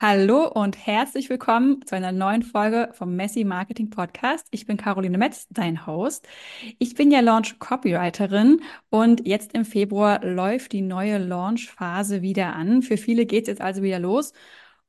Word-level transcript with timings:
Hallo 0.00 0.48
und 0.48 0.76
herzlich 0.86 1.30
willkommen 1.30 1.80
zu 1.86 1.96
einer 1.96 2.12
neuen 2.12 2.42
Folge 2.42 2.90
vom 2.92 3.16
Messi 3.16 3.42
Marketing 3.44 3.88
Podcast. 3.88 4.46
Ich 4.50 4.66
bin 4.66 4.76
Caroline 4.76 5.16
Metz, 5.16 5.46
dein 5.50 5.86
Host. 5.86 6.28
Ich 6.78 6.94
bin 6.94 7.10
ja 7.10 7.20
Launch 7.20 7.58
Copywriterin 7.58 8.60
und 8.90 9.26
jetzt 9.26 9.54
im 9.54 9.64
Februar 9.64 10.22
läuft 10.22 10.72
die 10.72 10.82
neue 10.82 11.16
Launch-Phase 11.18 12.20
wieder 12.20 12.54
an. 12.54 12.82
Für 12.82 12.98
viele 12.98 13.24
geht 13.24 13.44
es 13.44 13.48
jetzt 13.48 13.60
also 13.62 13.82
wieder 13.82 13.98
los. 13.98 14.32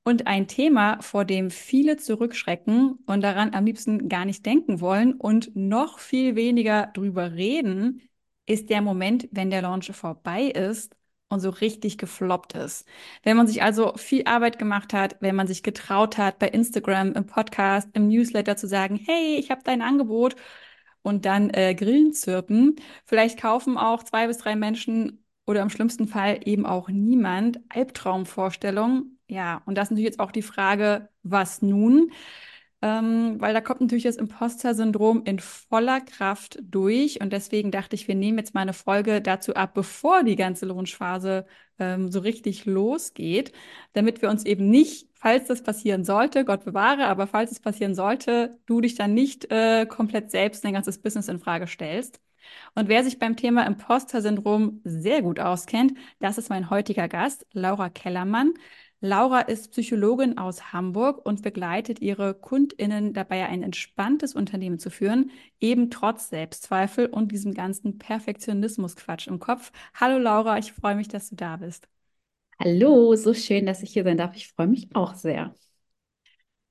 Und 0.04 0.28
ein 0.28 0.48
Thema, 0.48 1.02
vor 1.02 1.24
dem 1.24 1.50
viele 1.50 1.98
zurückschrecken 1.98 3.00
und 3.06 3.22
daran 3.22 3.54
am 3.54 3.66
liebsten 3.66 4.10
gar 4.10 4.26
nicht 4.26 4.46
denken 4.46 4.82
wollen 4.82 5.14
und 5.14 5.56
noch 5.56 6.00
viel 6.00 6.36
weniger 6.36 6.88
drüber 6.88 7.34
reden, 7.34 8.02
ist 8.46 8.70
der 8.70 8.82
Moment, 8.82 9.30
wenn 9.32 9.50
der 9.50 9.62
Launch 9.62 9.92
vorbei 9.96 10.44
ist 10.44 10.95
und 11.30 11.40
so 11.40 11.50
richtig 11.50 11.98
gefloppt 11.98 12.54
ist. 12.54 12.88
Wenn 13.24 13.38
man 13.38 13.48
sich 13.48 13.64
also 13.64 13.94
viel 13.98 14.24
Arbeit 14.26 14.60
gemacht 14.60 14.94
hat, 14.94 15.18
wenn 15.22 15.36
man 15.36 15.48
sich 15.48 15.64
getraut 15.64 16.18
hat, 16.18 16.40
bei 16.40 16.48
Instagram, 16.50 17.14
im 17.14 17.26
Podcast, 17.26 17.90
im 17.94 18.08
Newsletter 18.08 18.58
zu 18.58 18.68
sagen, 18.68 18.96
hey, 19.06 19.38
ich 19.38 19.52
habe 19.52 19.62
dein 19.64 19.82
Angebot 19.82 20.36
und 21.02 21.26
dann 21.26 21.50
äh, 21.52 21.76
Grillen 21.76 22.14
zirpen. 22.14 22.76
Vielleicht 23.06 23.40
kaufen 23.40 23.78
auch 23.78 24.04
zwei 24.04 24.28
bis 24.28 24.38
drei 24.40 24.56
Menschen 24.56 25.24
oder 25.46 25.62
im 25.62 25.70
schlimmsten 25.70 26.08
Fall 26.08 26.40
eben 26.46 26.66
auch 26.66 26.90
niemand. 26.90 27.60
Albtraumvorstellung. 27.70 29.18
Ja, 29.28 29.62
und 29.66 29.76
das 29.76 29.88
ist 29.88 29.92
natürlich 29.92 30.10
jetzt 30.12 30.20
auch 30.20 30.32
die 30.32 30.42
Frage, 30.42 31.10
was 31.24 31.62
nun? 31.62 32.12
Ähm, 32.82 33.40
weil 33.40 33.54
da 33.54 33.62
kommt 33.62 33.82
natürlich 33.82 34.04
das 34.04 34.18
Imposter-Syndrom 34.18 35.24
in 35.26 35.40
voller 35.40 36.02
Kraft 36.02 36.60
durch. 36.62 37.22
Und 37.22 37.34
deswegen 37.34 37.72
dachte 37.72 37.96
ich, 37.96 38.08
wir 38.08 38.16
nehmen 38.16 38.38
jetzt 38.38 38.54
mal 38.54 38.62
eine 38.62 38.74
Folge 38.74 39.22
dazu 39.22 39.56
ab, 39.56 39.74
bevor 39.74 40.24
die 40.24 40.36
ganze 40.36 40.66
Launchphase 40.66 41.46
ähm, 41.80 42.12
so 42.12 42.20
richtig 42.20 42.66
losgeht, 42.66 43.52
damit 43.94 44.22
wir 44.22 44.30
uns 44.30 44.46
eben 44.46 44.70
nicht, 44.70 45.10
falls 45.16 45.48
das 45.48 45.64
passieren 45.64 46.04
sollte, 46.04 46.46
Gott 46.46 46.66
bewahre, 46.66 47.08
aber 47.08 47.28
falls 47.28 47.52
es 47.52 47.60
passieren 47.60 47.96
sollte, 47.96 48.60
du 48.66 48.82
dich 48.82 48.96
dann 48.96 49.14
nicht 49.14 49.52
äh, 49.52 49.86
komplett 49.86 50.32
selbst 50.32 50.64
dein 50.64 50.74
ganzes 50.74 51.02
Business 51.02 51.28
in 51.28 51.40
Frage 51.40 51.68
stellst. 51.68 52.22
Und 52.76 52.90
wer 52.90 53.04
sich 53.04 53.20
beim 53.20 53.36
Thema 53.36 53.66
Imposter-Syndrom 53.66 54.82
sehr 54.84 55.22
gut 55.22 55.40
auskennt, 55.40 55.94
das 56.20 56.38
ist 56.38 56.50
mein 56.50 56.70
heutiger 56.70 57.08
Gast, 57.08 57.48
Laura 57.52 57.90
Kellermann. 57.90 58.54
Laura 59.06 59.42
ist 59.42 59.72
Psychologin 59.72 60.38
aus 60.38 60.74
Hamburg 60.74 61.26
und 61.26 61.42
begleitet 61.44 62.02
ihre 62.02 62.34
KundInnen 62.34 63.14
dabei, 63.14 63.46
ein 63.46 63.64
entspanntes 63.64 64.34
Unternehmen 64.36 64.80
zu 64.80 64.90
führen, 64.90 65.32
eben 65.60 65.90
trotz 65.92 66.30
Selbstzweifel 66.30 67.06
und 67.08 67.32
diesem 67.32 67.54
ganzen 67.54 67.98
Perfektionismus-Quatsch 68.00 69.28
im 69.28 69.40
Kopf. 69.40 69.72
Hallo 69.94 70.18
Laura, 70.18 70.58
ich 70.58 70.74
freue 70.74 70.96
mich, 70.96 71.08
dass 71.08 71.30
du 71.30 71.36
da 71.36 71.58
bist. 71.58 71.88
Hallo, 72.60 73.16
so 73.16 73.34
schön, 73.34 73.66
dass 73.66 73.82
ich 73.84 73.94
hier 73.94 74.04
sein 74.04 74.18
darf. 74.18 74.36
Ich 74.36 74.50
freue 74.50 74.68
mich 74.68 74.94
auch 74.96 75.14
sehr. 75.16 75.56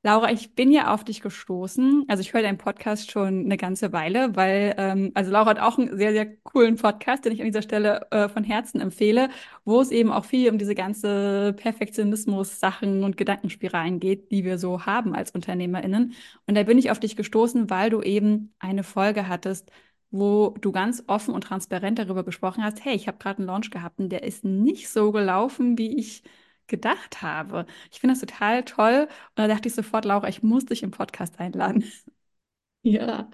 Laura, 0.06 0.30
ich 0.32 0.54
bin 0.54 0.70
ja 0.70 0.92
auf 0.92 1.02
dich 1.02 1.22
gestoßen. 1.22 2.04
Also 2.08 2.20
ich 2.20 2.34
höre 2.34 2.42
deinen 2.42 2.58
Podcast 2.58 3.10
schon 3.10 3.46
eine 3.46 3.56
ganze 3.56 3.90
Weile, 3.94 4.36
weil, 4.36 4.74
ähm, 4.76 5.12
also 5.14 5.30
Laura 5.30 5.48
hat 5.48 5.60
auch 5.60 5.78
einen 5.78 5.96
sehr, 5.96 6.12
sehr 6.12 6.26
coolen 6.42 6.76
Podcast, 6.76 7.24
den 7.24 7.32
ich 7.32 7.40
an 7.40 7.46
dieser 7.46 7.62
Stelle 7.62 8.06
äh, 8.10 8.28
von 8.28 8.44
Herzen 8.44 8.82
empfehle, 8.82 9.30
wo 9.64 9.80
es 9.80 9.90
eben 9.90 10.12
auch 10.12 10.26
viel 10.26 10.50
um 10.50 10.58
diese 10.58 10.74
ganze 10.74 11.54
Perfektionismus-Sachen 11.54 13.02
und 13.02 13.16
Gedankenspiralen 13.16 13.98
geht, 13.98 14.30
die 14.30 14.44
wir 14.44 14.58
so 14.58 14.84
haben 14.84 15.14
als 15.14 15.30
UnternehmerInnen. 15.30 16.12
Und 16.46 16.54
da 16.54 16.62
bin 16.64 16.76
ich 16.78 16.90
auf 16.90 17.00
dich 17.00 17.16
gestoßen, 17.16 17.70
weil 17.70 17.88
du 17.88 18.02
eben 18.02 18.52
eine 18.58 18.84
Folge 18.84 19.26
hattest, 19.26 19.70
wo 20.10 20.50
du 20.60 20.70
ganz 20.70 21.02
offen 21.06 21.32
und 21.32 21.44
transparent 21.44 21.98
darüber 21.98 22.24
gesprochen 22.24 22.62
hast, 22.62 22.84
hey, 22.84 22.94
ich 22.94 23.08
habe 23.08 23.16
gerade 23.16 23.38
einen 23.38 23.46
Launch 23.46 23.70
gehabt 23.70 23.98
und 24.00 24.10
der 24.10 24.22
ist 24.22 24.44
nicht 24.44 24.90
so 24.90 25.12
gelaufen, 25.12 25.78
wie 25.78 25.96
ich 25.98 26.22
gedacht 26.66 27.22
habe. 27.22 27.66
Ich 27.92 28.00
finde 28.00 28.14
das 28.14 28.20
total 28.20 28.64
toll. 28.64 29.02
Und 29.02 29.36
da 29.36 29.48
dachte 29.48 29.68
ich 29.68 29.74
sofort, 29.74 30.04
Laura, 30.04 30.28
ich 30.28 30.42
muss 30.42 30.66
dich 30.66 30.82
im 30.82 30.90
Podcast 30.90 31.38
einladen. 31.40 31.84
Ja. 32.86 33.30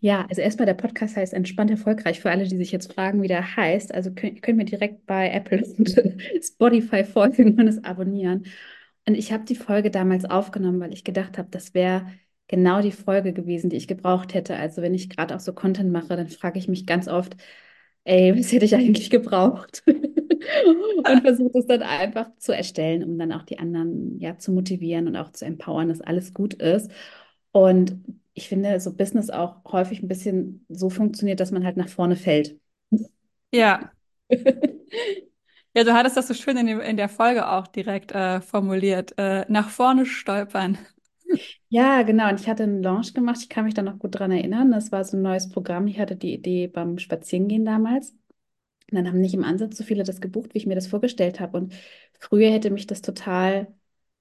Ja, 0.00 0.26
also 0.28 0.40
erstmal 0.42 0.66
der 0.66 0.74
Podcast 0.74 1.16
heißt 1.16 1.32
Entspannt 1.32 1.70
Erfolgreich. 1.70 2.20
Für 2.20 2.30
alle, 2.30 2.48
die 2.48 2.56
sich 2.56 2.72
jetzt 2.72 2.92
fragen, 2.92 3.22
wie 3.22 3.28
der 3.28 3.56
heißt, 3.56 3.94
also 3.94 4.12
könnt, 4.12 4.42
könnt 4.42 4.58
mir 4.58 4.64
direkt 4.64 5.06
bei 5.06 5.30
Apple 5.30 5.64
und 5.78 5.94
Spotify 6.42 7.04
folgen 7.04 7.60
und 7.60 7.68
es 7.68 7.84
abonnieren. 7.84 8.46
Und 9.06 9.14
ich 9.14 9.32
habe 9.32 9.44
die 9.44 9.54
Folge 9.56 9.90
damals 9.90 10.24
aufgenommen, 10.24 10.80
weil 10.80 10.92
ich 10.92 11.04
gedacht 11.04 11.38
habe, 11.38 11.48
das 11.50 11.74
wäre 11.74 12.06
genau 12.48 12.82
die 12.82 12.92
Folge 12.92 13.32
gewesen, 13.32 13.70
die 13.70 13.76
ich 13.76 13.88
gebraucht 13.88 14.34
hätte. 14.34 14.56
Also 14.56 14.82
wenn 14.82 14.94
ich 14.94 15.10
gerade 15.10 15.36
auch 15.36 15.40
so 15.40 15.52
Content 15.52 15.92
mache, 15.92 16.16
dann 16.16 16.28
frage 16.28 16.58
ich 16.58 16.68
mich 16.68 16.86
ganz 16.86 17.08
oft, 17.08 17.36
ey, 18.08 18.38
was 18.38 18.52
hätte 18.52 18.64
ich 18.64 18.74
eigentlich 18.74 19.10
gebraucht? 19.10 19.82
Und 19.86 21.20
versuche 21.22 21.58
es 21.58 21.66
dann 21.66 21.82
einfach 21.82 22.30
zu 22.38 22.54
erstellen, 22.54 23.04
um 23.04 23.18
dann 23.18 23.32
auch 23.32 23.42
die 23.42 23.58
anderen 23.58 24.18
ja 24.20 24.38
zu 24.38 24.52
motivieren 24.52 25.08
und 25.08 25.16
auch 25.16 25.30
zu 25.32 25.44
empowern, 25.44 25.88
dass 25.88 26.00
alles 26.00 26.32
gut 26.34 26.54
ist. 26.54 26.90
Und 27.52 28.02
ich 28.34 28.48
finde, 28.48 28.78
so 28.80 28.94
Business 28.94 29.30
auch 29.30 29.64
häufig 29.72 30.02
ein 30.02 30.08
bisschen 30.08 30.64
so 30.68 30.90
funktioniert, 30.90 31.40
dass 31.40 31.50
man 31.50 31.64
halt 31.64 31.76
nach 31.76 31.88
vorne 31.88 32.16
fällt. 32.16 32.58
Ja. 33.52 33.92
Ja, 35.74 35.84
du 35.84 35.92
hattest 35.94 36.16
das 36.16 36.26
so 36.26 36.34
schön 36.34 36.56
in, 36.56 36.66
dem, 36.66 36.80
in 36.80 36.96
der 36.96 37.08
Folge 37.08 37.48
auch 37.48 37.66
direkt 37.68 38.12
äh, 38.12 38.40
formuliert. 38.40 39.14
Äh, 39.18 39.44
nach 39.48 39.68
vorne 39.68 40.06
stolpern. 40.06 40.78
Ja, 41.68 42.02
genau. 42.02 42.28
Und 42.30 42.40
ich 42.40 42.48
hatte 42.48 42.62
einen 42.64 42.82
Launch 42.82 43.14
gemacht. 43.14 43.38
Ich 43.42 43.48
kann 43.48 43.64
mich 43.64 43.74
da 43.74 43.82
noch 43.82 43.98
gut 43.98 44.18
dran 44.18 44.30
erinnern. 44.30 44.70
Das 44.70 44.92
war 44.92 45.04
so 45.04 45.16
ein 45.16 45.22
neues 45.22 45.48
Programm. 45.48 45.86
Ich 45.86 45.98
hatte 45.98 46.16
die 46.16 46.32
Idee 46.34 46.66
beim 46.68 46.98
Spazierengehen 46.98 47.64
damals. 47.64 48.10
Und 48.90 48.96
dann 48.96 49.08
haben 49.08 49.20
nicht 49.20 49.34
im 49.34 49.44
Ansatz 49.44 49.76
so 49.78 49.84
viele 49.84 50.04
das 50.04 50.20
gebucht, 50.20 50.54
wie 50.54 50.58
ich 50.58 50.66
mir 50.66 50.74
das 50.76 50.86
vorgestellt 50.88 51.40
habe. 51.40 51.58
Und 51.58 51.74
früher 52.20 52.50
hätte 52.52 52.70
mich 52.70 52.86
das 52.86 53.02
total, 53.02 53.74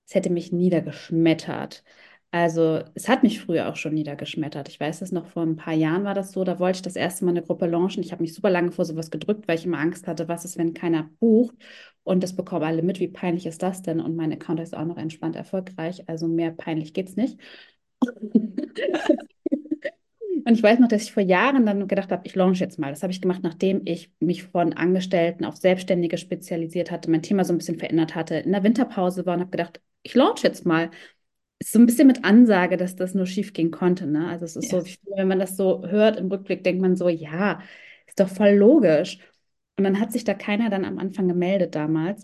es 0.08 0.16
hätte 0.16 0.30
mich 0.32 0.52
niedergeschmettert. 0.52 1.84
Also 2.32 2.84
es 2.94 3.08
hat 3.08 3.24
mich 3.24 3.40
früher 3.40 3.70
auch 3.70 3.78
schon 3.78 3.94
niedergeschmettert. 3.94 4.68
Ich 4.70 4.80
weiß 4.80 5.02
es 5.02 5.12
noch, 5.14 5.28
vor 5.28 5.44
ein 5.44 5.56
paar 5.56 5.74
Jahren 5.74 6.04
war 6.04 6.14
das 6.14 6.34
so, 6.34 6.44
da 6.44 6.60
wollte 6.60 6.78
ich 6.78 6.82
das 6.82 6.96
erste 6.98 7.24
Mal 7.26 7.32
eine 7.32 7.42
Gruppe 7.42 7.68
launchen. 7.68 8.04
Ich 8.04 8.12
habe 8.12 8.22
mich 8.22 8.34
super 8.34 8.50
lange 8.50 8.72
vor 8.72 8.84
sowas 8.86 9.10
gedrückt, 9.12 9.48
weil 9.48 9.58
ich 9.58 9.66
immer 9.66 9.80
Angst 9.80 10.08
hatte, 10.08 10.28
was 10.28 10.44
ist, 10.46 10.58
wenn 10.58 10.74
keiner 10.74 11.10
bucht. 11.20 11.56
Und 12.04 12.24
das 12.24 12.36
bekommen 12.36 12.66
alle 12.66 12.82
mit, 12.84 13.00
wie 13.00 13.08
peinlich 13.08 13.46
ist 13.46 13.64
das 13.64 13.82
denn? 13.82 14.02
Und 14.02 14.16
mein 14.16 14.34
Account 14.34 14.60
ist 14.60 14.76
auch 14.76 14.86
noch 14.86 14.98
entspannt 14.98 15.36
erfolgreich, 15.38 16.08
also 16.10 16.28
mehr 16.28 16.52
peinlich 16.52 16.94
geht 16.94 17.10
es 17.10 17.16
nicht. 17.16 17.40
Und 20.46 20.54
ich 20.54 20.64
weiß 20.64 20.80
noch, 20.80 20.88
dass 20.88 21.04
ich 21.04 21.12
vor 21.12 21.24
Jahren 21.24 21.66
dann 21.66 21.88
gedacht 21.88 22.12
habe, 22.12 22.26
ich 22.26 22.36
launch 22.36 22.60
jetzt 22.60 22.80
mal. 22.80 22.90
Das 22.92 23.04
habe 23.04 23.12
ich 23.12 23.22
gemacht, 23.22 23.42
nachdem 23.44 23.82
ich 23.86 24.12
mich 24.20 24.44
von 24.44 24.74
Angestellten 24.74 25.44
auf 25.46 25.58
Selbstständige 25.58 26.18
spezialisiert 26.18 26.90
hatte, 26.92 27.12
mein 27.12 27.22
Thema 27.22 27.44
so 27.44 27.54
ein 27.54 27.58
bisschen 27.58 27.78
verändert 27.80 28.16
hatte, 28.16 28.36
in 28.36 28.52
der 28.54 28.64
Winterpause 28.64 29.26
war 29.26 29.34
und 29.36 29.42
habe 29.42 29.52
gedacht, 29.52 29.82
ich 30.04 30.16
launch 30.16 30.44
jetzt 30.44 30.66
mal. 30.66 30.90
Ist 31.60 31.74
so 31.74 31.80
ein 31.80 31.86
bisschen 31.86 32.08
mit 32.08 32.24
Ansage, 32.24 32.78
dass 32.78 32.96
das 32.96 33.14
nur 33.16 33.26
schief 33.26 33.54
gehen 33.54 33.72
konnte. 33.72 34.06
Ne? 34.06 34.28
Also 34.28 34.46
es 34.46 34.56
ist 34.56 34.72
Ja. 34.72 34.82
so, 34.82 34.88
wenn 35.16 35.28
man 35.28 35.40
das 35.40 35.58
so 35.58 35.86
hört 35.88 36.18
im 36.18 36.28
Rückblick, 36.28 36.64
denkt 36.64 36.82
man 36.82 36.96
so, 36.96 37.10
ja, 37.10 37.62
ist 38.06 38.20
doch 38.20 38.30
voll 38.30 38.52
logisch. 38.52 39.20
Und 39.78 39.84
dann 39.84 40.00
hat 40.00 40.12
sich 40.12 40.24
da 40.24 40.34
keiner 40.34 40.70
dann 40.70 40.86
am 40.86 40.98
Anfang 40.98 41.28
gemeldet 41.28 41.76
damals. 41.76 42.24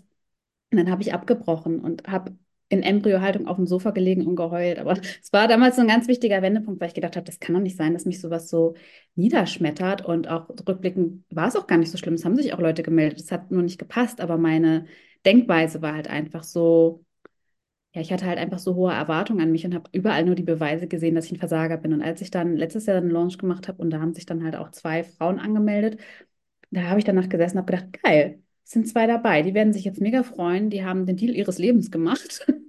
Und 0.70 0.78
dann 0.78 0.90
habe 0.90 1.02
ich 1.02 1.14
abgebrochen 1.14 1.80
und 1.80 2.06
habe 2.08 2.36
in 2.68 2.82
Embryohaltung 2.82 3.46
auf 3.46 3.56
dem 3.56 3.66
Sofa 3.66 3.90
gelegen 3.90 4.26
und 4.26 4.36
geheult. 4.36 4.78
Aber 4.78 4.92
es 5.22 5.32
war 5.32 5.46
damals 5.46 5.76
so 5.76 5.82
ein 5.82 5.88
ganz 5.88 6.08
wichtiger 6.08 6.42
Wendepunkt, 6.42 6.80
weil 6.80 6.88
ich 6.88 6.94
gedacht 6.94 7.14
habe, 7.16 7.26
das 7.26 7.38
kann 7.38 7.54
doch 7.54 7.62
nicht 7.62 7.76
sein, 7.76 7.92
dass 7.92 8.06
mich 8.06 8.20
sowas 8.20 8.48
so 8.48 8.74
niederschmettert. 9.14 10.04
Und 10.04 10.28
auch 10.28 10.48
rückblickend 10.48 11.24
war 11.30 11.48
es 11.48 11.56
auch 11.56 11.66
gar 11.66 11.78
nicht 11.78 11.90
so 11.90 11.98
schlimm. 11.98 12.14
Es 12.14 12.24
haben 12.24 12.36
sich 12.36 12.52
auch 12.52 12.58
Leute 12.58 12.82
gemeldet. 12.82 13.20
Es 13.20 13.30
hat 13.30 13.50
nur 13.50 13.62
nicht 13.62 13.78
gepasst, 13.78 14.20
aber 14.20 14.38
meine 14.38 14.86
Denkweise 15.24 15.82
war 15.82 15.94
halt 15.94 16.08
einfach 16.08 16.42
so, 16.42 17.04
ja, 17.94 18.00
ich 18.00 18.12
hatte 18.12 18.26
halt 18.26 18.38
einfach 18.38 18.58
so 18.58 18.74
hohe 18.74 18.92
Erwartungen 18.92 19.40
an 19.40 19.52
mich 19.52 19.64
und 19.64 19.74
habe 19.74 19.88
überall 19.92 20.24
nur 20.24 20.34
die 20.34 20.42
Beweise 20.42 20.88
gesehen, 20.88 21.14
dass 21.14 21.26
ich 21.26 21.32
ein 21.32 21.38
Versager 21.38 21.76
bin. 21.76 21.92
Und 21.92 22.02
als 22.02 22.20
ich 22.20 22.30
dann 22.30 22.56
letztes 22.56 22.86
Jahr 22.86 22.96
einen 22.96 23.10
Launch 23.10 23.38
gemacht 23.38 23.68
habe 23.68 23.80
und 23.80 23.90
da 23.90 24.00
haben 24.00 24.14
sich 24.14 24.26
dann 24.26 24.42
halt 24.44 24.56
auch 24.56 24.70
zwei 24.72 25.04
Frauen 25.04 25.38
angemeldet, 25.38 26.00
da 26.70 26.82
habe 26.84 26.98
ich 26.98 27.04
danach 27.04 27.28
gesessen 27.28 27.58
und 27.58 27.62
habe 27.62 27.72
gedacht, 27.72 28.02
geil, 28.02 28.42
sind 28.64 28.88
zwei 28.88 29.06
dabei, 29.06 29.42
die 29.42 29.54
werden 29.54 29.72
sich 29.72 29.84
jetzt 29.84 30.00
mega 30.00 30.24
freuen, 30.24 30.70
die 30.70 30.84
haben 30.84 31.06
den 31.06 31.16
Deal 31.16 31.34
ihres 31.36 31.58
Lebens 31.58 31.90
gemacht. 31.90 32.46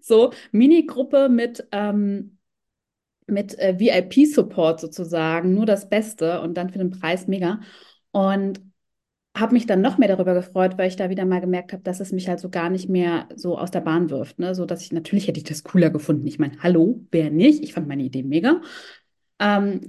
So, 0.00 0.32
Minigruppe 0.52 1.28
mit, 1.28 1.66
ähm, 1.72 2.38
mit 3.26 3.58
äh, 3.58 3.78
VIP-Support 3.78 4.80
sozusagen, 4.80 5.54
nur 5.54 5.66
das 5.66 5.88
Beste 5.88 6.40
und 6.40 6.54
dann 6.56 6.70
für 6.70 6.78
den 6.78 6.90
Preis 6.90 7.26
mega. 7.26 7.60
Und 8.10 8.60
habe 9.40 9.54
mich 9.54 9.66
dann 9.66 9.80
noch 9.80 9.98
mehr 9.98 10.08
darüber 10.08 10.34
gefreut, 10.34 10.78
weil 10.78 10.88
ich 10.88 10.96
da 10.96 11.10
wieder 11.10 11.24
mal 11.24 11.40
gemerkt 11.40 11.72
habe, 11.72 11.82
dass 11.82 12.00
es 12.00 12.12
mich 12.12 12.28
halt 12.28 12.40
so 12.40 12.50
gar 12.50 12.70
nicht 12.70 12.88
mehr 12.88 13.28
so 13.34 13.58
aus 13.58 13.70
der 13.70 13.80
Bahn 13.80 14.10
wirft. 14.10 14.38
Ne? 14.38 14.54
So 14.54 14.66
dass 14.66 14.82
ich, 14.82 14.92
natürlich 14.92 15.28
hätte 15.28 15.38
ich 15.38 15.44
das 15.44 15.64
cooler 15.64 15.90
gefunden. 15.90 16.26
Ich 16.26 16.38
meine, 16.38 16.58
hallo, 16.62 17.00
wer 17.10 17.30
nicht? 17.30 17.62
Ich 17.62 17.72
fand 17.74 17.88
meine 17.88 18.02
Idee 18.02 18.22
mega. 18.22 18.60
Ähm, 19.40 19.80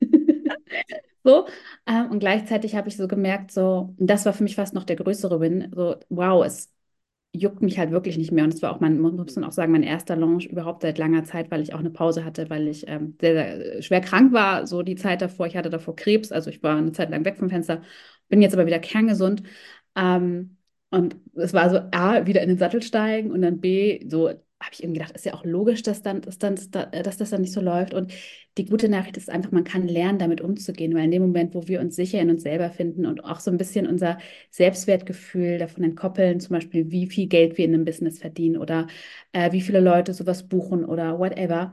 so, 1.24 1.46
ähm, 1.86 2.10
und 2.10 2.20
gleichzeitig 2.20 2.74
habe 2.76 2.88
ich 2.88 2.96
so 2.96 3.08
gemerkt, 3.08 3.50
so, 3.52 3.94
das 3.98 4.24
war 4.26 4.32
für 4.32 4.42
mich 4.42 4.56
fast 4.56 4.74
noch 4.74 4.84
der 4.84 4.96
größere 4.96 5.40
Win, 5.40 5.70
so, 5.74 5.96
wow, 6.08 6.44
es 6.44 6.72
juckt 7.32 7.62
mich 7.62 7.78
halt 7.78 7.90
wirklich 7.92 8.18
nicht 8.18 8.32
mehr. 8.32 8.44
Und 8.44 8.54
es 8.54 8.62
war 8.62 8.74
auch 8.74 8.80
mein, 8.80 8.98
muss 8.98 9.36
man 9.36 9.44
auch 9.44 9.52
sagen, 9.52 9.72
mein 9.72 9.82
erster 9.84 10.16
Launch 10.16 10.46
überhaupt 10.46 10.82
seit 10.82 10.98
langer 10.98 11.24
Zeit, 11.24 11.50
weil 11.50 11.62
ich 11.62 11.74
auch 11.74 11.78
eine 11.78 11.90
Pause 11.90 12.24
hatte, 12.24 12.50
weil 12.50 12.66
ich 12.68 12.88
ähm, 12.88 13.16
sehr, 13.20 13.34
sehr 13.34 13.82
schwer 13.82 14.00
krank 14.00 14.32
war, 14.32 14.66
so 14.66 14.82
die 14.82 14.96
Zeit 14.96 15.22
davor. 15.22 15.46
Ich 15.46 15.56
hatte 15.56 15.70
davor 15.70 15.94
Krebs, 15.96 16.32
also 16.32 16.50
ich 16.50 16.62
war 16.62 16.76
eine 16.76 16.92
Zeit 16.92 17.10
lang 17.10 17.24
weg 17.24 17.36
vom 17.38 17.50
Fenster, 17.50 17.82
bin 18.30 18.42
jetzt 18.42 18.54
aber 18.54 18.66
wieder 18.66 18.80
kerngesund. 18.80 19.44
Ähm, 19.96 20.56
Und 20.90 21.16
es 21.34 21.52
war 21.52 21.70
so 21.70 21.78
A, 21.92 22.26
wieder 22.26 22.42
in 22.42 22.48
den 22.48 22.58
Sattel 22.58 22.82
steigen 22.82 23.30
und 23.30 23.42
dann 23.42 23.60
B, 23.60 24.06
so 24.08 24.28
habe 24.30 24.72
ich 24.74 24.82
irgendwie 24.82 24.98
gedacht, 25.00 25.14
ist 25.16 25.24
ja 25.24 25.34
auch 25.34 25.44
logisch, 25.44 25.82
dass 25.82 26.02
dann, 26.02 26.20
dass 26.22 26.36
dann, 26.38 26.56
dass 26.72 27.16
das 27.16 27.30
dann 27.30 27.40
nicht 27.42 27.52
so 27.52 27.60
läuft. 27.62 27.94
Und 27.94 28.12
die 28.58 28.66
gute 28.66 28.88
Nachricht 28.88 29.16
ist 29.16 29.30
einfach, 29.30 29.52
man 29.52 29.64
kann 29.64 29.88
lernen, 29.88 30.18
damit 30.18 30.40
umzugehen, 30.40 30.94
weil 30.94 31.04
in 31.04 31.10
dem 31.12 31.22
Moment, 31.22 31.54
wo 31.54 31.66
wir 31.68 31.80
uns 31.80 31.96
sicher 31.96 32.20
in 32.20 32.30
uns 32.30 32.42
selber 32.42 32.70
finden 32.70 33.06
und 33.06 33.24
auch 33.24 33.40
so 33.40 33.50
ein 33.50 33.56
bisschen 33.56 33.86
unser 33.86 34.18
Selbstwertgefühl 34.50 35.58
davon 35.58 35.84
entkoppeln, 35.84 36.40
zum 36.40 36.54
Beispiel, 36.54 36.90
wie 36.90 37.06
viel 37.06 37.26
Geld 37.28 37.56
wir 37.58 37.64
in 37.64 37.74
einem 37.74 37.84
Business 37.84 38.18
verdienen 38.18 38.56
oder 38.58 38.86
äh, 39.32 39.52
wie 39.52 39.60
viele 39.62 39.80
Leute 39.80 40.12
sowas 40.14 40.46
buchen 40.48 40.84
oder 40.84 41.18
whatever, 41.18 41.72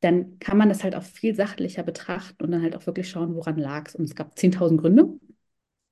dann 0.00 0.38
kann 0.38 0.56
man 0.58 0.68
das 0.68 0.82
halt 0.84 0.94
auch 0.96 1.02
viel 1.02 1.34
sachlicher 1.34 1.82
betrachten 1.82 2.42
und 2.44 2.50
dann 2.52 2.62
halt 2.62 2.76
auch 2.76 2.86
wirklich 2.86 3.08
schauen, 3.08 3.34
woran 3.34 3.58
lag 3.58 3.88
es. 3.88 3.94
Und 3.94 4.04
es 4.04 4.14
gab 4.14 4.38
10.000 4.38 4.80
Gründe 4.80 5.08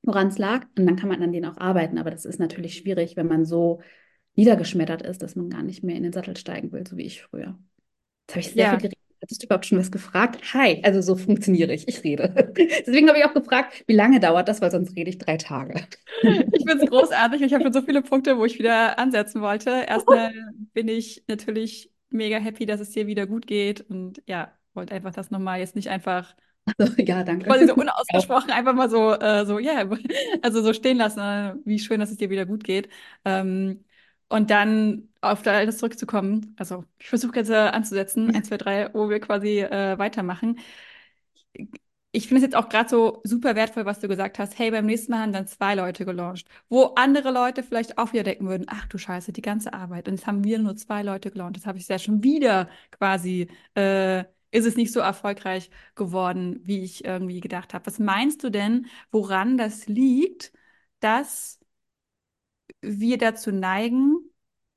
woran 0.03 0.29
es 0.29 0.39
lag. 0.39 0.67
Und 0.79 0.87
dann 0.87 0.97
kann 0.97 1.09
man 1.09 1.23
an 1.23 1.33
denen 1.33 1.51
auch 1.51 1.59
arbeiten. 1.59 1.99
Aber 1.99 2.11
das 2.11 2.25
ist 2.25 2.39
natürlich 2.41 2.77
schwierig, 2.77 3.17
wenn 3.17 3.27
man 3.29 3.45
so 3.45 3.81
niedergeschmettert 4.37 5.03
ist, 5.03 5.23
dass 5.23 5.37
man 5.37 5.51
gar 5.51 5.63
nicht 5.63 5.83
mehr 5.85 5.97
in 5.97 6.03
den 6.05 6.13
Sattel 6.13 6.37
steigen 6.37 6.73
will, 6.73 6.87
so 6.87 6.97
wie 6.97 7.05
ich 7.07 7.23
früher. 7.23 7.59
Jetzt 8.29 8.31
habe 8.37 8.41
ich 8.41 8.53
sehr 8.53 8.67
Ja, 8.67 8.69
viel 8.69 8.79
geredet. 8.79 8.99
Hattest 9.23 9.43
du 9.43 9.47
überhaupt 9.47 9.67
schon 9.67 9.79
was 9.79 9.91
gefragt? 9.91 10.55
Hi, 10.55 10.81
also 10.85 11.03
so 11.03 11.17
funktioniere 11.17 11.75
ich. 11.75 11.89
Ich 11.89 12.05
rede. 12.05 12.35
Deswegen 12.87 13.09
habe 13.09 13.19
ich 13.19 13.25
auch 13.25 13.35
gefragt, 13.35 13.85
wie 13.87 13.95
lange 13.95 14.21
dauert 14.21 14.49
das, 14.49 14.61
weil 14.63 14.71
sonst 14.71 14.97
rede 14.97 15.11
ich 15.11 15.19
drei 15.19 15.37
Tage. 15.37 15.87
ich 16.53 16.65
finde 16.67 16.85
es 16.85 16.87
großartig. 16.91 17.43
Ich 17.43 17.53
habe 17.55 17.63
schon 17.65 17.73
so 17.73 17.83
viele 17.83 18.03
Punkte, 18.03 18.37
wo 18.39 18.45
ich 18.45 18.59
wieder 18.59 18.99
ansetzen 18.99 19.41
wollte. 19.41 19.71
Erstmal 19.89 20.33
bin 20.73 20.89
ich 20.89 21.25
natürlich 21.29 21.93
mega 22.11 22.39
happy, 22.39 22.67
dass 22.67 22.81
es 22.81 22.91
dir 22.91 23.07
wieder 23.07 23.27
gut 23.27 23.47
geht. 23.47 23.81
Und 23.83 24.23
ja, 24.27 24.53
wollte 24.75 24.95
einfach 24.95 25.13
das 25.15 25.31
nochmal 25.31 25.61
jetzt 25.61 25.77
nicht 25.77 25.89
einfach 25.89 26.35
Also, 26.79 26.95
ja, 27.03 27.23
danke. 27.25 27.47
quasi 27.47 27.67
so 27.67 27.75
unausgesprochen 27.77 28.51
einfach 28.51 28.75
mal 28.75 28.91
so, 28.91 29.13
äh, 29.13 29.45
so, 29.47 29.59
ja, 29.59 29.85
also 30.43 30.63
so 30.63 30.73
stehen 30.73 30.97
lassen, 30.99 31.21
äh, 31.21 31.55
wie 31.65 31.79
schön, 31.79 32.01
dass 32.01 32.11
es 32.11 32.17
dir 32.17 32.31
wieder 32.31 32.47
gut 32.47 32.65
geht. 32.65 32.89
Ähm, 33.25 33.85
und 34.29 34.51
dann 34.51 35.09
auf 35.21 35.45
alles 35.47 35.79
zurückzukommen. 35.79 36.55
Also 36.59 36.85
ich 36.99 37.09
versuche 37.09 37.37
jetzt 37.37 37.51
äh, 37.51 37.55
anzusetzen, 37.57 38.35
eins, 38.35 38.49
zwei, 38.49 38.57
drei, 38.59 38.91
wo 38.95 39.11
wir 39.11 39.21
quasi 39.21 39.61
äh, 39.61 39.99
weitermachen. 39.99 40.57
Ich 42.13 42.27
finde 42.27 42.39
es 42.39 42.43
jetzt 42.43 42.57
auch 42.57 42.69
gerade 42.69 42.89
so 42.89 43.21
super 43.25 43.55
wertvoll, 43.55 43.85
was 43.87 44.01
du 44.01 44.09
gesagt 44.09 44.41
hast. 44.41 44.59
Hey, 44.59 44.73
beim 44.73 44.87
nächsten 44.87 45.13
Mal 45.13 45.21
haben 45.21 45.33
dann 45.33 45.47
zwei 45.47 45.77
Leute 45.77 46.05
gelauncht, 46.05 46.49
wo 46.69 46.87
andere 46.97 47.31
Leute 47.31 47.63
vielleicht 47.63 47.99
auch 47.99 48.13
wieder 48.13 48.25
denken 48.25 48.49
würden, 48.49 48.67
ach 48.69 48.87
du 48.89 48.99
Scheiße, 48.99 49.33
die 49.33 49.43
ganze 49.43 49.73
Arbeit. 49.75 50.09
Und 50.09 50.15
jetzt 50.17 50.27
haben 50.27 50.43
wir 50.43 50.59
nur 50.59 50.75
zwei 50.77 51.03
Leute 51.05 51.31
gelauncht. 51.31 51.57
Das 51.57 51.67
habe 51.67 51.79
ich 51.79 51.87
ja 51.87 51.99
schon 52.01 52.25
wieder 52.25 52.69
quasi, 52.91 53.49
äh, 53.75 54.25
ist 54.51 54.67
es 54.67 54.77
nicht 54.77 54.93
so 54.93 55.01
erfolgreich 55.01 55.71
geworden, 55.95 56.61
wie 56.65 56.83
ich 56.83 57.05
irgendwie 57.05 57.41
gedacht 57.41 57.75
habe. 57.75 57.87
Was 57.87 57.99
meinst 57.99 58.43
du 58.45 58.51
denn, 58.51 58.87
woran 59.11 59.57
das 59.59 59.87
liegt, 59.87 60.53
dass 61.01 61.59
wir 62.81 63.19
dazu 63.19 63.53
neigen, 63.53 64.17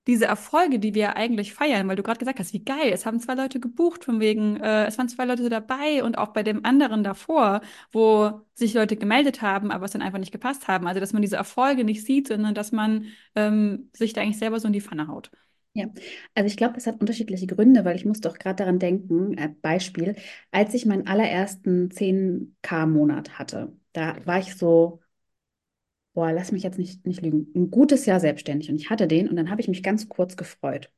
diese 0.08 0.25
Erfolge, 0.25 0.80
die 0.80 0.94
wir 0.96 1.16
eigentlich 1.16 1.54
feiern, 1.54 1.88
weil 1.88 1.96
du 1.96 2.04
gerade 2.04 2.20
gesagt 2.20 2.40
hast, 2.40 2.52
wie 2.54 2.64
geil, 2.64 2.92
es 2.92 3.06
haben 3.06 3.20
zwei 3.22 3.36
Leute 3.36 3.60
gebucht, 3.62 4.04
von 4.04 4.20
wegen, 4.20 4.58
äh, 4.58 4.86
es 4.86 4.98
waren 4.98 5.08
zwei 5.08 5.24
Leute 5.25 5.48
dabei 5.50 6.04
und 6.04 6.18
auch 6.18 6.30
bei 6.30 6.44
dem 6.44 6.66
anderen 6.66 7.04
davor, 7.04 7.62
wo 7.94 8.42
sich 8.54 8.74
Leute 8.74 8.98
gemeldet 8.98 9.42
haben, 9.42 9.72
aber 9.72 9.86
es 9.86 9.92
dann 9.92 10.02
einfach 10.02 10.20
nicht 10.20 10.34
gepasst 10.34 10.68
haben. 10.68 10.88
Also, 10.88 11.00
dass 11.00 11.14
man 11.14 11.22
diese 11.22 11.38
Erfolge 11.38 11.86
nicht 11.86 12.04
sieht, 12.06 12.28
sondern 12.28 12.54
dass 12.54 12.72
man 12.74 13.06
ähm, 13.36 13.90
sich 13.94 14.12
da 14.14 14.22
eigentlich 14.22 14.40
selber 14.40 14.60
so 14.60 14.68
in 14.68 14.74
die 14.74 14.81
Pfanne 14.81 15.08
haut. 15.08 15.31
Ja, 15.75 15.88
also 16.36 16.46
ich 16.48 16.56
glaube, 16.58 16.75
das 16.75 16.86
hat 16.86 17.02
unterschiedliche 17.02 17.48
Gründe, 17.48 17.84
weil 17.84 17.96
ich 17.96 18.06
musste 18.06 18.30
auch 18.30 18.38
gerade 18.38 18.58
daran 18.58 18.78
denken, 18.78 19.36
äh, 19.38 19.50
Beispiel, 19.62 20.16
als 20.52 20.74
ich 20.75 20.86
meinen 20.86 21.08
allerersten 21.08 21.90
10K-Monat 21.90 23.40
hatte, 23.40 23.74
da 23.92 24.16
war 24.25 24.38
ich 24.40 24.56
so 24.56 25.00
boah, 26.13 26.31
lass 26.31 26.51
mich 26.51 26.63
jetzt 26.63 26.77
nicht, 26.77 27.06
nicht 27.07 27.21
lügen, 27.21 27.48
ein 27.56 27.71
gutes 27.71 28.06
Jahr 28.06 28.19
selbstständig 28.19 28.69
und 28.69 28.75
ich 28.75 28.89
hatte 28.89 29.07
den 29.07 29.30
und 29.30 29.36
dann 29.36 29.50
habe 29.50 29.62
ich 29.62 29.68
mich 29.68 29.81
ganz 29.81 30.07
kurz 30.10 30.38
gefreut. 30.38 30.92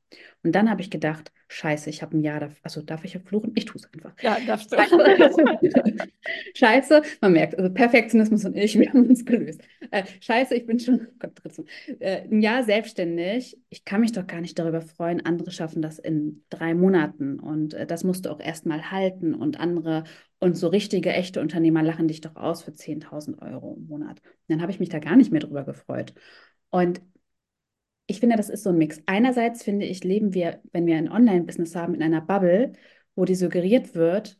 Und 0.43 0.53
dann 0.53 0.69
habe 0.69 0.81
ich 0.81 0.91
gedacht, 0.91 1.31
scheiße, 1.47 1.89
ich 1.89 2.01
habe 2.01 2.17
ein 2.17 2.21
Jahr, 2.21 2.39
dafür, 2.39 2.57
also 2.63 2.81
darf 2.81 3.03
ich 3.03 3.17
fluchen? 3.25 3.51
Ich 3.55 3.65
tue 3.65 3.81
es 3.81 3.91
einfach. 3.93 4.13
Ja, 4.21 4.37
darfst 4.45 4.71
du. 4.71 4.77
Scheiße, 6.55 7.01
man 7.21 7.33
merkt, 7.33 7.57
also 7.57 7.73
Perfektionismus 7.73 8.45
und 8.45 8.55
ich, 8.55 8.77
wir 8.77 8.89
haben 8.89 9.07
uns 9.07 9.25
gelöst. 9.25 9.61
Äh, 9.91 10.03
scheiße, 10.19 10.55
ich 10.55 10.65
bin 10.65 10.79
schon, 10.79 11.07
Gott, 11.19 11.35
Tritzen. 11.35 11.65
äh, 11.99 12.21
ein 12.23 12.41
Jahr 12.41 12.63
selbstständig. 12.63 13.57
Ich 13.69 13.85
kann 13.85 14.01
mich 14.01 14.11
doch 14.11 14.27
gar 14.27 14.41
nicht 14.41 14.59
darüber 14.59 14.81
freuen, 14.81 15.25
andere 15.25 15.51
schaffen 15.51 15.81
das 15.81 15.99
in 15.99 16.43
drei 16.49 16.75
Monaten 16.75 17.39
und 17.39 17.73
äh, 17.73 17.87
das 17.87 18.03
musst 18.03 18.25
du 18.25 18.29
auch 18.29 18.39
erstmal 18.39 18.91
halten 18.91 19.33
und 19.33 19.59
andere 19.59 20.03
und 20.45 20.55
so 20.55 20.67
richtige, 20.67 21.11
echte 21.11 21.41
Unternehmer 21.41 21.81
lachen 21.81 22.07
dich 22.07 22.21
doch 22.21 22.35
aus 22.35 22.61
für 22.61 22.71
10.000 22.71 23.41
Euro 23.41 23.75
im 23.77 23.87
Monat. 23.87 24.21
Und 24.21 24.49
dann 24.49 24.61
habe 24.61 24.71
ich 24.71 24.79
mich 24.79 24.89
da 24.89 24.99
gar 24.99 25.15
nicht 25.15 25.31
mehr 25.31 25.41
drüber 25.41 25.63
gefreut. 25.63 26.13
Und 26.69 27.01
ich 28.05 28.19
finde, 28.19 28.35
das 28.37 28.49
ist 28.49 28.63
so 28.63 28.69
ein 28.69 28.77
Mix. 28.77 29.01
Einerseits 29.07 29.63
finde 29.63 29.87
ich, 29.87 30.03
leben 30.03 30.35
wir, 30.35 30.61
wenn 30.71 30.85
wir 30.85 30.97
ein 30.97 31.11
Online-Business 31.11 31.75
haben, 31.75 31.95
in 31.95 32.03
einer 32.03 32.21
Bubble, 32.21 32.73
wo 33.15 33.25
dir 33.25 33.35
suggeriert 33.35 33.95
wird, 33.95 34.37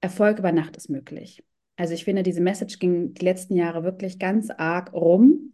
Erfolg 0.00 0.38
über 0.38 0.50
Nacht 0.50 0.78
ist 0.78 0.88
möglich. 0.88 1.44
Also 1.76 1.92
ich 1.92 2.04
finde, 2.04 2.22
diese 2.22 2.40
Message 2.40 2.78
ging 2.78 3.12
die 3.12 3.24
letzten 3.24 3.54
Jahre 3.54 3.84
wirklich 3.84 4.18
ganz 4.18 4.48
arg 4.48 4.94
rum, 4.94 5.52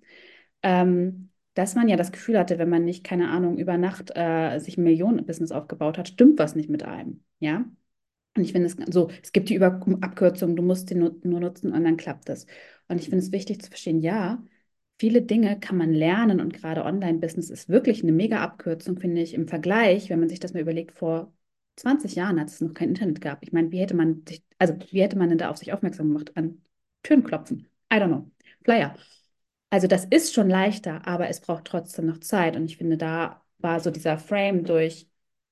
ähm, 0.62 1.30
dass 1.54 1.74
man 1.74 1.88
ja 1.88 1.96
das 1.96 2.12
Gefühl 2.12 2.38
hatte, 2.38 2.58
wenn 2.58 2.68
man 2.68 2.84
nicht, 2.84 3.02
keine 3.02 3.30
Ahnung, 3.30 3.58
über 3.58 3.76
Nacht 3.76 4.12
äh, 4.14 4.60
sich 4.60 4.78
ein 4.78 4.84
Millionen-Business 4.84 5.50
aufgebaut 5.50 5.98
hat, 5.98 6.08
stimmt 6.08 6.38
was 6.38 6.54
nicht 6.54 6.70
mit 6.70 6.84
einem. 6.84 7.24
Ja. 7.40 7.64
Und 8.36 8.42
ich 8.42 8.52
finde 8.52 8.66
es 8.68 8.76
so, 8.92 9.10
es 9.22 9.32
gibt 9.32 9.48
die 9.48 9.54
Über 9.54 9.80
Abkürzung, 10.00 10.56
du 10.56 10.62
musst 10.62 10.90
die 10.90 10.96
nur, 10.96 11.14
nur 11.22 11.40
nutzen 11.40 11.72
und 11.72 11.84
dann 11.84 11.96
klappt 11.96 12.28
es. 12.28 12.46
Und 12.88 12.98
ich 12.98 13.04
finde 13.08 13.18
es 13.18 13.32
wichtig 13.32 13.62
zu 13.62 13.68
verstehen, 13.70 14.00
ja, 14.00 14.42
viele 14.98 15.22
Dinge 15.22 15.58
kann 15.60 15.76
man 15.76 15.92
lernen 15.92 16.40
und 16.40 16.52
gerade 16.52 16.84
Online-Business 16.84 17.50
ist 17.50 17.68
wirklich 17.68 18.02
eine 18.02 18.12
mega 18.12 18.42
Abkürzung, 18.42 18.98
finde 18.98 19.22
ich, 19.22 19.34
im 19.34 19.48
Vergleich, 19.48 20.10
wenn 20.10 20.20
man 20.20 20.28
sich 20.28 20.40
das 20.40 20.52
mal 20.52 20.60
überlegt, 20.60 20.92
vor 20.92 21.32
20 21.76 22.14
Jahren, 22.16 22.38
als 22.38 22.54
es 22.54 22.60
noch 22.60 22.74
kein 22.74 22.88
Internet 22.90 23.20
gab. 23.20 23.42
Ich 23.42 23.52
meine, 23.52 23.70
wie 23.72 23.78
hätte 23.78 23.94
man 23.94 24.22
sich, 24.28 24.42
also 24.58 24.74
wie 24.90 25.02
hätte 25.02 25.18
man 25.18 25.28
denn 25.28 25.38
da 25.38 25.50
auf 25.50 25.56
sich 25.58 25.72
aufmerksam 25.72 26.08
gemacht? 26.08 26.32
An 26.36 26.62
Türen 27.02 27.24
klopfen? 27.24 27.68
I 27.92 27.96
don't 27.96 28.08
know. 28.08 28.30
Flyer. 28.64 28.96
Also 29.70 29.86
das 29.88 30.04
ist 30.04 30.34
schon 30.34 30.48
leichter, 30.48 31.06
aber 31.06 31.28
es 31.28 31.40
braucht 31.40 31.64
trotzdem 31.66 32.06
noch 32.06 32.18
Zeit. 32.18 32.56
Und 32.56 32.64
ich 32.66 32.76
finde, 32.76 32.96
da 32.96 33.44
war 33.58 33.80
so 33.80 33.90
dieser 33.90 34.18
Frame 34.18 34.64
durch, 34.64 35.08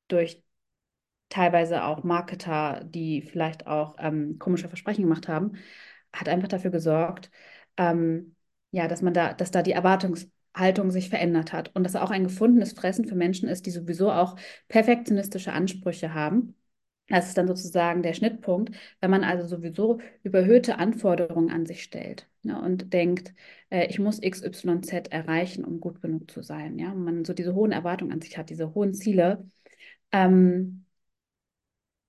durch 0.08 0.42
teilweise 1.32 1.84
auch 1.84 2.04
Marketer, 2.04 2.84
die 2.84 3.22
vielleicht 3.22 3.66
auch 3.66 3.96
ähm, 3.98 4.38
komische 4.38 4.68
Versprechen 4.68 5.02
gemacht 5.04 5.28
haben, 5.28 5.52
hat 6.12 6.28
einfach 6.28 6.48
dafür 6.48 6.70
gesorgt, 6.70 7.30
ähm, 7.78 8.36
ja, 8.70 8.86
dass 8.86 9.00
man 9.02 9.14
da, 9.14 9.32
dass 9.32 9.50
da 9.50 9.62
die 9.62 9.72
Erwartungshaltung 9.72 10.90
sich 10.90 11.08
verändert 11.08 11.52
hat 11.54 11.74
und 11.74 11.84
dass 11.84 11.96
auch 11.96 12.10
ein 12.10 12.24
gefundenes 12.24 12.72
Fressen 12.72 13.06
für 13.06 13.14
Menschen 13.14 13.48
ist, 13.48 13.64
die 13.66 13.70
sowieso 13.70 14.12
auch 14.12 14.36
perfektionistische 14.68 15.52
Ansprüche 15.52 16.12
haben. 16.12 16.54
Das 17.08 17.28
ist 17.28 17.38
dann 17.38 17.48
sozusagen 17.48 18.02
der 18.02 18.14
Schnittpunkt, 18.14 18.74
wenn 19.00 19.10
man 19.10 19.24
also 19.24 19.46
sowieso 19.46 20.00
überhöhte 20.22 20.78
Anforderungen 20.78 21.50
an 21.50 21.66
sich 21.66 21.82
stellt 21.82 22.28
ne, 22.42 22.60
und 22.60 22.92
denkt, 22.92 23.34
äh, 23.70 23.86
ich 23.88 23.98
muss 23.98 24.20
XYZ 24.20 25.08
erreichen, 25.10 25.64
um 25.64 25.80
gut 25.80 26.02
genug 26.02 26.30
zu 26.30 26.42
sein. 26.42 26.78
Ja, 26.78 26.92
und 26.92 27.04
man 27.04 27.24
so 27.24 27.32
diese 27.32 27.54
hohen 27.54 27.72
Erwartungen 27.72 28.12
an 28.12 28.20
sich 28.20 28.36
hat, 28.36 28.50
diese 28.50 28.74
hohen 28.74 28.92
Ziele. 28.94 29.48
Ähm, 30.12 30.81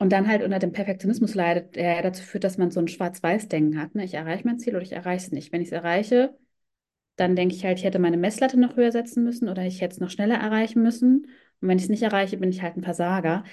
und 0.04 0.12
dann 0.12 0.28
halt 0.28 0.44
unter 0.44 0.60
dem 0.60 0.74
Perfektionismus 0.74 1.36
leidet, 1.36 1.76
der 1.76 2.02
dazu 2.02 2.24
führt, 2.24 2.44
dass 2.44 2.58
man 2.58 2.72
so 2.72 2.80
ein 2.82 2.88
Schwarz-Weiß-Denken 2.90 3.80
hat. 3.82 3.96
Ne? 3.96 4.04
Ich 4.06 4.14
erreiche 4.16 4.46
mein 4.48 4.60
Ziel 4.60 4.76
oder 4.76 4.84
ich 4.84 4.92
erreiche 4.94 5.28
es 5.28 5.32
nicht. 5.32 5.52
Wenn 5.54 5.62
ich 5.62 5.70
es 5.70 5.72
erreiche, 5.74 6.38
dann 7.18 7.36
denke 7.36 7.56
ich 7.56 7.66
halt, 7.66 7.80
ich 7.80 7.86
hätte 7.86 8.00
meine 8.00 8.18
Messlatte 8.18 8.60
noch 8.60 8.76
höher 8.78 8.92
setzen 8.92 9.24
müssen 9.24 9.50
oder 9.50 9.64
ich 9.66 9.82
hätte 9.82 9.94
es 9.96 10.02
noch 10.02 10.10
schneller 10.12 10.36
erreichen 10.36 10.84
müssen. 10.84 11.28
Und 11.62 11.68
wenn 11.70 11.78
ich 11.78 11.86
es 11.86 11.90
nicht 11.90 12.04
erreiche, 12.04 12.38
bin 12.38 12.50
ich 12.52 12.62
halt 12.64 12.78
ein 12.78 12.84
Versager. 12.84 13.44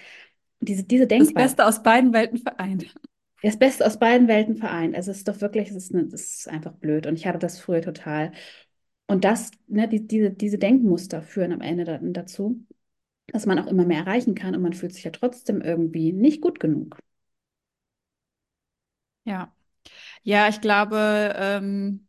Diese, 0.60 0.84
diese 0.84 1.06
Das 1.06 1.08
Denkweise, 1.08 1.34
Beste 1.34 1.66
aus 1.66 1.82
beiden 1.84 2.12
Welten 2.12 2.38
vereint. 2.38 2.86
das 3.42 3.58
Beste 3.58 3.86
aus 3.86 3.98
beiden 3.98 4.28
Welten 4.28 4.56
vereint. 4.56 4.94
Also 4.94 5.10
es 5.10 5.18
ist 5.18 5.28
doch 5.28 5.40
wirklich, 5.40 5.70
es 5.70 5.76
ist, 5.76 5.94
eine, 5.94 6.06
das 6.06 6.20
ist 6.22 6.48
einfach 6.48 6.72
blöd. 6.74 7.06
Und 7.06 7.16
ich 7.16 7.26
hatte 7.26 7.38
das 7.38 7.58
früher 7.60 7.82
total. 7.82 8.32
Und 9.06 9.24
das, 9.24 9.50
ne, 9.66 9.88
die, 9.88 10.06
diese, 10.06 10.30
diese 10.30 10.58
Denkmuster 10.58 11.22
führen 11.22 11.52
am 11.52 11.60
Ende 11.60 11.84
da, 11.84 11.98
dazu, 12.02 12.64
dass 13.32 13.46
man 13.46 13.58
auch 13.58 13.66
immer 13.66 13.84
mehr 13.86 14.00
erreichen 14.00 14.34
kann 14.34 14.54
und 14.54 14.62
man 14.62 14.72
fühlt 14.74 14.94
sich 14.94 15.04
ja 15.04 15.10
trotzdem 15.10 15.60
irgendwie 15.62 16.12
nicht 16.12 16.40
gut 16.40 16.60
genug. 16.60 16.96
Ja. 19.24 19.54
Ja, 20.24 20.48
ich 20.48 20.60
glaube, 20.62 21.34
ähm, 21.36 22.08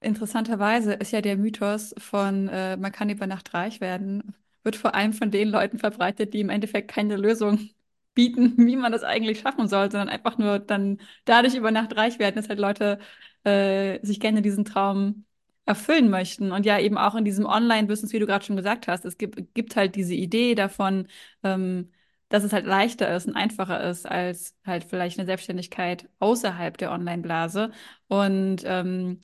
interessanterweise 0.00 0.94
ist 0.94 1.12
ja 1.12 1.22
der 1.22 1.36
Mythos 1.38 1.94
von, 1.98 2.48
äh, 2.48 2.76
man 2.76 2.92
kann 2.92 3.10
über 3.10 3.26
Nacht 3.28 3.54
reich 3.54 3.80
werden, 3.82 4.36
wird 4.64 4.76
vor 4.76 4.94
allem 4.94 5.14
von 5.14 5.30
den 5.32 5.50
Leuten 5.50 5.78
verbreitet, 5.78 6.34
die 6.34 6.40
im 6.40 6.50
Endeffekt 6.50 6.90
keine 6.92 7.16
Lösung 7.18 7.70
bieten, 8.14 8.54
wie 8.66 8.76
man 8.76 8.92
das 8.92 9.04
eigentlich 9.04 9.40
schaffen 9.40 9.68
soll, 9.68 9.90
sondern 9.92 10.10
einfach 10.10 10.38
nur 10.38 10.60
dann 10.60 11.00
dadurch 11.26 11.54
über 11.56 11.72
Nacht 11.72 11.96
reich 11.96 12.18
werden, 12.20 12.36
dass 12.36 12.50
halt 12.50 12.60
Leute 12.60 13.00
äh, 13.44 14.04
sich 14.06 14.20
gerne 14.20 14.42
diesen 14.42 14.66
Traum 14.66 15.26
erfüllen 15.68 16.10
möchten. 16.10 16.52
Und 16.52 16.66
ja, 16.66 16.78
eben 16.78 16.96
auch 16.98 17.14
in 17.14 17.24
diesem 17.24 17.46
Online-Business, 17.46 18.12
wie 18.12 18.18
du 18.18 18.26
gerade 18.26 18.44
schon 18.44 18.56
gesagt 18.56 18.88
hast, 18.88 19.04
es 19.04 19.18
gibt, 19.18 19.54
gibt 19.54 19.76
halt 19.76 19.94
diese 19.96 20.14
Idee 20.14 20.54
davon, 20.54 21.08
ähm, 21.42 21.90
dass 22.30 22.44
es 22.44 22.52
halt 22.52 22.66
leichter 22.66 23.14
ist 23.14 23.26
und 23.26 23.36
einfacher 23.36 23.82
ist 23.88 24.06
als 24.06 24.56
halt 24.64 24.84
vielleicht 24.84 25.18
eine 25.18 25.26
Selbstständigkeit 25.26 26.08
außerhalb 26.18 26.76
der 26.78 26.92
Online-Blase. 26.92 27.70
Und 28.08 28.62
ähm, 28.64 29.20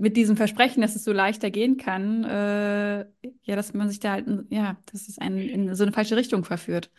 mit 0.00 0.16
diesem 0.16 0.36
Versprechen, 0.36 0.80
dass 0.80 0.96
es 0.96 1.04
so 1.04 1.12
leichter 1.12 1.50
gehen 1.50 1.76
kann, 1.76 2.24
äh, 2.24 3.00
ja, 3.42 3.56
dass 3.56 3.74
man 3.74 3.88
sich 3.88 4.00
da 4.00 4.12
halt, 4.12 4.26
ja, 4.48 4.76
dass 4.90 5.08
es 5.08 5.18
einen 5.18 5.38
in 5.38 5.74
so 5.74 5.84
eine 5.84 5.92
falsche 5.92 6.16
Richtung 6.16 6.44
verführt. 6.44 6.90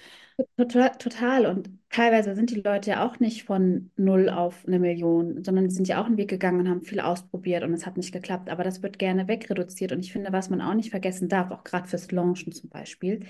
Total, 0.58 0.92
total. 0.98 1.46
Und 1.46 1.70
teilweise 1.90 2.36
sind 2.36 2.50
die 2.50 2.62
Leute 2.62 2.92
ja 2.92 3.06
auch 3.06 3.20
nicht 3.20 3.44
von 3.44 3.92
null 3.96 4.30
auf 4.30 4.66
eine 4.66 4.80
Million, 4.80 5.44
sondern 5.44 5.68
die 5.68 5.76
sind 5.76 5.88
ja 5.88 6.02
auch 6.02 6.06
einen 6.06 6.18
Weg 6.18 6.30
gegangen 6.30 6.60
und 6.62 6.70
haben 6.70 6.82
viel 6.82 7.00
ausprobiert 7.00 7.64
und 7.64 7.74
es 7.74 7.86
hat 7.86 7.98
nicht 7.98 8.12
geklappt. 8.12 8.50
Aber 8.50 8.64
das 8.64 8.82
wird 8.82 8.98
gerne 8.98 9.28
wegreduziert. 9.28 9.92
Und 9.92 10.00
ich 10.00 10.12
finde, 10.12 10.32
was 10.32 10.50
man 10.50 10.62
auch 10.62 10.74
nicht 10.74 10.90
vergessen 10.92 11.30
darf, 11.30 11.52
auch 11.52 11.64
gerade 11.64 11.88
fürs 11.88 12.12
Launchen 12.12 12.54
zum 12.54 12.70
Beispiel, 12.70 13.26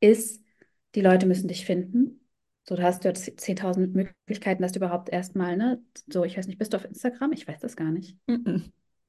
ist, 0.00 0.42
die 0.94 1.00
Leute 1.00 1.26
müssen 1.26 1.48
dich 1.48 1.64
finden. 1.64 2.20
So, 2.68 2.76
da 2.76 2.84
hast 2.84 3.04
du 3.04 3.08
jetzt 3.08 3.40
10.000 3.40 3.94
Möglichkeiten, 3.94 4.62
dass 4.62 4.72
du 4.72 4.78
überhaupt 4.78 5.08
erstmal, 5.08 5.56
ne, 5.56 5.82
so, 6.06 6.24
ich 6.24 6.36
weiß 6.36 6.46
nicht, 6.46 6.58
bist 6.58 6.72
du 6.72 6.76
auf 6.76 6.84
Instagram? 6.84 7.32
Ich 7.32 7.48
weiß 7.48 7.60
das 7.60 7.76
gar 7.76 7.90
nicht. 7.90 8.16
Mm 8.26 8.34
-mm. 8.34 8.62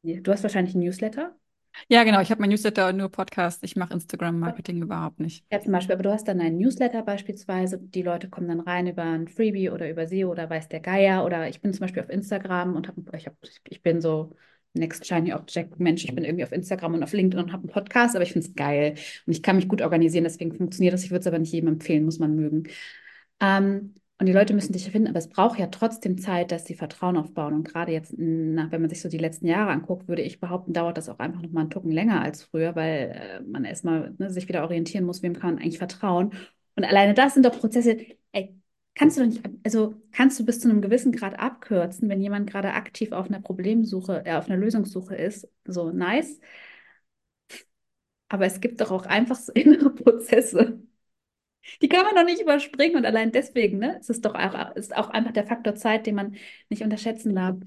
Du 0.03 0.31
hast 0.31 0.43
wahrscheinlich 0.43 0.75
ein 0.75 0.81
Newsletter. 0.81 1.33
Ja, 1.87 2.03
genau. 2.03 2.21
Ich 2.21 2.29
habe 2.29 2.41
mein 2.41 2.49
Newsletter 2.49 2.89
und 2.89 2.97
nur 2.97 3.09
Podcast. 3.09 3.63
Ich 3.63 3.75
mache 3.75 3.93
Instagram-Marketing 3.93 4.81
überhaupt 4.81 5.19
nicht. 5.19 5.45
Ja, 5.51 5.61
zum 5.61 5.71
Beispiel, 5.71 5.93
aber 5.93 6.03
du 6.03 6.11
hast 6.11 6.27
dann 6.27 6.39
einen 6.41 6.57
Newsletter 6.57 7.01
beispielsweise. 7.03 7.79
Die 7.79 8.01
Leute 8.01 8.29
kommen 8.29 8.47
dann 8.47 8.59
rein 8.59 8.87
über 8.87 9.03
ein 9.03 9.27
Freebie 9.27 9.69
oder 9.69 9.89
über 9.89 10.05
SEO 10.05 10.29
oder 10.31 10.49
weiß 10.49 10.67
der 10.67 10.81
Geier. 10.81 11.25
Oder 11.25 11.47
ich 11.49 11.61
bin 11.61 11.73
zum 11.73 11.81
Beispiel 11.81 12.03
auf 12.03 12.09
Instagram 12.09 12.75
und 12.75 12.87
habe, 12.87 13.01
ich, 13.17 13.27
hab, 13.27 13.35
ich 13.69 13.81
bin 13.81 14.01
so 14.01 14.35
Next 14.73 15.05
Shiny 15.05 15.33
Object 15.33 15.79
Mensch. 15.79 16.03
Ich 16.03 16.13
bin 16.13 16.25
irgendwie 16.25 16.43
auf 16.43 16.51
Instagram 16.51 16.95
und 16.95 17.03
auf 17.03 17.13
LinkedIn 17.13 17.43
und 17.45 17.51
habe 17.53 17.63
einen 17.63 17.71
Podcast, 17.71 18.15
aber 18.15 18.23
ich 18.23 18.33
finde 18.33 18.47
es 18.47 18.55
geil. 18.55 18.95
Und 19.25 19.33
ich 19.33 19.41
kann 19.41 19.55
mich 19.55 19.67
gut 19.67 19.81
organisieren, 19.81 20.25
deswegen 20.25 20.53
funktioniert 20.53 20.93
das. 20.93 21.03
Ich 21.03 21.11
würde 21.11 21.21
es 21.21 21.27
aber 21.27 21.39
nicht 21.39 21.53
jedem 21.53 21.69
empfehlen, 21.69 22.05
muss 22.05 22.19
man 22.19 22.35
mögen. 22.35 22.63
Ähm, 23.39 23.95
und 24.19 24.27
die 24.27 24.33
Leute 24.33 24.53
müssen 24.53 24.73
dich 24.73 24.89
finden, 24.89 25.09
aber 25.09 25.17
es 25.17 25.27
braucht 25.27 25.59
ja 25.59 25.67
trotzdem 25.67 26.17
Zeit, 26.17 26.51
dass 26.51 26.65
sie 26.65 26.75
Vertrauen 26.75 27.17
aufbauen. 27.17 27.53
Und 27.53 27.67
gerade 27.67 27.91
jetzt, 27.91 28.13
nach, 28.17 28.71
wenn 28.71 28.81
man 28.81 28.89
sich 28.89 29.01
so 29.01 29.09
die 29.09 29.17
letzten 29.17 29.47
Jahre 29.47 29.71
anguckt, 29.71 30.07
würde 30.07 30.21
ich 30.21 30.39
behaupten, 30.39 30.71
dauert 30.73 30.97
das 30.97 31.09
auch 31.09 31.19
einfach 31.19 31.41
noch 31.41 31.51
mal 31.51 31.61
einen 31.61 31.69
Tucken 31.71 31.91
länger 31.91 32.21
als 32.21 32.43
früher, 32.43 32.75
weil 32.75 33.11
äh, 33.15 33.41
man 33.41 33.65
erstmal 33.65 34.13
ne, 34.19 34.29
sich 34.29 34.47
wieder 34.47 34.63
orientieren 34.63 35.05
muss, 35.05 35.23
wem 35.23 35.33
kann 35.33 35.55
man 35.55 35.63
eigentlich 35.63 35.77
vertrauen. 35.79 36.31
Und 36.75 36.85
alleine 36.85 37.13
das 37.13 37.33
sind 37.33 37.45
doch 37.45 37.59
Prozesse, 37.59 37.97
ey, 38.31 38.55
kannst 38.95 39.17
du 39.17 39.21
doch 39.21 39.27
nicht, 39.29 39.43
also 39.65 39.95
kannst 40.11 40.39
du 40.39 40.45
bis 40.45 40.59
zu 40.59 40.69
einem 40.69 40.81
gewissen 40.81 41.11
Grad 41.11 41.37
abkürzen, 41.39 42.07
wenn 42.09 42.21
jemand 42.21 42.49
gerade 42.49 42.73
aktiv 42.73 43.11
auf 43.11 43.27
einer 43.27 43.41
Problemsuche, 43.41 44.23
äh, 44.25 44.33
auf 44.35 44.45
einer 44.49 44.57
Lösungssuche 44.57 45.15
ist, 45.15 45.49
so 45.65 45.91
nice. 45.91 46.39
Aber 48.29 48.45
es 48.45 48.59
gibt 48.61 48.81
doch 48.81 48.91
auch 48.91 49.05
einfach 49.07 49.35
so 49.37 49.51
innere 49.53 49.89
Prozesse, 49.93 50.81
die 51.81 51.89
kann 51.89 52.05
man 52.05 52.15
doch 52.15 52.25
nicht 52.25 52.41
überspringen 52.41 52.97
und 52.97 53.05
allein 53.05 53.31
deswegen, 53.31 53.79
ne, 53.79 53.97
ist 53.99 54.09
es 54.09 54.21
doch 54.21 54.35
auch, 54.35 54.75
ist 54.75 54.95
auch 54.95 55.09
einfach 55.09 55.31
der 55.33 55.45
Faktor 55.47 55.75
Zeit, 55.75 56.05
den 56.07 56.15
man 56.15 56.35
nicht 56.69 56.83
unterschätzen 56.83 57.35
darf. 57.35 57.57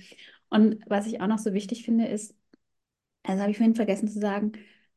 Und 0.48 0.78
was 0.86 1.06
ich 1.06 1.20
auch 1.20 1.26
noch 1.26 1.38
so 1.38 1.52
wichtig 1.54 1.84
finde, 1.84 2.06
ist, 2.06 2.34
also 3.22 3.40
habe 3.42 3.50
ich 3.50 3.56
vorhin 3.58 3.74
vergessen 3.74 4.08
zu 4.08 4.20
sagen, 4.20 4.52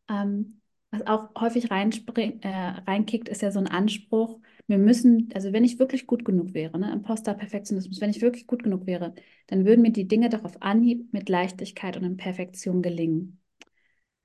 ähm, 0.10 0.62
was 0.92 1.06
auch 1.08 1.30
häufig 1.40 1.70
reinspring, 1.72 2.42
äh, 2.42 2.50
reinkickt, 2.88 3.30
ist 3.30 3.42
ja 3.42 3.52
so 3.52 3.60
ein 3.60 3.68
Anspruch, 3.68 4.40
wir 4.68 4.78
müssen, 4.78 5.30
also 5.34 5.54
wenn 5.54 5.64
ich 5.64 5.80
wirklich 5.80 6.08
gut 6.08 6.26
genug 6.26 6.54
wäre, 6.54 6.80
ne, 6.80 6.92
Imposter 6.92 7.34
Perfektionismus, 7.34 8.02
wenn 8.02 8.10
ich 8.10 8.22
wirklich 8.22 8.48
gut 8.48 8.64
genug 8.64 8.86
wäre, 8.88 9.14
dann 9.48 9.66
würden 9.66 9.82
mir 9.82 9.92
die 9.92 10.08
Dinge 10.08 10.30
doch 10.30 10.44
auf 10.44 10.62
Anhieb 10.62 11.12
mit 11.14 11.30
Leichtigkeit 11.30 11.98
und 11.98 12.04
in 12.04 12.18
Perfektion 12.18 12.82
gelingen. 12.82 13.39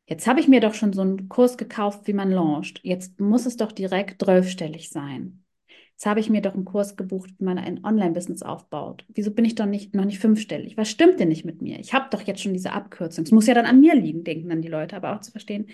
Jetzt 0.07 0.27
habe 0.27 0.41
ich 0.41 0.49
mir 0.49 0.61
doch 0.61 0.75
schon 0.75 0.93
so 0.93 1.01
einen 1.01 1.29
Kurs 1.29 1.57
gekauft, 1.57 2.07
wie 2.07 2.13
man 2.13 2.31
launcht. 2.31 2.81
Jetzt 2.83 3.21
muss 3.21 3.47
es 3.47 3.57
doch 3.57 3.73
direkt 3.73 4.23
zwölfstellig 4.23 4.91
sein. 4.91 5.45
Jetzt 5.93 6.07
habe 6.07 6.21
ich 6.21 6.29
mir 6.29 6.43
doch 6.43 6.55
einen 6.55 6.65
Kurs 6.65 6.97
gebucht, 6.97 7.31
wie 7.39 7.45
man 7.45 7.57
ein 7.57 7.85
Online-Business 7.85 8.43
aufbaut. 8.43 9.05
Wieso 9.09 9.31
bin 9.31 9.45
ich 9.45 9.55
doch 9.55 9.67
nicht, 9.67 9.95
noch 9.95 10.05
nicht 10.05 10.19
fünfstellig? 10.19 10.77
Was 10.77 10.91
stimmt 10.91 11.21
denn 11.21 11.29
nicht 11.29 11.45
mit 11.45 11.63
mir? 11.63 11.79
Ich 11.79 11.95
habe 11.95 12.09
doch 12.11 12.21
jetzt 12.23 12.43
schon 12.43 12.53
diese 12.53 12.73
Abkürzung. 12.73 13.25
Es 13.25 13.31
muss 13.31 13.47
ja 13.47 13.55
dann 13.55 13.65
an 13.65 13.81
mir 13.81 13.95
liegen, 13.95 14.25
denken 14.25 14.49
dann 14.49 14.61
die 14.61 14.69
Leute, 14.69 14.97
aber 14.97 15.15
auch 15.15 15.21
zu 15.21 15.31
verstehen, 15.31 15.69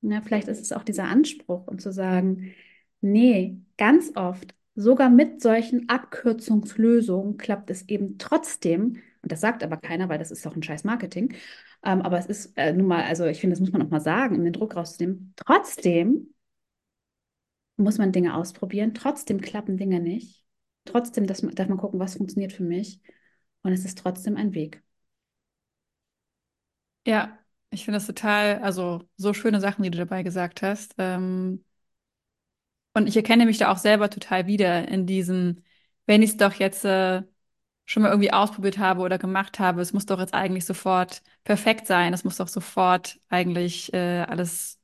na, 0.00 0.20
vielleicht 0.22 0.48
ist 0.48 0.60
es 0.60 0.72
auch 0.72 0.82
dieser 0.84 1.04
Anspruch 1.04 1.66
und 1.66 1.80
zu 1.80 1.92
sagen, 1.92 2.52
nee, 3.00 3.58
ganz 3.78 4.12
oft, 4.16 4.54
sogar 4.74 5.10
mit 5.10 5.40
solchen 5.42 5.88
Abkürzungslösungen 5.88 7.36
klappt 7.38 7.70
es 7.70 7.88
eben 7.88 8.18
trotzdem, 8.18 8.98
und 9.22 9.32
das 9.32 9.40
sagt 9.40 9.62
aber 9.64 9.76
keiner, 9.78 10.08
weil 10.08 10.18
das 10.18 10.30
ist 10.30 10.44
doch 10.44 10.54
ein 10.56 10.62
scheiß 10.62 10.84
Marketing, 10.84 11.34
ähm, 11.84 12.02
aber 12.02 12.18
es 12.18 12.26
ist 12.26 12.56
äh, 12.56 12.72
nun 12.72 12.86
mal, 12.86 13.04
also 13.04 13.24
ich 13.26 13.40
finde, 13.40 13.54
das 13.54 13.60
muss 13.60 13.72
man 13.72 13.82
auch 13.82 13.90
mal 13.90 14.00
sagen, 14.00 14.36
um 14.36 14.44
den 14.44 14.52
Druck 14.52 14.76
rauszunehmen. 14.76 15.34
Trotzdem 15.36 16.34
muss 17.76 17.98
man 17.98 18.12
Dinge 18.12 18.36
ausprobieren. 18.36 18.94
Trotzdem 18.94 19.40
klappen 19.40 19.76
Dinge 19.76 20.00
nicht. 20.00 20.44
Trotzdem 20.84 21.26
das, 21.26 21.40
darf 21.40 21.68
man 21.68 21.78
gucken, 21.78 22.00
was 22.00 22.16
funktioniert 22.16 22.52
für 22.52 22.62
mich. 22.62 23.00
Und 23.62 23.72
es 23.72 23.84
ist 23.84 23.98
trotzdem 23.98 24.36
ein 24.36 24.54
Weg. 24.54 24.82
Ja, 27.06 27.38
ich 27.70 27.84
finde 27.84 27.96
das 27.98 28.06
total, 28.06 28.58
also 28.60 29.02
so 29.16 29.34
schöne 29.34 29.60
Sachen, 29.60 29.82
die 29.82 29.90
du 29.90 29.98
dabei 29.98 30.22
gesagt 30.22 30.62
hast. 30.62 30.94
Ähm, 30.98 31.64
und 32.94 33.08
ich 33.08 33.16
erkenne 33.16 33.46
mich 33.46 33.58
da 33.58 33.72
auch 33.72 33.78
selber 33.78 34.08
total 34.10 34.46
wieder 34.46 34.88
in 34.88 35.06
diesem, 35.06 35.62
wenn 36.06 36.22
ich 36.22 36.30
es 36.30 36.36
doch 36.36 36.54
jetzt 36.54 36.84
äh, 36.84 37.22
schon 37.86 38.02
mal 38.02 38.10
irgendwie 38.10 38.32
ausprobiert 38.32 38.78
habe 38.78 39.02
oder 39.02 39.18
gemacht 39.18 39.58
habe, 39.58 39.80
es 39.80 39.92
muss 39.92 40.06
doch 40.06 40.18
jetzt 40.18 40.34
eigentlich 40.34 40.64
sofort 40.64 41.22
perfekt 41.44 41.86
sein. 41.86 42.14
Es 42.14 42.24
muss 42.24 42.36
doch 42.38 42.48
sofort 42.48 43.18
eigentlich 43.28 43.92
äh, 43.92 44.22
alles. 44.22 44.80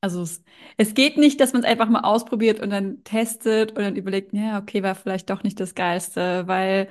Also 0.00 0.22
es, 0.22 0.44
es 0.76 0.94
geht 0.94 1.16
nicht, 1.16 1.40
dass 1.40 1.52
man 1.52 1.62
es 1.62 1.68
einfach 1.68 1.88
mal 1.88 2.00
ausprobiert 2.02 2.60
und 2.60 2.70
dann 2.70 3.02
testet 3.04 3.72
und 3.72 3.78
dann 3.78 3.96
überlegt, 3.96 4.32
ja, 4.32 4.58
okay, 4.58 4.82
war 4.82 4.94
vielleicht 4.94 5.30
doch 5.30 5.42
nicht 5.42 5.58
das 5.60 5.74
Geilste, 5.74 6.46
weil 6.46 6.88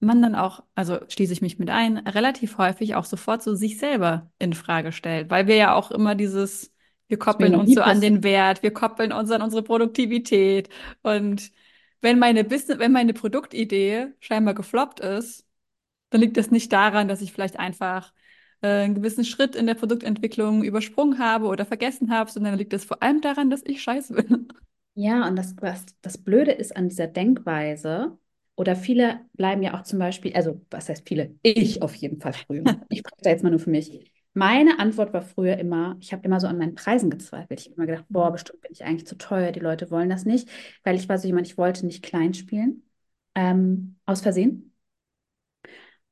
man 0.00 0.22
dann 0.22 0.34
auch, 0.34 0.62
also 0.74 0.98
schließe 1.08 1.32
ich 1.32 1.42
mich 1.42 1.58
mit 1.58 1.70
ein, 1.70 1.98
relativ 1.98 2.58
häufig 2.58 2.94
auch 2.94 3.04
sofort 3.04 3.42
so 3.42 3.54
sich 3.54 3.78
selber 3.78 4.30
in 4.38 4.52
Frage 4.52 4.92
stellt, 4.92 5.30
weil 5.30 5.46
wir 5.46 5.56
ja 5.56 5.74
auch 5.74 5.90
immer 5.90 6.14
dieses, 6.14 6.72
wir 7.08 7.18
koppeln 7.18 7.54
uns 7.54 7.74
so 7.74 7.82
an 7.82 8.00
den 8.00 8.22
Wert, 8.22 8.62
wir 8.62 8.72
koppeln 8.72 9.12
uns 9.12 9.30
an 9.30 9.42
unsere 9.42 9.62
Produktivität 9.62 10.68
und 11.02 11.50
wenn 12.04 12.18
meine 12.18 12.44
Business, 12.44 12.78
wenn 12.78 12.92
meine 12.92 13.14
Produktidee 13.14 14.08
scheinbar 14.20 14.54
gefloppt 14.54 15.00
ist, 15.00 15.46
dann 16.10 16.20
liegt 16.20 16.36
das 16.36 16.50
nicht 16.50 16.72
daran, 16.72 17.08
dass 17.08 17.22
ich 17.22 17.32
vielleicht 17.32 17.58
einfach 17.58 18.12
äh, 18.62 18.68
einen 18.68 18.94
gewissen 18.94 19.24
Schritt 19.24 19.56
in 19.56 19.66
der 19.66 19.74
Produktentwicklung 19.74 20.62
übersprungen 20.62 21.18
habe 21.18 21.46
oder 21.46 21.66
vergessen 21.66 22.12
habe, 22.12 22.30
sondern 22.30 22.56
liegt 22.56 22.72
es 22.72 22.84
vor 22.84 23.02
allem 23.02 23.20
daran, 23.20 23.50
dass 23.50 23.62
ich 23.64 23.82
scheiße 23.82 24.14
bin. 24.14 24.48
Ja, 24.94 25.26
und 25.26 25.36
das, 25.36 25.56
was 25.60 25.86
das 26.02 26.18
Blöde 26.18 26.52
ist 26.52 26.76
an 26.76 26.88
dieser 26.88 27.08
Denkweise, 27.08 28.16
oder 28.56 28.76
viele 28.76 29.20
bleiben 29.32 29.62
ja 29.62 29.74
auch 29.74 29.82
zum 29.82 29.98
Beispiel, 29.98 30.32
also 30.34 30.60
was 30.70 30.88
heißt 30.88 31.08
viele? 31.08 31.34
Ich 31.42 31.82
auf 31.82 31.94
jeden 31.96 32.20
Fall 32.20 32.34
früher. 32.34 32.62
ich 32.90 33.00
spreche 33.00 33.22
da 33.22 33.30
jetzt 33.30 33.42
mal 33.42 33.50
nur 33.50 33.58
für 33.58 33.70
mich. 33.70 34.12
Meine 34.34 34.80
Antwort 34.80 35.12
war 35.12 35.22
früher 35.22 35.56
immer, 35.58 35.96
ich 36.00 36.12
habe 36.12 36.24
immer 36.24 36.40
so 36.40 36.48
an 36.48 36.58
meinen 36.58 36.74
Preisen 36.74 37.08
gezweifelt. 37.08 37.60
Ich 37.60 37.66
habe 37.66 37.76
immer 37.76 37.86
gedacht, 37.86 38.04
boah, 38.08 38.32
bestimmt 38.32 38.60
bin 38.62 38.72
ich 38.72 38.84
eigentlich 38.84 39.06
zu 39.06 39.16
teuer, 39.16 39.52
die 39.52 39.60
Leute 39.60 39.90
wollen 39.90 40.10
das 40.10 40.24
nicht, 40.24 40.48
weil 40.82 40.96
ich 40.96 41.08
war 41.08 41.18
so 41.18 41.26
jemand, 41.28 41.46
ich 41.46 41.56
wollte 41.56 41.86
nicht 41.86 42.02
klein 42.02 42.34
spielen, 42.34 42.82
ähm, 43.36 43.96
aus 44.06 44.20
Versehen. 44.22 44.72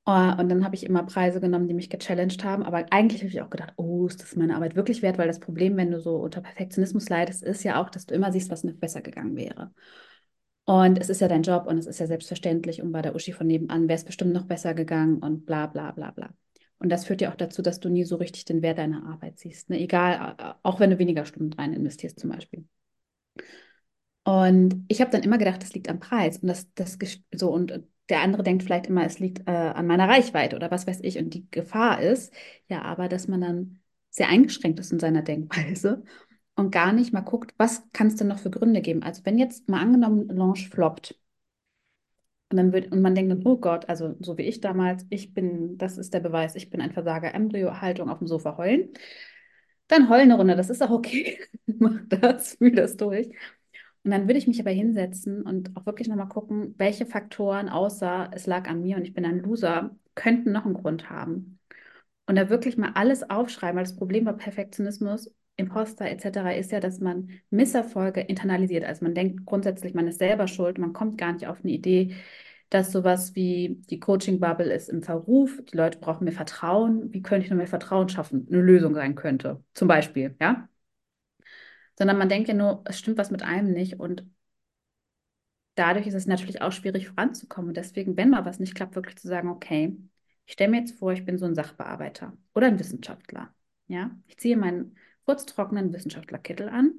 Uh, 0.05 0.35
und 0.37 0.49
dann 0.49 0.64
habe 0.64 0.75
ich 0.75 0.85
immer 0.85 1.05
Preise 1.05 1.41
genommen, 1.41 1.69
die 1.69 1.75
mich 1.75 1.88
gechallenged 1.88 2.43
haben. 2.43 2.64
Aber 2.64 2.87
eigentlich 2.91 3.21
habe 3.23 3.29
ich 3.31 3.41
auch 3.41 3.50
gedacht, 3.50 3.75
oh, 3.76 4.07
ist 4.09 4.21
das 4.21 4.35
meine 4.35 4.57
Arbeit 4.57 4.75
wirklich 4.75 5.00
wert? 5.00 5.17
Weil 5.17 5.29
das 5.29 5.38
Problem, 5.38 5.76
wenn 5.76 5.93
du 5.93 6.00
so 6.00 6.17
unter 6.17 6.41
Perfektionismus 6.41 7.09
leidest, 7.09 7.45
ist 7.45 7.62
ja 7.62 7.81
auch, 7.81 7.88
dass 7.88 8.07
du 8.07 8.14
immer 8.14 8.33
siehst, 8.33 8.50
was 8.50 8.64
noch 8.64 8.75
besser 8.75 9.00
gegangen 9.00 9.37
wäre. 9.37 9.73
Und 10.64 10.99
es 10.99 11.09
ist 11.09 11.21
ja 11.21 11.29
dein 11.29 11.43
Job 11.43 11.67
und 11.67 11.79
es 11.79 11.87
ist 11.87 12.00
ja 12.00 12.07
selbstverständlich. 12.09 12.83
Und 12.83 12.91
bei 12.93 13.02
der 13.02 13.14
Uschi 13.14 13.33
von 13.33 13.47
nebenan 13.47 13.88
wäre 13.88 13.97
es 13.97 14.05
bestimmt 14.05 14.33
noch 14.33 14.47
besser 14.47 14.75
gegangen 14.75 15.19
und 15.19 15.47
bla 15.47 15.67
bla 15.69 15.93
bla 15.93 16.11
bla. 16.11 16.31
Und 16.82 16.88
das 16.88 17.04
führt 17.04 17.20
ja 17.20 17.30
auch 17.30 17.36
dazu, 17.36 17.62
dass 17.62 17.78
du 17.78 17.88
nie 17.88 18.04
so 18.04 18.16
richtig 18.16 18.44
den 18.44 18.60
Wert 18.60 18.78
deiner 18.78 19.06
Arbeit 19.06 19.38
siehst. 19.38 19.70
Ne? 19.70 19.80
Egal, 19.80 20.56
auch 20.62 20.80
wenn 20.80 20.90
du 20.90 20.98
weniger 20.98 21.24
Stunden 21.24 21.52
rein 21.52 21.72
investierst 21.72 22.18
zum 22.18 22.30
Beispiel. 22.30 22.64
Und 24.24 24.84
ich 24.88 25.00
habe 25.00 25.10
dann 25.10 25.22
immer 25.22 25.38
gedacht, 25.38 25.62
das 25.62 25.74
liegt 25.74 25.88
am 25.88 26.00
Preis. 26.00 26.38
Und 26.38 26.48
das, 26.48 26.72
das 26.74 26.98
so, 27.32 27.52
und 27.52 27.82
der 28.08 28.20
andere 28.20 28.42
denkt 28.42 28.64
vielleicht 28.64 28.86
immer, 28.86 29.04
es 29.04 29.20
liegt 29.20 29.48
äh, 29.48 29.52
an 29.52 29.86
meiner 29.86 30.08
Reichweite 30.08 30.56
oder 30.56 30.70
was 30.70 30.86
weiß 30.86 31.00
ich. 31.02 31.18
Und 31.18 31.34
die 31.34 31.48
Gefahr 31.50 32.00
ist 32.00 32.32
ja 32.68 32.82
aber, 32.82 33.08
dass 33.08 33.28
man 33.28 33.40
dann 33.40 33.80
sehr 34.10 34.28
eingeschränkt 34.28 34.80
ist 34.80 34.92
in 34.92 34.98
seiner 34.98 35.22
Denkweise 35.22 36.02
und 36.56 36.72
gar 36.72 36.92
nicht 36.92 37.12
mal 37.12 37.20
guckt, 37.20 37.54
was 37.58 37.82
kann 37.92 38.08
es 38.08 38.16
denn 38.16 38.28
noch 38.28 38.38
für 38.38 38.50
Gründe 38.50 38.82
geben. 38.82 39.02
Also 39.02 39.24
wenn 39.24 39.38
jetzt 39.38 39.68
mal 39.68 39.80
angenommen 39.80 40.28
Launch 40.28 40.68
floppt, 40.68 41.16
und 42.52 42.59
dann 42.59 42.73
wird, 42.73 42.92
und 42.92 43.00
man 43.00 43.14
denkt 43.14 43.32
dann, 43.32 43.47
oh 43.47 43.56
Gott, 43.56 43.88
also 43.88 44.14
so 44.21 44.37
wie 44.37 44.42
ich 44.42 44.61
damals, 44.61 45.06
ich 45.09 45.32
bin, 45.32 45.78
das 45.78 45.97
ist 45.97 46.12
der 46.12 46.21
Beweis, 46.21 46.54
ich 46.54 46.68
bin 46.68 46.82
ein 46.82 46.92
Versager, 46.92 47.35
Embryo-Haltung 47.35 48.11
auf 48.11 48.18
dem 48.18 48.26
Sofa 48.28 48.59
heulen. 48.59 48.90
Dann 49.88 50.09
heulen 50.11 50.30
eine 50.30 50.37
Runde, 50.37 50.56
das 50.56 50.71
ist 50.71 50.82
auch 50.82 50.90
okay. 50.90 51.38
Mach 51.66 51.99
das, 52.09 52.54
fühl 52.56 52.73
das 52.73 52.97
durch. 52.97 53.28
Und 54.04 54.11
dann 54.11 54.28
würde 54.28 54.38
ich 54.38 54.47
mich 54.47 54.61
aber 54.61 54.71
hinsetzen 54.71 55.42
und 55.42 55.76
auch 55.76 55.87
wirklich 55.87 56.09
nochmal 56.09 56.28
gucken, 56.28 56.75
welche 56.78 57.06
Faktoren, 57.06 57.68
außer 57.71 58.30
es 58.35 58.47
lag 58.47 58.68
an 58.68 58.82
mir 58.82 58.97
und 58.97 59.04
ich 59.04 59.14
bin 59.14 59.25
ein 59.25 59.40
Loser, 59.40 59.97
könnten 60.14 60.52
noch 60.52 60.66
einen 60.66 60.75
Grund 60.75 61.09
haben. 61.11 61.59
Und 62.26 62.37
da 62.37 62.50
wirklich 62.50 62.76
mal 62.76 62.92
alles 62.94 63.28
aufschreiben, 63.30 63.76
weil 63.76 63.85
das 63.85 63.97
Problem 63.97 64.25
bei 64.25 64.32
Perfektionismus 64.32 65.35
Imposter 65.62 66.07
etc. 66.07 66.57
ist 66.57 66.73
ja, 66.73 66.81
dass 66.81 67.00
man 67.00 67.31
Misserfolge 67.50 68.21
internalisiert. 68.21 68.85
Also 68.85 69.04
man 69.04 69.14
denkt 69.14 69.45
grundsätzlich, 69.47 69.95
man 69.95 70.09
ist 70.09 70.19
selber 70.19 70.49
schuld, 70.49 70.78
man 70.78 70.92
kommt 70.92 71.19
gar 71.19 71.33
nicht 71.33 71.47
auf 71.47 71.61
eine 71.62 71.73
Idee, 71.73 72.14
dass 72.71 72.92
sowas 72.92 73.35
wie 73.35 73.83
die 73.90 74.00
Coaching-Bubble 74.00 74.73
ist 74.73 74.88
im 74.88 75.02
Verruf, 75.02 75.61
die 75.71 75.76
Leute 75.76 75.99
brauchen 75.99 76.25
mehr 76.25 76.33
Vertrauen, 76.33 77.12
wie 77.12 77.23
könnte 77.23 77.45
ich 77.45 77.50
noch 77.50 77.59
mehr 77.59 77.66
Vertrauen 77.66 78.09
schaffen, 78.09 78.47
eine 78.50 78.62
Lösung 78.62 78.95
sein 78.95 79.14
könnte, 79.14 79.62
zum 79.75 79.88
Beispiel, 79.88 80.35
ja? 80.40 80.69
Sondern 81.99 82.19
man 82.19 82.28
denkt 82.28 82.49
ja 82.49 82.54
nur, 82.54 82.83
es 82.87 82.99
stimmt 82.99 83.19
was 83.19 83.31
mit 83.31 83.42
einem 83.42 83.73
nicht 83.73 84.00
und 84.00 84.25
dadurch 85.75 86.07
ist 86.07 86.14
es 86.14 86.26
natürlich 86.26 86.62
auch 86.62 86.73
schwierig 86.73 87.09
voranzukommen. 87.09 87.69
Und 87.71 87.76
deswegen, 87.76 88.16
wenn 88.16 88.31
mal 88.31 88.45
was 88.45 88.59
nicht 88.61 88.75
klappt, 88.75 88.95
wirklich 88.95 89.16
zu 89.16 89.28
sagen, 89.28 89.49
okay, 89.49 89.97
ich 90.47 90.54
stelle 90.54 90.71
mir 90.71 90.81
jetzt 90.81 90.99
vor, 90.99 91.12
ich 91.12 91.25
bin 91.25 91.38
so 91.38 91.47
ein 91.47 91.54
Sachbearbeiter 91.54 92.37
oder 92.54 92.66
ein 92.66 92.78
Wissenschaftler. 92.78 93.54
Ja, 93.88 94.11
ich 94.26 94.38
ziehe 94.38 94.57
meinen 94.57 94.97
kurztrockenen 95.25 95.93
Wissenschaftlerkittel 95.93 96.69
an 96.69 96.95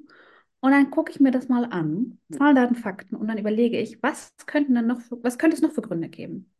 und 0.60 0.72
dann 0.72 0.90
gucke 0.90 1.12
ich 1.12 1.20
mir 1.20 1.30
das 1.30 1.48
mal 1.48 1.66
an, 1.66 2.18
Zahlen, 2.32 2.56
Daten, 2.56 2.74
Fakten 2.74 3.16
und 3.16 3.28
dann 3.28 3.38
überlege 3.38 3.78
ich, 3.78 4.02
was 4.02 4.34
könnten 4.46 4.74
dann 4.74 4.86
noch, 4.86 5.00
für, 5.00 5.22
was 5.22 5.38
könnte 5.38 5.56
es 5.56 5.62
noch 5.62 5.72
für 5.72 5.82
Gründe 5.82 6.08
geben? 6.08 6.50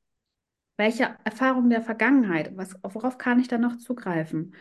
Welche 0.76 1.16
Erfahrungen 1.24 1.70
der 1.70 1.82
Vergangenheit, 1.82 2.56
was, 2.56 2.74
worauf 2.82 3.16
kann 3.18 3.40
ich 3.40 3.48
dann 3.48 3.62
noch 3.62 3.76
zugreifen? 3.78 4.54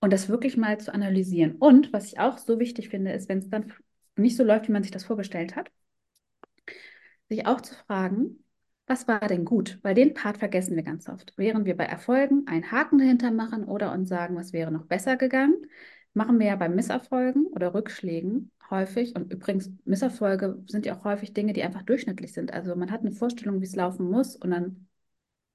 Und 0.00 0.12
das 0.12 0.28
wirklich 0.28 0.56
mal 0.56 0.78
zu 0.78 0.94
analysieren. 0.94 1.56
Und 1.56 1.92
was 1.92 2.06
ich 2.06 2.20
auch 2.20 2.38
so 2.38 2.58
wichtig 2.58 2.88
finde, 2.88 3.12
ist, 3.12 3.28
wenn 3.28 3.38
es 3.38 3.50
dann 3.50 3.72
nicht 4.16 4.36
so 4.36 4.44
läuft, 4.44 4.68
wie 4.68 4.72
man 4.72 4.82
sich 4.82 4.92
das 4.92 5.04
vorgestellt 5.04 5.56
hat, 5.56 5.70
sich 7.28 7.46
auch 7.46 7.60
zu 7.60 7.74
fragen, 7.74 8.42
was 8.86 9.08
war 9.08 9.20
denn 9.20 9.44
gut? 9.44 9.78
Weil 9.82 9.94
den 9.94 10.14
Part 10.14 10.38
vergessen 10.38 10.76
wir 10.76 10.82
ganz 10.84 11.08
oft. 11.08 11.32
Während 11.36 11.66
wir 11.66 11.76
bei 11.76 11.84
Erfolgen 11.84 12.46
einen 12.46 12.70
Haken 12.70 12.98
dahinter 12.98 13.30
machen 13.32 13.64
oder 13.64 13.92
uns 13.92 14.08
sagen, 14.08 14.36
was 14.36 14.52
wäre 14.52 14.70
noch 14.70 14.86
besser 14.86 15.16
gegangen, 15.16 15.66
machen 16.16 16.38
wir 16.40 16.46
ja 16.48 16.56
bei 16.56 16.68
Misserfolgen 16.68 17.46
oder 17.48 17.74
Rückschlägen 17.74 18.50
häufig. 18.70 19.14
Und 19.16 19.32
übrigens, 19.32 19.70
Misserfolge 19.84 20.62
sind 20.66 20.86
ja 20.86 20.98
auch 20.98 21.04
häufig 21.04 21.34
Dinge, 21.34 21.52
die 21.52 21.62
einfach 21.62 21.82
durchschnittlich 21.82 22.32
sind. 22.32 22.52
Also 22.52 22.74
man 22.76 22.90
hat 22.90 23.00
eine 23.02 23.12
Vorstellung, 23.12 23.60
wie 23.60 23.66
es 23.66 23.76
laufen 23.76 24.10
muss 24.10 24.36
und 24.36 24.50
dann 24.50 24.88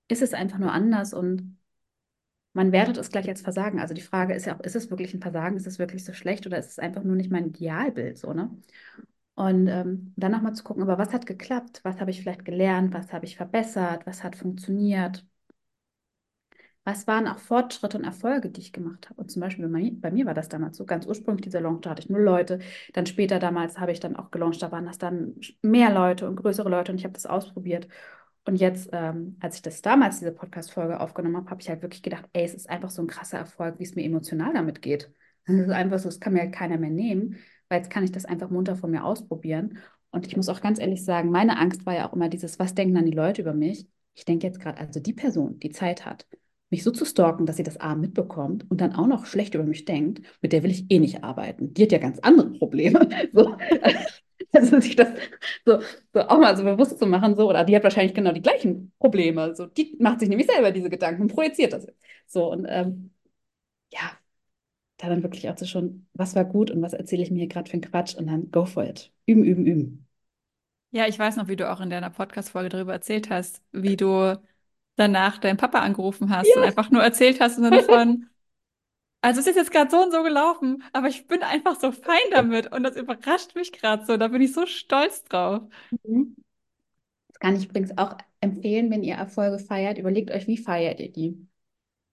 ist 0.10 0.22
es 0.22 0.34
einfach 0.34 0.60
nur 0.60 0.72
anders 0.74 1.14
und 1.14 1.58
man 2.54 2.72
wertet 2.72 2.98
es 2.98 3.10
gleich 3.12 3.28
als 3.30 3.42
Versagen. 3.42 3.80
Also 3.80 3.94
die 3.94 4.02
Frage 4.02 4.34
ist 4.34 4.46
ja 4.46 4.56
auch, 4.58 4.62
ist 4.62 4.76
es 4.76 4.90
wirklich 4.90 5.14
ein 5.14 5.22
Versagen? 5.22 5.56
Ist 5.58 5.68
es 5.68 5.80
wirklich 5.80 6.04
so 6.06 6.14
schlecht 6.14 6.46
oder 6.46 6.58
ist 6.60 6.70
es 6.72 6.80
einfach 6.80 7.04
nur 7.04 7.16
nicht 7.16 7.32
mein 7.32 7.48
Idealbild 7.48 8.18
so, 8.18 8.34
ne? 8.34 8.52
Und 9.36 9.68
ähm, 9.68 10.14
dann 10.18 10.32
nochmal 10.34 10.54
zu 10.56 10.64
gucken, 10.64 10.84
aber 10.84 10.98
was 10.98 11.14
hat 11.14 11.26
geklappt? 11.26 11.82
Was 11.84 12.00
habe 12.02 12.12
ich 12.12 12.22
vielleicht 12.22 12.46
gelernt? 12.46 12.94
Was 12.94 13.14
habe 13.14 13.26
ich 13.26 13.38
verbessert? 13.38 14.06
Was 14.08 14.24
hat 14.24 14.36
funktioniert? 14.36 15.26
Was 16.84 17.06
waren 17.06 17.28
auch 17.28 17.38
Fortschritte 17.38 17.98
und 17.98 18.04
Erfolge, 18.04 18.50
die 18.50 18.62
ich 18.62 18.74
gemacht 18.74 19.10
habe? 19.10 19.22
Und 19.22 19.32
zum 19.32 19.42
Beispiel 19.42 19.68
bei 19.68 19.80
mir, 19.80 19.92
bei 19.94 20.12
mir 20.12 20.26
war 20.26 20.34
das 20.34 20.50
damals 20.50 20.78
so. 20.78 20.86
Ganz 20.86 21.06
ursprünglich 21.06 21.44
dieser 21.44 21.62
Launch, 21.62 21.82
da 21.82 21.92
hatte 21.92 22.02
ich 22.02 22.10
nur 22.10 22.20
Leute. 22.20 22.60
Dann 22.94 23.06
später 23.06 23.40
damals 23.40 23.80
habe 23.80 23.92
ich 23.92 24.00
dann 24.00 24.16
auch 24.16 24.32
gelauncht, 24.32 24.62
da 24.62 24.72
waren 24.72 24.86
das 24.86 24.98
dann 24.98 25.36
mehr 25.62 25.94
Leute 25.94 26.28
und 26.28 26.38
größere 26.38 26.70
Leute 26.70 26.92
und 26.92 26.98
ich 26.98 27.04
habe 27.04 27.14
das 27.14 27.26
ausprobiert. 27.28 27.88
Und 28.46 28.56
jetzt, 28.56 28.90
ähm, 28.94 29.38
als 29.40 29.58
ich 29.58 29.62
das 29.62 29.82
damals, 29.84 30.20
diese 30.20 30.32
Podcast-Folge 30.32 31.00
aufgenommen 31.00 31.38
habe, 31.38 31.50
habe 31.52 31.62
ich 31.62 31.70
halt 31.70 31.84
wirklich 31.84 32.02
gedacht, 32.02 32.26
ey, 32.34 32.44
es 32.44 32.56
ist 32.56 32.70
einfach 32.70 32.90
so 32.90 33.04
ein 33.04 33.08
krasser 33.08 33.38
Erfolg, 33.38 33.78
wie 33.80 33.84
es 33.84 33.96
mir 33.96 34.04
emotional 34.04 34.54
damit 34.54 34.82
geht. 34.82 35.12
Es 35.46 35.56
ist 35.56 35.70
einfach 35.72 35.98
so, 36.00 36.08
das 36.08 36.20
kann 36.20 36.34
mir 36.34 36.42
halt 36.42 36.54
keiner 36.54 36.78
mehr 36.78 36.92
nehmen 36.92 37.38
weil 37.72 37.80
jetzt 37.80 37.90
kann 37.90 38.04
ich 38.04 38.12
das 38.12 38.26
einfach 38.26 38.50
munter 38.50 38.76
von 38.76 38.92
mir 38.92 39.06
ausprobieren. 39.06 39.78
Und 40.12 40.28
ich 40.28 40.36
muss 40.36 40.50
auch 40.50 40.60
ganz 40.60 40.78
ehrlich 40.78 41.06
sagen, 41.06 41.32
meine 41.32 41.58
Angst 41.58 41.86
war 41.86 41.96
ja 41.96 42.08
auch 42.08 42.14
immer 42.14 42.28
dieses, 42.28 42.60
was 42.60 42.76
denken 42.76 42.96
dann 42.96 43.06
die 43.06 43.14
Leute 43.14 43.42
über 43.42 43.54
mich? 43.54 43.88
Ich 44.14 44.26
denke 44.26 44.46
jetzt 44.46 44.60
gerade, 44.60 44.78
also 44.78 45.00
die 45.00 45.14
Person, 45.14 45.58
die 45.58 45.70
Zeit 45.70 46.06
hat, 46.06 46.28
mich 46.72 46.84
so 46.84 46.92
zu 46.92 47.06
stalken, 47.06 47.46
dass 47.46 47.58
sie 47.58 47.64
das 47.64 47.78
A 47.80 47.96
mitbekommt 47.96 48.66
und 48.70 48.82
dann 48.82 48.96
auch 48.96 49.08
noch 49.08 49.26
schlecht 49.26 49.54
über 49.56 49.64
mich 49.64 49.86
denkt, 49.86 50.22
mit 50.42 50.54
der 50.54 50.64
will 50.64 50.72
ich 50.72 50.86
eh 50.90 51.00
nicht 51.00 51.24
arbeiten. 51.24 51.74
Die 51.74 51.84
hat 51.84 51.92
ja 51.92 51.98
ganz 52.00 52.20
andere 52.20 52.52
Probleme. 52.52 53.08
So. 53.34 53.56
Also 54.54 54.82
sich 54.82 54.98
das 54.98 55.08
so, 55.66 55.80
so 56.14 56.20
auch 56.22 56.38
mal 56.38 56.58
so 56.58 56.64
bewusst 56.64 57.00
zu 57.00 57.06
machen, 57.06 57.36
so, 57.38 57.48
oder 57.48 57.64
die 57.64 57.74
hat 57.76 57.84
wahrscheinlich 57.84 58.14
genau 58.14 58.34
die 58.34 58.42
gleichen 58.42 58.92
Probleme. 59.00 59.56
So, 59.56 59.66
die 59.66 59.96
macht 60.00 60.20
sich 60.20 60.28
nämlich 60.28 60.48
selber 60.48 60.72
diese 60.72 60.90
Gedanken 60.90 61.22
und 61.22 61.34
projiziert 61.34 61.72
das. 61.72 61.88
So, 62.28 62.52
und 62.52 62.66
ähm, 62.68 63.12
ja, 63.94 64.12
da 64.98 65.10
dann 65.10 65.24
wirklich 65.24 65.50
auch 65.50 65.58
so 65.58 65.66
schon, 65.66 66.08
was 66.14 66.36
war 66.36 66.46
gut 66.46 66.72
und 66.72 66.82
was 66.82 66.94
erzähle 66.94 67.24
ich 67.24 67.32
mir 67.32 67.40
hier 67.40 67.48
gerade 67.48 67.70
für 67.70 67.76
einen 67.76 67.82
Quatsch 67.84 68.16
und 68.16 68.28
dann 68.28 68.52
go 68.52 68.66
for 68.66 68.84
it. 68.84 69.12
Üben, 69.26 69.44
üben, 69.44 69.66
üben. 69.66 70.08
Ja, 70.92 71.08
ich 71.08 71.18
weiß 71.18 71.38
noch, 71.38 71.48
wie 71.48 71.56
du 71.56 71.72
auch 71.72 71.80
in 71.80 71.90
deiner 71.90 72.10
Podcast-Folge 72.10 72.70
darüber 72.70 72.94
erzählt 72.94 73.30
hast, 73.30 73.62
wie 73.72 73.96
du 73.96 74.38
danach 74.96 75.38
deinen 75.40 75.58
Papa 75.58 75.80
angerufen 75.82 76.30
hast 76.36 76.56
und 76.58 76.64
Ja. 76.64 76.66
einfach 76.66 76.92
nur 76.92 77.04
erzählt 77.04 77.40
hast 77.42 77.58
im 77.58 77.64
Sinne 77.66 77.82
von, 77.82 78.28
also 79.22 79.40
es 79.42 79.48
ist 79.48 79.56
jetzt 79.56 79.72
gerade 79.72 79.92
so 79.92 80.02
und 80.04 80.12
so 80.12 80.24
gelaufen, 80.24 80.84
aber 80.94 81.08
ich 81.08 81.28
bin 81.28 81.44
einfach 81.44 81.80
so 81.80 81.92
fein 81.92 82.18
damit 82.32 82.72
und 82.72 82.84
das 82.84 82.96
überrascht 82.98 83.56
mich 83.56 83.72
gerade 83.74 84.06
so. 84.06 84.18
Da 84.18 84.28
bin 84.30 84.42
ich 84.42 84.54
so 84.54 84.66
stolz 84.66 85.24
drauf. 85.26 85.64
Mhm. 85.92 86.36
Das 87.30 87.40
kann 87.40 87.56
ich 87.56 87.66
übrigens 87.70 87.98
auch 87.98 88.18
empfehlen, 88.42 88.92
wenn 88.92 89.04
ihr 89.04 89.16
Erfolge 89.16 89.60
feiert. 89.60 89.98
Überlegt 89.98 90.32
euch, 90.32 90.48
wie 90.48 90.58
feiert 90.58 91.00
ihr 91.00 91.12
die? 91.12 91.48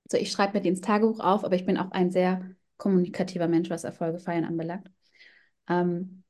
Also 0.07 0.23
ich 0.23 0.33
schreibe 0.33 0.55
mir 0.55 0.63
die 0.63 0.71
ins 0.71 0.81
Tagebuch 0.81 1.21
auf, 1.21 1.45
aber 1.45 1.57
ich 1.57 1.67
bin 1.67 1.79
auch 1.79 1.93
ein 1.93 2.11
sehr 2.11 2.55
kommunikativer 2.79 3.49
Mensch, 3.49 3.71
was 3.71 3.85
Erfolge 3.85 4.19
feiern 4.21 4.45
anbelangt. 4.45 4.91
Ähm, 5.69 6.25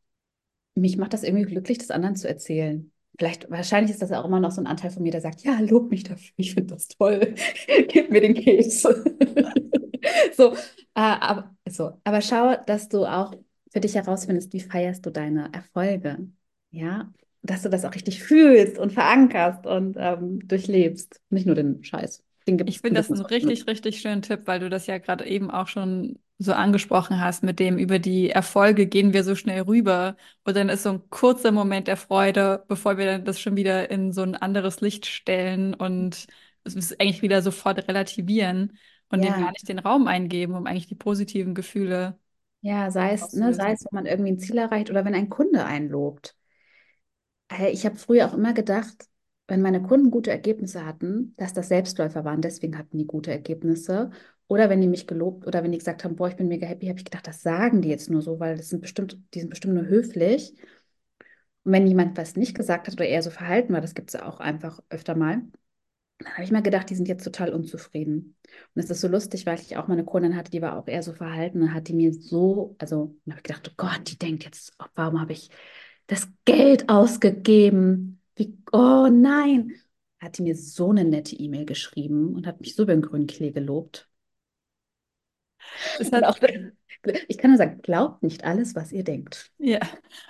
mich 0.74 0.96
macht 0.98 1.14
das 1.14 1.24
irgendwie 1.24 1.46
glücklich, 1.46 1.78
das 1.78 1.90
anderen 1.90 2.16
zu 2.16 2.28
erzählen. 2.28 2.92
Vielleicht, 3.18 3.50
wahrscheinlich 3.50 3.90
ist 3.90 4.00
das 4.00 4.12
auch 4.12 4.24
immer 4.24 4.38
noch 4.38 4.52
so 4.52 4.60
ein 4.60 4.66
Anteil 4.68 4.90
von 4.90 5.02
mir, 5.02 5.10
der 5.10 5.20
sagt, 5.20 5.42
ja, 5.42 5.58
lob 5.60 5.90
mich 5.90 6.04
dafür, 6.04 6.32
ich 6.36 6.54
finde 6.54 6.74
das 6.74 6.88
toll, 6.88 7.34
gib 7.88 8.10
mir 8.10 8.20
den 8.20 8.34
Käse. 8.34 9.04
So, 10.34 10.54
äh, 10.54 10.56
aber, 10.94 11.54
so, 11.68 12.00
aber 12.04 12.20
schau, 12.22 12.54
dass 12.66 12.88
du 12.88 13.04
auch 13.04 13.34
für 13.72 13.80
dich 13.80 13.94
herausfindest, 13.96 14.52
wie 14.52 14.60
feierst 14.60 15.04
du 15.04 15.10
deine 15.10 15.50
Erfolge, 15.52 16.18
ja, 16.70 17.12
dass 17.42 17.62
du 17.62 17.68
das 17.68 17.84
auch 17.84 17.94
richtig 17.94 18.22
fühlst 18.22 18.78
und 18.78 18.92
verankerst 18.92 19.66
und 19.66 19.96
ähm, 19.98 20.46
durchlebst, 20.46 21.20
nicht 21.30 21.46
nur 21.46 21.56
den 21.56 21.82
Scheiß. 21.84 22.22
Den 22.46 22.66
Ich 22.66 22.80
finde 22.80 23.00
das 23.00 23.10
einen 23.10 23.22
richtig, 23.22 23.66
richtig 23.66 24.00
schönen 24.00 24.22
Tipp, 24.22 24.42
weil 24.44 24.60
du 24.60 24.70
das 24.70 24.86
ja 24.86 24.98
gerade 24.98 25.26
eben 25.26 25.50
auch 25.50 25.68
schon 25.68 26.18
so 26.38 26.52
angesprochen 26.52 27.20
hast, 27.20 27.42
mit 27.42 27.58
dem 27.58 27.78
über 27.78 27.98
die 27.98 28.30
Erfolge 28.30 28.86
gehen 28.86 29.12
wir 29.12 29.24
so 29.24 29.34
schnell 29.34 29.62
rüber. 29.62 30.16
Und 30.44 30.56
dann 30.56 30.68
ist 30.68 30.84
so 30.84 30.90
ein 30.90 31.10
kurzer 31.10 31.50
Moment 31.52 31.88
der 31.88 31.96
Freude, 31.96 32.64
bevor 32.68 32.96
wir 32.96 33.06
dann 33.06 33.24
das 33.24 33.40
schon 33.40 33.56
wieder 33.56 33.90
in 33.90 34.12
so 34.12 34.22
ein 34.22 34.36
anderes 34.36 34.80
Licht 34.80 35.06
stellen 35.06 35.74
und 35.74 36.26
es 36.64 36.74
ist 36.74 37.00
eigentlich 37.00 37.22
wieder 37.22 37.42
sofort 37.42 37.88
relativieren 37.88 38.78
und 39.10 39.24
dem 39.24 39.34
gar 39.36 39.50
Ja, 39.50 39.52
nicht 39.52 39.68
den 39.68 39.78
Raum 39.80 40.06
eingeben, 40.06 40.54
um 40.54 40.66
eigentlich 40.66 40.86
die 40.86 40.94
positiven 40.94 41.54
Gefühle 41.54 42.18
ja, 42.62 42.90
sei 42.90 43.12
es, 43.14 43.32
ne, 43.32 43.52
sei 43.54 43.72
es, 43.72 43.84
wenn 43.84 43.90
man 43.96 44.06
irgendwie 44.06 44.30
ein 44.32 44.38
Ziel 44.38 44.58
erreicht 44.58 44.90
oder 44.90 45.04
wenn 45.04 45.14
ein 45.14 45.28
Kunde 45.30 45.64
einen 45.64 45.88
lobt. 45.88 46.36
Äh, 47.48 47.70
Ich 47.72 47.84
habe 47.86 47.96
früher 47.96 48.26
auch 48.28 48.34
immer 48.34 48.52
gedacht, 48.54 49.06
wenn 49.46 49.62
meine 49.62 49.82
Kunden 49.82 50.10
gute 50.10 50.30
Ergebnisse 50.30 50.84
hatten, 50.84 51.34
dass 51.36 51.54
das 51.54 51.68
Selbstläufer 51.68 52.24
waren, 52.24 52.42
deswegen 52.42 52.76
hatten 52.78 52.98
die 52.98 53.06
gute 53.06 53.30
Ergebnisse. 53.32 54.10
Oder 54.48 54.70
wenn 54.70 54.80
die 54.80 54.88
mich 54.88 55.06
gelobt 55.06 55.46
oder 55.46 55.62
wenn 55.62 55.72
die 55.72 55.78
gesagt 55.78 56.04
haben, 56.04 56.16
boah, 56.16 56.28
ich 56.28 56.36
bin 56.36 56.48
mega 56.48 56.66
happy, 56.66 56.86
habe 56.88 56.98
ich 56.98 57.04
gedacht, 57.04 57.26
das 57.26 57.42
sagen 57.42 57.82
die 57.82 57.88
jetzt 57.90 58.10
nur 58.10 58.22
so, 58.22 58.40
weil 58.40 58.56
das 58.56 58.70
sind 58.70 58.80
bestimmt, 58.80 59.18
die 59.34 59.40
sind 59.40 59.50
bestimmt 59.50 59.74
nur 59.74 59.86
höflich. 59.86 60.54
Und 61.64 61.72
wenn 61.72 61.86
jemand 61.86 62.16
was 62.16 62.36
nicht 62.36 62.54
gesagt 62.56 62.86
hat 62.86 62.94
oder 62.94 63.06
eher 63.06 63.22
so 63.22 63.30
verhalten 63.30 63.72
war, 63.74 63.80
das 63.80 63.94
gibt 63.94 64.10
es 64.10 64.14
ja 64.14 64.26
auch 64.26 64.40
einfach 64.40 64.80
öfter 64.88 65.14
mal, 65.14 65.42
dann 66.18 66.32
habe 66.32 66.42
ich 66.44 66.50
mir 66.50 66.62
gedacht, 66.62 66.90
die 66.90 66.96
sind 66.96 67.08
jetzt 67.08 67.24
total 67.24 67.52
unzufrieden. 67.54 68.36
Und 68.74 68.82
es 68.82 68.90
ist 68.90 69.00
so 69.00 69.08
lustig, 69.08 69.46
weil 69.46 69.60
ich 69.60 69.76
auch 69.76 69.86
mal 69.88 69.94
eine 69.94 70.04
Kundin 70.04 70.36
hatte, 70.36 70.50
die 70.50 70.62
war 70.62 70.76
auch 70.76 70.88
eher 70.88 71.02
so 71.02 71.12
verhalten 71.12 71.62
und 71.62 71.74
hat 71.74 71.88
die 71.88 71.94
mir 71.94 72.12
so, 72.12 72.74
also, 72.78 73.16
dann 73.24 73.34
habe 73.34 73.40
ich 73.40 73.44
gedacht, 73.44 73.70
oh 73.70 73.74
Gott, 73.76 74.00
die 74.10 74.18
denkt 74.18 74.44
jetzt, 74.44 74.74
oh, 74.80 74.86
warum 74.94 75.20
habe 75.20 75.32
ich 75.32 75.50
das 76.08 76.28
Geld 76.44 76.88
ausgegeben? 76.88 78.20
Wie, 78.36 78.58
oh 78.72 79.08
nein. 79.10 79.72
Hat 80.20 80.38
die 80.38 80.42
mir 80.42 80.56
so 80.56 80.90
eine 80.90 81.04
nette 81.04 81.36
E-Mail 81.36 81.66
geschrieben 81.66 82.34
und 82.34 82.46
hat 82.46 82.60
mich 82.60 82.74
so 82.74 82.82
über 82.82 82.94
den 82.94 83.02
grünen 83.02 83.28
Klee 83.28 83.52
gelobt. 83.52 84.08
Auch, 86.24 86.38
ich 87.28 87.38
kann 87.38 87.50
nur 87.50 87.58
sagen, 87.58 87.80
glaubt 87.82 88.22
nicht 88.22 88.44
alles, 88.44 88.74
was 88.74 88.92
ihr 88.92 89.04
denkt. 89.04 89.50
Ja, 89.58 89.78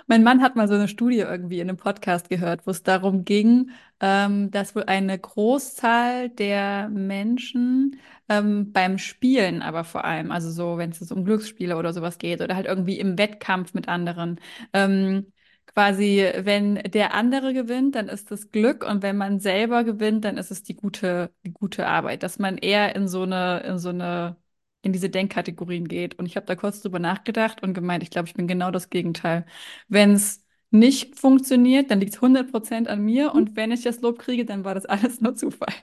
mein 0.07 0.23
Mann 0.23 0.41
hat 0.41 0.55
mal 0.55 0.67
so 0.67 0.75
eine 0.75 0.87
Studie 0.87 1.17
irgendwie 1.19 1.59
in 1.59 1.69
einem 1.69 1.77
Podcast 1.77 2.29
gehört, 2.29 2.65
wo 2.65 2.71
es 2.71 2.83
darum 2.83 3.25
ging, 3.25 3.71
ähm, 3.99 4.49
dass 4.51 4.75
wohl 4.75 4.83
eine 4.83 5.17
Großzahl 5.17 6.29
der 6.29 6.89
Menschen 6.89 7.99
ähm, 8.27 8.71
beim 8.71 8.97
Spielen, 8.97 9.61
aber 9.61 9.83
vor 9.83 10.03
allem, 10.05 10.31
also 10.31 10.49
so, 10.51 10.77
wenn 10.77 10.91
es 10.91 11.11
um 11.11 11.25
Glücksspiele 11.25 11.75
oder 11.77 11.93
sowas 11.93 12.17
geht 12.17 12.41
oder 12.41 12.55
halt 12.55 12.65
irgendwie 12.65 12.99
im 12.99 13.17
Wettkampf 13.17 13.73
mit 13.73 13.87
anderen, 13.87 14.39
ähm, 14.73 15.31
quasi, 15.67 16.27
wenn 16.37 16.75
der 16.75 17.13
andere 17.13 17.53
gewinnt, 17.53 17.95
dann 17.95 18.07
ist 18.09 18.31
das 18.31 18.51
Glück 18.51 18.83
und 18.83 19.03
wenn 19.03 19.17
man 19.17 19.39
selber 19.39 19.83
gewinnt, 19.83 20.25
dann 20.25 20.37
ist 20.37 20.51
es 20.51 20.63
die 20.63 20.75
gute, 20.75 21.31
die 21.45 21.51
gute 21.53 21.87
Arbeit, 21.87 22.23
dass 22.23 22.39
man 22.39 22.57
eher 22.57 22.95
in 22.95 23.07
so 23.07 23.23
eine, 23.23 23.59
in 23.61 23.77
so 23.77 23.89
eine 23.89 24.37
in 24.81 24.93
diese 24.93 25.09
Denkkategorien 25.09 25.87
geht. 25.87 26.17
Und 26.19 26.25
ich 26.25 26.35
habe 26.35 26.45
da 26.45 26.55
kurz 26.55 26.81
drüber 26.81 26.99
nachgedacht 26.99 27.61
und 27.63 27.73
gemeint, 27.73 28.03
ich 28.03 28.09
glaube, 28.11 28.27
ich 28.27 28.33
bin 28.33 28.47
genau 28.47 28.71
das 28.71 28.89
Gegenteil. 28.89 29.45
Wenn 29.87 30.11
es 30.13 30.43
nicht 30.71 31.17
funktioniert, 31.19 31.91
dann 31.91 31.99
liegt 31.99 32.13
es 32.15 32.21
100% 32.21 32.87
an 32.87 33.01
mir 33.03 33.33
und 33.33 33.55
wenn 33.55 33.71
ich 33.71 33.81
das 33.83 34.01
Lob 34.01 34.19
kriege, 34.19 34.45
dann 34.45 34.63
war 34.63 34.75
das 34.75 34.85
alles 34.87 35.21
nur 35.21 35.35
Zufall. 35.35 35.73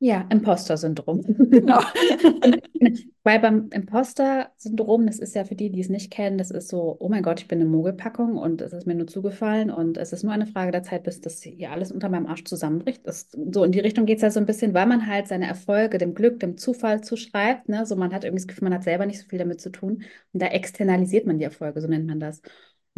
Ja, 0.00 0.24
Imposter-Syndrom. 0.30 1.22
Genau. 1.50 1.80
Weil 3.24 3.40
beim 3.40 3.68
Imposter-Syndrom, 3.70 5.06
das 5.06 5.18
ist 5.18 5.34
ja 5.34 5.44
für 5.44 5.56
die, 5.56 5.70
die 5.70 5.80
es 5.80 5.88
nicht 5.88 6.12
kennen, 6.12 6.38
das 6.38 6.52
ist 6.52 6.68
so, 6.68 6.96
oh 7.00 7.08
mein 7.08 7.24
Gott, 7.24 7.40
ich 7.40 7.48
bin 7.48 7.60
eine 7.60 7.68
Mogelpackung 7.68 8.36
und 8.36 8.62
es 8.62 8.72
ist 8.72 8.86
mir 8.86 8.94
nur 8.94 9.08
zugefallen 9.08 9.72
und 9.72 9.98
es 9.98 10.12
ist 10.12 10.22
nur 10.22 10.32
eine 10.32 10.46
Frage 10.46 10.70
der 10.70 10.84
Zeit, 10.84 11.02
bis 11.02 11.20
das 11.20 11.42
hier 11.42 11.72
alles 11.72 11.90
unter 11.90 12.08
meinem 12.08 12.26
Arsch 12.26 12.44
zusammenbricht. 12.44 13.04
Das, 13.08 13.28
so 13.52 13.64
in 13.64 13.72
die 13.72 13.80
Richtung 13.80 14.06
geht 14.06 14.18
es 14.18 14.22
ja 14.22 14.30
so 14.30 14.38
ein 14.38 14.46
bisschen, 14.46 14.72
weil 14.72 14.86
man 14.86 15.06
halt 15.08 15.26
seine 15.26 15.48
Erfolge 15.48 15.98
dem 15.98 16.14
Glück, 16.14 16.38
dem 16.38 16.56
Zufall 16.56 17.02
zuschreibt. 17.02 17.68
Ne? 17.68 17.84
So 17.84 17.96
man 17.96 18.12
hat 18.14 18.22
irgendwie 18.22 18.42
das 18.42 18.46
Gefühl, 18.48 18.64
man 18.68 18.74
hat 18.74 18.84
selber 18.84 19.04
nicht 19.04 19.18
so 19.20 19.26
viel 19.26 19.40
damit 19.40 19.60
zu 19.60 19.70
tun. 19.70 20.04
Und 20.32 20.40
da 20.40 20.46
externalisiert 20.46 21.26
man 21.26 21.38
die 21.38 21.44
Erfolge, 21.44 21.80
so 21.80 21.88
nennt 21.88 22.06
man 22.06 22.20
das. 22.20 22.38
Und 22.40 22.50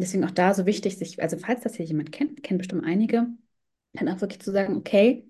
deswegen 0.04 0.24
auch 0.24 0.30
da 0.30 0.52
so 0.52 0.66
wichtig, 0.66 0.98
sich, 0.98 1.22
also 1.22 1.38
falls 1.38 1.62
das 1.62 1.76
hier 1.76 1.86
jemand 1.86 2.12
kennt, 2.12 2.42
kennt 2.42 2.58
bestimmt 2.58 2.84
einige, 2.84 3.26
dann 3.94 4.08
auch 4.08 4.20
wirklich 4.20 4.40
zu 4.40 4.52
sagen, 4.52 4.76
okay, 4.76 5.29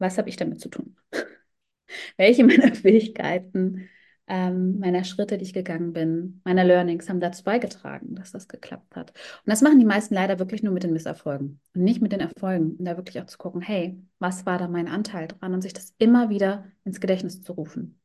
was 0.00 0.18
habe 0.18 0.28
ich 0.28 0.36
damit 0.36 0.60
zu 0.60 0.68
tun? 0.68 0.96
Welche 2.16 2.44
meiner 2.44 2.74
Fähigkeiten, 2.74 3.88
ähm, 4.26 4.78
meiner 4.78 5.04
Schritte, 5.04 5.38
die 5.38 5.44
ich 5.44 5.52
gegangen 5.52 5.92
bin, 5.92 6.40
meiner 6.44 6.64
Learnings 6.64 7.08
haben 7.08 7.20
dazu 7.20 7.42
beigetragen, 7.44 8.14
dass 8.14 8.30
das 8.32 8.48
geklappt 8.48 8.94
hat. 8.96 9.10
Und 9.10 9.50
das 9.50 9.62
machen 9.62 9.78
die 9.80 9.84
meisten 9.86 10.14
leider 10.14 10.38
wirklich 10.38 10.62
nur 10.62 10.72
mit 10.72 10.84
den 10.84 10.92
Misserfolgen 10.92 11.60
und 11.74 11.82
nicht 11.82 12.00
mit 12.00 12.12
den 12.12 12.20
Erfolgen. 12.20 12.76
Und 12.76 12.84
da 12.84 12.96
wirklich 12.96 13.20
auch 13.20 13.26
zu 13.26 13.38
gucken, 13.38 13.60
hey, 13.60 14.00
was 14.20 14.46
war 14.46 14.58
da 14.58 14.68
mein 14.68 14.88
Anteil 14.88 15.28
dran 15.28 15.54
und 15.54 15.62
sich 15.62 15.72
das 15.72 15.94
immer 15.98 16.30
wieder 16.30 16.66
ins 16.84 17.00
Gedächtnis 17.00 17.42
zu 17.42 17.52
rufen. 17.52 18.00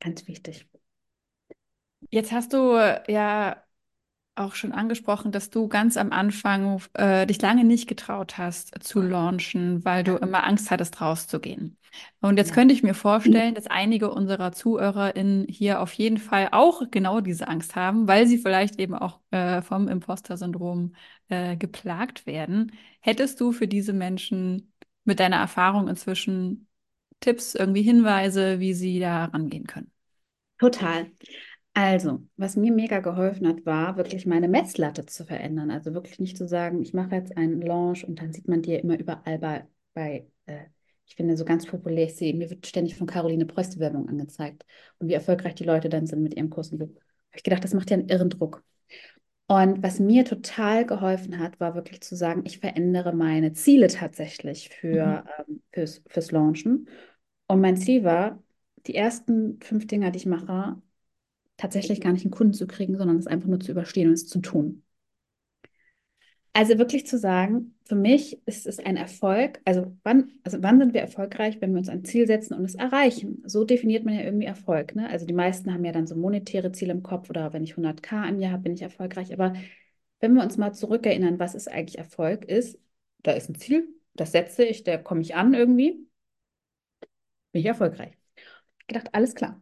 Ganz 0.00 0.26
wichtig. 0.28 0.68
Jetzt 2.10 2.32
hast 2.32 2.52
du 2.52 2.76
ja 3.08 3.63
auch 4.36 4.54
schon 4.54 4.72
angesprochen, 4.72 5.32
dass 5.32 5.50
du 5.50 5.68
ganz 5.68 5.96
am 5.96 6.12
Anfang 6.12 6.80
äh, 6.94 7.26
dich 7.26 7.40
lange 7.40 7.64
nicht 7.64 7.86
getraut 7.88 8.38
hast 8.38 8.82
zu 8.82 9.00
launchen, 9.00 9.84
weil 9.84 10.04
du 10.04 10.16
immer 10.16 10.44
Angst 10.44 10.70
hattest, 10.70 11.00
rauszugehen. 11.00 11.78
Und 12.20 12.36
jetzt 12.38 12.50
Ja. 12.50 12.54
könnte 12.54 12.74
ich 12.74 12.82
mir 12.82 12.94
vorstellen, 12.94 13.54
dass 13.54 13.66
einige 13.68 14.10
unserer 14.10 14.52
ZuhörerInnen 14.52 15.46
hier 15.48 15.80
auf 15.80 15.92
jeden 15.92 16.18
Fall 16.18 16.48
auch 16.52 16.82
genau 16.90 17.20
diese 17.20 17.46
Angst 17.48 17.76
haben, 17.76 18.08
weil 18.08 18.26
sie 18.26 18.38
vielleicht 18.38 18.78
eben 18.80 18.94
auch 18.94 19.20
äh, 19.30 19.62
vom 19.62 19.86
Imposter-Syndrom 19.88 20.94
äh, 21.28 21.56
geplagt 21.56 22.26
werden. 22.26 22.72
Hättest 23.00 23.40
du 23.40 23.52
für 23.52 23.68
diese 23.68 23.92
Menschen 23.92 24.72
mit 25.04 25.20
deiner 25.20 25.36
Erfahrung 25.36 25.88
inzwischen 25.88 26.66
Tipps, 27.20 27.54
irgendwie 27.54 27.82
Hinweise, 27.82 28.60
wie 28.60 28.74
sie 28.74 29.00
da 29.00 29.26
rangehen 29.26 29.66
können? 29.66 29.90
Total. 30.58 31.10
Also, 31.76 32.22
was 32.36 32.54
mir 32.56 32.72
mega 32.72 33.00
geholfen 33.00 33.48
hat, 33.48 33.66
war 33.66 33.96
wirklich 33.96 34.26
meine 34.26 34.48
Messlatte 34.48 35.06
zu 35.06 35.24
verändern. 35.24 35.70
Also 35.72 35.92
wirklich 35.92 36.20
nicht 36.20 36.36
zu 36.36 36.46
sagen, 36.46 36.80
ich 36.82 36.94
mache 36.94 37.16
jetzt 37.16 37.36
einen 37.36 37.60
Launch 37.62 38.06
und 38.06 38.20
dann 38.20 38.32
sieht 38.32 38.46
man 38.46 38.62
die 38.62 38.72
ja 38.72 38.78
immer 38.78 38.98
überall 38.98 39.38
bei, 39.40 39.66
bei 39.92 40.26
äh, 40.46 40.66
ich 41.06 41.16
finde 41.16 41.36
so 41.36 41.44
ganz 41.44 41.66
populär, 41.66 42.04
ich 42.06 42.14
sehe, 42.16 42.32
mir 42.34 42.48
wird 42.48 42.66
ständig 42.66 42.96
von 42.96 43.06
Caroline 43.08 43.44
Preuß 43.44 43.70
die 43.70 43.80
Werbung 43.80 44.08
angezeigt 44.08 44.64
und 44.98 45.08
wie 45.08 45.12
erfolgreich 45.14 45.54
die 45.56 45.64
Leute 45.64 45.88
dann 45.88 46.06
sind 46.06 46.22
mit 46.22 46.34
ihrem 46.34 46.48
Kurs. 46.48 46.70
Und 46.70 46.78
so. 46.78 46.84
Habe 46.86 46.94
ich 47.36 47.42
gedacht, 47.42 47.64
das 47.64 47.74
macht 47.74 47.90
ja 47.90 47.96
einen 47.96 48.08
irren 48.08 48.30
Druck. 48.30 48.62
Und 49.46 49.82
was 49.82 50.00
mir 50.00 50.24
total 50.24 50.86
geholfen 50.86 51.38
hat, 51.38 51.60
war 51.60 51.74
wirklich 51.74 52.00
zu 52.00 52.16
sagen, 52.16 52.42
ich 52.46 52.60
verändere 52.60 53.12
meine 53.12 53.52
Ziele 53.52 53.88
tatsächlich 53.88 54.70
Mhm. 54.70 54.74
für, 54.80 55.24
ähm, 55.48 55.62
fürs, 55.72 56.02
fürs 56.08 56.30
Launchen. 56.30 56.88
Und 57.48 57.60
mein 57.60 57.76
Ziel 57.76 58.04
war, 58.04 58.42
die 58.86 58.94
ersten 58.94 59.60
fünf 59.60 59.86
Dinger, 59.86 60.10
die 60.10 60.18
ich 60.18 60.26
mache, 60.26 60.80
tatsächlich 61.56 62.00
gar 62.00 62.12
nicht 62.12 62.24
einen 62.24 62.32
Kunden 62.32 62.54
zu 62.54 62.66
kriegen, 62.66 62.96
sondern 62.98 63.16
es 63.18 63.26
einfach 63.26 63.48
nur 63.48 63.60
zu 63.60 63.72
überstehen 63.72 64.08
und 64.08 64.14
es 64.14 64.26
zu 64.28 64.40
tun. 64.40 64.82
Also 66.56 66.78
wirklich 66.78 67.04
zu 67.06 67.18
sagen, 67.18 67.74
für 67.84 67.96
mich 67.96 68.40
ist 68.46 68.66
es 68.66 68.78
ein 68.78 68.96
Erfolg. 68.96 69.60
Also 69.64 69.96
wann, 70.04 70.30
also 70.44 70.62
wann 70.62 70.78
sind 70.78 70.94
wir 70.94 71.00
erfolgreich, 71.00 71.60
wenn 71.60 71.72
wir 71.72 71.78
uns 71.78 71.88
ein 71.88 72.04
Ziel 72.04 72.26
setzen 72.28 72.54
und 72.54 72.64
es 72.64 72.76
erreichen? 72.76 73.42
So 73.44 73.64
definiert 73.64 74.04
man 74.04 74.14
ja 74.14 74.22
irgendwie 74.22 74.46
Erfolg. 74.46 74.94
Ne? 74.94 75.08
Also 75.10 75.26
die 75.26 75.32
meisten 75.34 75.72
haben 75.74 75.84
ja 75.84 75.90
dann 75.92 76.06
so 76.06 76.14
monetäre 76.14 76.70
Ziele 76.70 76.92
im 76.92 77.02
Kopf 77.02 77.28
oder 77.28 77.52
wenn 77.52 77.64
ich 77.64 77.76
100k 77.76 78.28
im 78.28 78.38
Jahr 78.38 78.52
habe, 78.52 78.62
bin 78.62 78.72
ich 78.74 78.82
erfolgreich. 78.82 79.32
Aber 79.32 79.54
wenn 80.20 80.34
wir 80.34 80.42
uns 80.44 80.56
mal 80.56 80.72
zurückerinnern, 80.72 81.38
was 81.40 81.54
ist 81.56 81.68
eigentlich 81.68 81.98
Erfolg 81.98 82.44
ist, 82.44 82.78
da 83.22 83.32
ist 83.32 83.48
ein 83.50 83.56
Ziel, 83.56 83.88
das 84.14 84.30
setze 84.32 84.64
ich, 84.64 84.84
da 84.84 84.96
komme 84.98 85.22
ich 85.22 85.34
an 85.34 85.54
irgendwie, 85.54 86.06
bin 87.52 87.60
ich 87.60 87.66
erfolgreich. 87.66 88.16
Ich 88.80 88.86
gedacht, 88.88 89.14
alles 89.14 89.34
klar. 89.34 89.60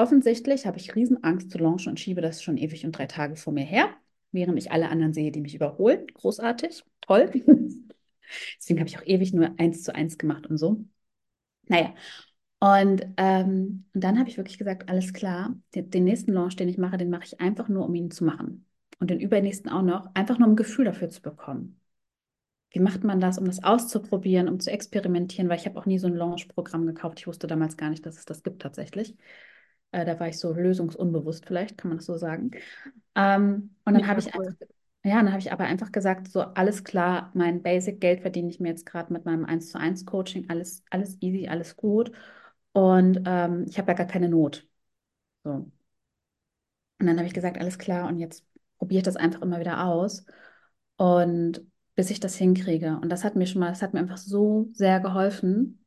Offensichtlich 0.00 0.64
habe 0.64 0.78
ich 0.78 0.94
Riesenangst 0.94 1.50
zu 1.50 1.58
launchen 1.58 1.90
und 1.90 2.00
schiebe 2.00 2.22
das 2.22 2.42
schon 2.42 2.56
ewig 2.56 2.86
und 2.86 2.92
drei 2.92 3.04
Tage 3.04 3.36
vor 3.36 3.52
mir 3.52 3.64
her, 3.64 3.90
während 4.32 4.58
ich 4.58 4.72
alle 4.72 4.88
anderen 4.88 5.12
sehe, 5.12 5.30
die 5.30 5.42
mich 5.42 5.54
überholen. 5.54 6.06
Großartig, 6.14 6.84
toll. 7.02 7.30
Deswegen 8.58 8.80
habe 8.80 8.88
ich 8.88 8.98
auch 8.98 9.04
ewig 9.04 9.34
nur 9.34 9.50
eins 9.58 9.82
zu 9.82 9.94
eins 9.94 10.16
gemacht 10.16 10.46
und 10.46 10.56
so. 10.56 10.82
Naja, 11.68 11.92
und, 12.60 13.04
ähm, 13.18 13.84
und 13.92 14.02
dann 14.02 14.18
habe 14.18 14.30
ich 14.30 14.38
wirklich 14.38 14.56
gesagt, 14.56 14.88
alles 14.88 15.12
klar, 15.12 15.54
den, 15.74 15.90
den 15.90 16.04
nächsten 16.04 16.32
Launch, 16.32 16.56
den 16.56 16.70
ich 16.70 16.78
mache, 16.78 16.96
den 16.96 17.10
mache 17.10 17.24
ich 17.24 17.38
einfach 17.38 17.68
nur, 17.68 17.84
um 17.84 17.94
ihn 17.94 18.10
zu 18.10 18.24
machen. 18.24 18.64
Und 19.00 19.10
den 19.10 19.20
übernächsten 19.20 19.70
auch 19.70 19.82
noch, 19.82 20.14
einfach 20.14 20.38
nur 20.38 20.48
um 20.48 20.54
ein 20.54 20.56
Gefühl 20.56 20.86
dafür 20.86 21.10
zu 21.10 21.20
bekommen. 21.20 21.78
Wie 22.70 22.80
macht 22.80 23.04
man 23.04 23.20
das, 23.20 23.36
um 23.36 23.44
das 23.44 23.62
auszuprobieren, 23.62 24.48
um 24.48 24.60
zu 24.60 24.70
experimentieren? 24.70 25.50
Weil 25.50 25.58
ich 25.58 25.66
habe 25.66 25.78
auch 25.78 25.84
nie 25.86 25.98
so 25.98 26.06
ein 26.06 26.14
Launch-Programm 26.14 26.86
gekauft. 26.86 27.18
Ich 27.20 27.26
wusste 27.26 27.46
damals 27.46 27.76
gar 27.76 27.90
nicht, 27.90 28.06
dass 28.06 28.16
es 28.16 28.24
das 28.24 28.42
gibt 28.42 28.62
tatsächlich. 28.62 29.14
Äh, 29.92 30.04
da 30.04 30.18
war 30.20 30.28
ich 30.28 30.38
so 30.38 30.52
lösungsunbewusst, 30.52 31.46
vielleicht 31.46 31.78
kann 31.78 31.90
man 31.90 31.98
das 31.98 32.06
so 32.06 32.16
sagen. 32.16 32.52
Ähm, 33.14 33.74
und 33.84 33.94
dann 33.94 34.06
habe 34.06 34.20
ich 34.20 34.26
einfach, 34.26 34.40
cool. 34.40 34.56
ja, 35.04 35.16
dann 35.16 35.30
habe 35.30 35.40
ich 35.40 35.52
aber 35.52 35.64
einfach 35.64 35.92
gesagt, 35.92 36.28
so 36.28 36.40
alles 36.40 36.84
klar, 36.84 37.30
mein 37.34 37.62
Basic-Geld 37.62 38.20
verdiene 38.20 38.50
ich 38.50 38.60
mir 38.60 38.68
jetzt 38.68 38.86
gerade 38.86 39.12
mit 39.12 39.24
meinem 39.24 39.44
1 39.44 39.70
zu 39.70 39.78
1 39.78 40.06
Coaching, 40.06 40.48
alles, 40.48 40.84
alles 40.90 41.16
easy, 41.20 41.48
alles 41.48 41.76
gut. 41.76 42.12
Und 42.72 43.22
ähm, 43.26 43.66
ich 43.68 43.78
habe 43.78 43.88
ja 43.90 43.94
gar 43.94 44.06
keine 44.06 44.28
Not. 44.28 44.66
So. 45.44 45.50
Und 46.98 47.06
dann 47.06 47.16
habe 47.16 47.26
ich 47.26 47.34
gesagt, 47.34 47.58
alles 47.58 47.78
klar, 47.78 48.08
und 48.08 48.18
jetzt 48.18 48.44
probiere 48.78 48.98
ich 48.98 49.04
das 49.04 49.16
einfach 49.16 49.42
immer 49.42 49.60
wieder 49.60 49.84
aus. 49.86 50.24
Und 50.96 51.62
bis 51.94 52.10
ich 52.10 52.20
das 52.20 52.36
hinkriege. 52.36 52.98
Und 53.00 53.08
das 53.10 53.24
hat 53.24 53.36
mir 53.36 53.46
schon 53.46 53.60
mal, 53.60 53.70
das 53.70 53.82
hat 53.82 53.94
mir 53.94 54.00
einfach 54.00 54.18
so 54.18 54.68
sehr 54.72 55.00
geholfen. 55.00 55.84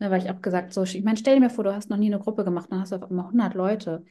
Ne, 0.00 0.10
weil 0.10 0.22
ich 0.22 0.28
habe 0.28 0.40
gesagt, 0.40 0.72
so, 0.72 0.82
ich 0.82 1.02
meine, 1.04 1.16
stell 1.16 1.34
dir 1.36 1.40
mir 1.40 1.50
vor, 1.50 1.64
du 1.64 1.74
hast 1.74 1.88
noch 1.90 1.96
nie 1.96 2.06
eine 2.12 2.18
Gruppe 2.22 2.44
gemacht, 2.44 2.70
dann 2.70 2.80
hast 2.80 2.92
du 2.92 2.96
auf 2.96 3.10
einmal 3.10 3.26
100 3.26 3.54
Leute. 3.54 4.04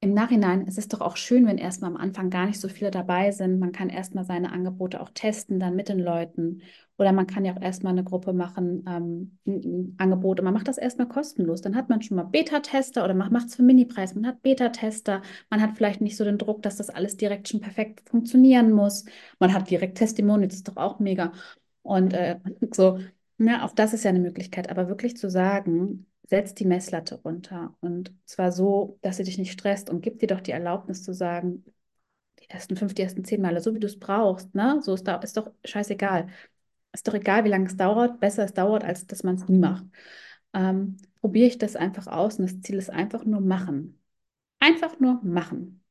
Im 0.00 0.12
Nachhinein, 0.12 0.66
es 0.68 0.76
ist 0.78 0.92
doch 0.92 1.00
auch 1.00 1.16
schön, 1.16 1.46
wenn 1.46 1.56
erstmal 1.58 1.90
am 1.90 1.96
Anfang 1.96 2.28
gar 2.30 2.46
nicht 2.46 2.60
so 2.60 2.68
viele 2.68 2.90
dabei 2.90 3.32
sind. 3.32 3.58
Man 3.58 3.72
kann 3.72 3.88
erstmal 3.88 4.24
seine 4.24 4.52
Angebote 4.52 5.00
auch 5.00 5.08
testen, 5.10 5.58
dann 5.58 5.74
mit 5.74 5.88
den 5.88 5.98
Leuten. 5.98 6.60
Oder 6.98 7.12
man 7.12 7.26
kann 7.26 7.44
ja 7.46 7.54
auch 7.56 7.60
erstmal 7.60 7.92
eine 7.92 8.04
Gruppe 8.04 8.32
machen, 8.34 8.84
ähm, 8.86 9.38
ein 9.46 9.94
Angebot. 9.98 10.38
Und 10.38 10.44
man 10.44 10.52
macht 10.54 10.68
das 10.68 10.76
erstmal 10.78 11.08
kostenlos. 11.08 11.62
Dann 11.62 11.74
hat 11.74 11.88
man 11.88 12.02
schon 12.02 12.16
mal 12.18 12.24
Beta-Tester 12.24 13.04
oder 13.04 13.14
man 13.14 13.32
macht 13.32 13.48
es 13.48 13.54
für 13.56 13.62
Mini-Preis. 13.62 14.14
Man 14.14 14.26
hat 14.26 14.42
Beta-Tester. 14.42 15.22
Man 15.50 15.62
hat 15.62 15.76
vielleicht 15.76 16.02
nicht 16.02 16.16
so 16.16 16.24
den 16.24 16.38
Druck, 16.38 16.62
dass 16.62 16.76
das 16.76 16.90
alles 16.90 17.16
direkt 17.16 17.48
schon 17.48 17.60
perfekt 17.60 18.02
funktionieren 18.08 18.72
muss. 18.72 19.06
Man 19.40 19.52
hat 19.54 19.70
direkt 19.70 19.96
Testimonials, 19.98 20.52
das 20.52 20.58
ist 20.58 20.68
doch 20.68 20.76
auch 20.76 20.98
mega. 21.00 21.32
Und 21.82 22.12
äh, 22.12 22.38
so, 22.74 22.98
ja, 23.38 23.64
auch 23.64 23.72
das 23.72 23.92
ist 23.92 24.04
ja 24.04 24.10
eine 24.10 24.20
Möglichkeit. 24.20 24.70
Aber 24.70 24.88
wirklich 24.88 25.16
zu 25.16 25.30
sagen, 25.30 26.06
setz 26.28 26.54
die 26.54 26.64
Messlatte 26.64 27.16
runter. 27.22 27.76
Und 27.80 28.12
zwar 28.24 28.52
so, 28.52 28.98
dass 29.02 29.18
sie 29.18 29.24
dich 29.24 29.38
nicht 29.38 29.52
stresst 29.52 29.90
und 29.90 30.00
gib 30.02 30.18
dir 30.18 30.28
doch 30.28 30.40
die 30.40 30.50
Erlaubnis 30.52 31.02
zu 31.02 31.12
sagen, 31.14 31.64
die 32.40 32.50
ersten 32.50 32.76
fünf, 32.76 32.94
die 32.94 33.02
ersten 33.02 33.24
zehn 33.24 33.40
Male, 33.42 33.60
so 33.60 33.74
wie 33.74 33.80
du 33.80 33.86
es 33.86 33.98
brauchst, 33.98 34.54
ne? 34.54 34.80
So 34.82 34.94
ist, 34.94 35.04
da, 35.06 35.16
ist 35.16 35.36
doch 35.36 35.50
scheißegal. 35.64 36.28
Ist 36.92 37.08
doch 37.08 37.14
egal, 37.14 37.44
wie 37.44 37.48
lange 37.50 37.66
es 37.66 37.76
dauert. 37.76 38.20
Besser 38.20 38.44
es 38.44 38.54
dauert, 38.54 38.84
als 38.84 39.06
dass 39.06 39.22
man 39.22 39.36
es 39.36 39.48
nie 39.48 39.58
macht. 39.58 39.84
Ähm, 40.54 40.96
probiere 41.20 41.48
ich 41.48 41.58
das 41.58 41.76
einfach 41.76 42.06
aus 42.06 42.38
und 42.38 42.50
das 42.50 42.60
Ziel 42.62 42.76
ist 42.76 42.90
einfach 42.90 43.24
nur 43.24 43.40
machen. 43.40 44.00
Einfach 44.60 44.98
nur 45.00 45.20
machen. 45.22 45.84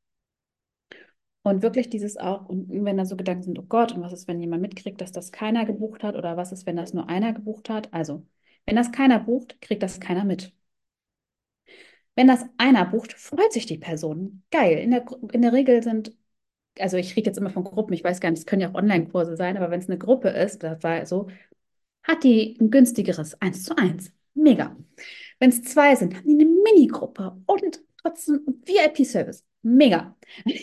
Und 1.45 1.62
wirklich 1.62 1.89
dieses 1.91 2.17
auch, 2.17 2.49
und 2.49 2.69
wenn 2.86 2.97
da 2.97 3.05
so 3.05 3.15
Gedanken 3.15 3.43
sind, 3.43 3.60
oh 3.60 3.65
Gott, 3.69 3.91
und 3.93 4.01
was 4.01 4.13
ist, 4.13 4.27
wenn 4.27 4.41
jemand 4.41 4.63
mitkriegt, 4.63 4.99
dass 4.99 5.12
das 5.12 5.31
keiner 5.31 5.65
gebucht 5.65 6.03
hat, 6.03 6.15
oder 6.15 6.38
was 6.38 6.51
ist, 6.51 6.65
wenn 6.65 6.75
das 6.75 6.93
nur 6.93 7.08
einer 7.08 7.34
gebucht 7.34 7.69
hat? 7.69 7.93
Also, 7.93 8.25
wenn 8.65 8.75
das 8.75 8.91
keiner 8.91 9.19
bucht, 9.19 9.62
kriegt 9.62 9.84
das 9.84 9.99
keiner 9.99 10.25
mit. 10.25 10.53
Wenn 12.15 12.27
das 12.27 12.45
einer 12.58 12.86
bucht, 12.86 13.13
freut 13.13 13.53
sich 13.53 13.65
die 13.65 13.77
Person. 13.77 14.43
Geil. 14.49 14.79
In 14.79 14.91
der, 14.91 15.05
in 15.34 15.41
der 15.43 15.53
Regel 15.53 15.84
sind, 15.84 16.15
also 16.79 16.97
ich 16.97 17.15
rede 17.15 17.29
jetzt 17.29 17.38
immer 17.38 17.49
von 17.51 17.63
Gruppen, 17.63 17.93
ich 17.93 18.03
weiß 18.03 18.19
gar 18.21 18.31
nicht, 18.31 18.39
es 18.39 18.45
können 18.47 18.62
ja 18.63 18.69
auch 18.71 18.75
Online-Kurse 18.75 19.36
sein, 19.38 19.58
aber 19.58 19.69
wenn 19.71 19.79
es 19.81 19.89
eine 19.89 19.97
Gruppe 19.99 20.29
ist, 20.29 20.63
das 20.63 20.81
war 20.84 21.05
so, 21.05 21.27
hat 22.03 22.23
die 22.23 22.58
ein 22.60 22.71
günstigeres 22.71 23.39
eins 23.41 23.63
zu 23.65 23.77
eins. 23.77 24.12
Mega. 24.34 24.75
Wenn 25.39 25.49
es 25.49 25.63
zwei 25.63 25.95
sind, 25.95 26.15
haben 26.15 26.27
die 26.27 26.34
eine 26.34 26.45
Minigruppe 26.45 27.38
und 27.45 27.81
trotzdem 28.01 28.41
VIP-Service. 28.65 29.43
Mega. 29.65 30.15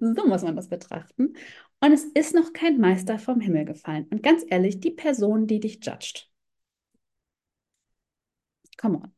So 0.00 0.26
muss 0.26 0.42
man 0.42 0.54
das 0.54 0.68
betrachten. 0.68 1.34
Und 1.80 1.92
es 1.92 2.04
ist 2.04 2.34
noch 2.34 2.52
kein 2.52 2.78
Meister 2.78 3.18
vom 3.18 3.40
Himmel 3.40 3.64
gefallen. 3.64 4.06
Und 4.10 4.22
ganz 4.22 4.44
ehrlich, 4.48 4.80
die 4.80 4.90
Person, 4.90 5.46
die 5.46 5.60
dich 5.60 5.84
judgt, 5.84 6.30
come 8.76 8.98
on. 8.98 9.12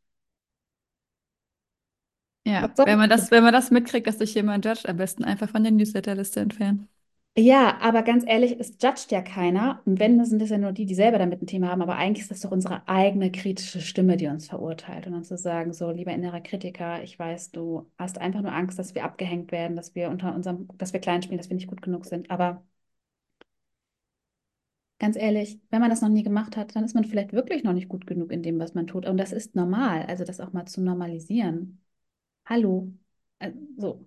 Ja, 2.45 2.73
wenn 2.77 2.99
man 2.99 3.11
das? 3.11 3.23
das, 3.23 3.31
wenn 3.33 3.43
man 3.43 3.53
das 3.53 3.71
mitkriegt, 3.73 4.07
dass 4.07 4.19
sich 4.19 4.35
jemand 4.35 4.65
judgt, 4.65 4.89
am 4.89 4.97
besten 4.97 5.25
einfach 5.25 5.51
von 5.51 5.65
der 5.65 5.73
Newsletterliste 5.73 6.41
entfernen. 6.41 6.89
Ja, 7.39 7.79
aber 7.83 8.03
ganz 8.03 8.25
ehrlich, 8.27 8.57
es 8.59 8.77
judgt 8.83 9.11
ja 9.11 9.21
keiner. 9.21 9.83
Und 9.85 9.99
wenn, 10.01 10.17
dann 10.17 10.27
sind 10.27 10.41
das 10.41 10.49
ja 10.49 10.57
nur 10.57 10.73
die, 10.73 10.87
die 10.87 10.95
selber 10.95 11.19
damit 11.19 11.43
ein 11.43 11.47
Thema 11.47 11.69
haben. 11.69 11.83
Aber 11.83 11.97
eigentlich 11.97 12.23
ist 12.23 12.31
das 12.31 12.41
doch 12.41 12.51
unsere 12.51 12.89
eigene 12.89 13.31
kritische 13.31 13.81
Stimme, 13.83 14.17
die 14.17 14.27
uns 14.29 14.49
verurteilt. 14.49 15.07
Und 15.07 15.13
dann 15.13 15.25
zu 15.25 15.37
sagen, 15.37 15.75
so, 15.75 15.91
lieber 15.91 16.13
innerer 16.13 16.41
Kritiker, 16.41 17.03
ich 17.03 17.19
weiß, 17.19 17.51
du 17.51 17.91
hast 17.99 18.17
einfach 18.19 18.41
nur 18.41 18.53
Angst, 18.53 18.79
dass 18.79 18.95
wir 18.95 19.05
abgehängt 19.05 19.53
werden, 19.53 19.77
dass 19.77 19.95
wir 19.95 20.09
unter 20.09 20.35
unserem, 20.35 20.67
dass 20.79 20.95
wir 20.95 21.01
klein 21.01 21.21
spielen, 21.23 21.37
dass 21.37 21.51
wir 21.51 21.57
nicht 21.57 21.69
gut 21.69 21.83
genug 21.83 22.07
sind. 22.07 22.31
Aber 22.31 22.63
ganz 24.99 25.17
ehrlich, 25.17 25.59
wenn 25.71 25.81
man 25.81 25.91
das 25.91 26.01
noch 26.03 26.09
nie 26.09 26.23
gemacht 26.23 26.57
hat, 26.57 26.75
dann 26.77 26.85
ist 26.85 26.95
man 26.95 27.05
vielleicht 27.05 27.33
wirklich 27.33 27.63
noch 27.65 27.73
nicht 27.73 27.89
gut 27.89 28.07
genug 28.07 28.31
in 28.33 28.43
dem, 28.43 28.59
was 28.59 28.75
man 28.75 28.87
tut. 28.87 29.07
Und 29.07 29.17
das 29.19 29.33
ist 29.33 29.55
normal. 29.55 30.05
Also 30.07 30.25
das 30.25 30.41
auch 30.41 30.53
mal 30.53 30.67
zu 30.67 30.81
normalisieren. 30.83 31.83
Hallo. 32.47 32.93
Äh, 33.41 33.53
so. 33.79 34.07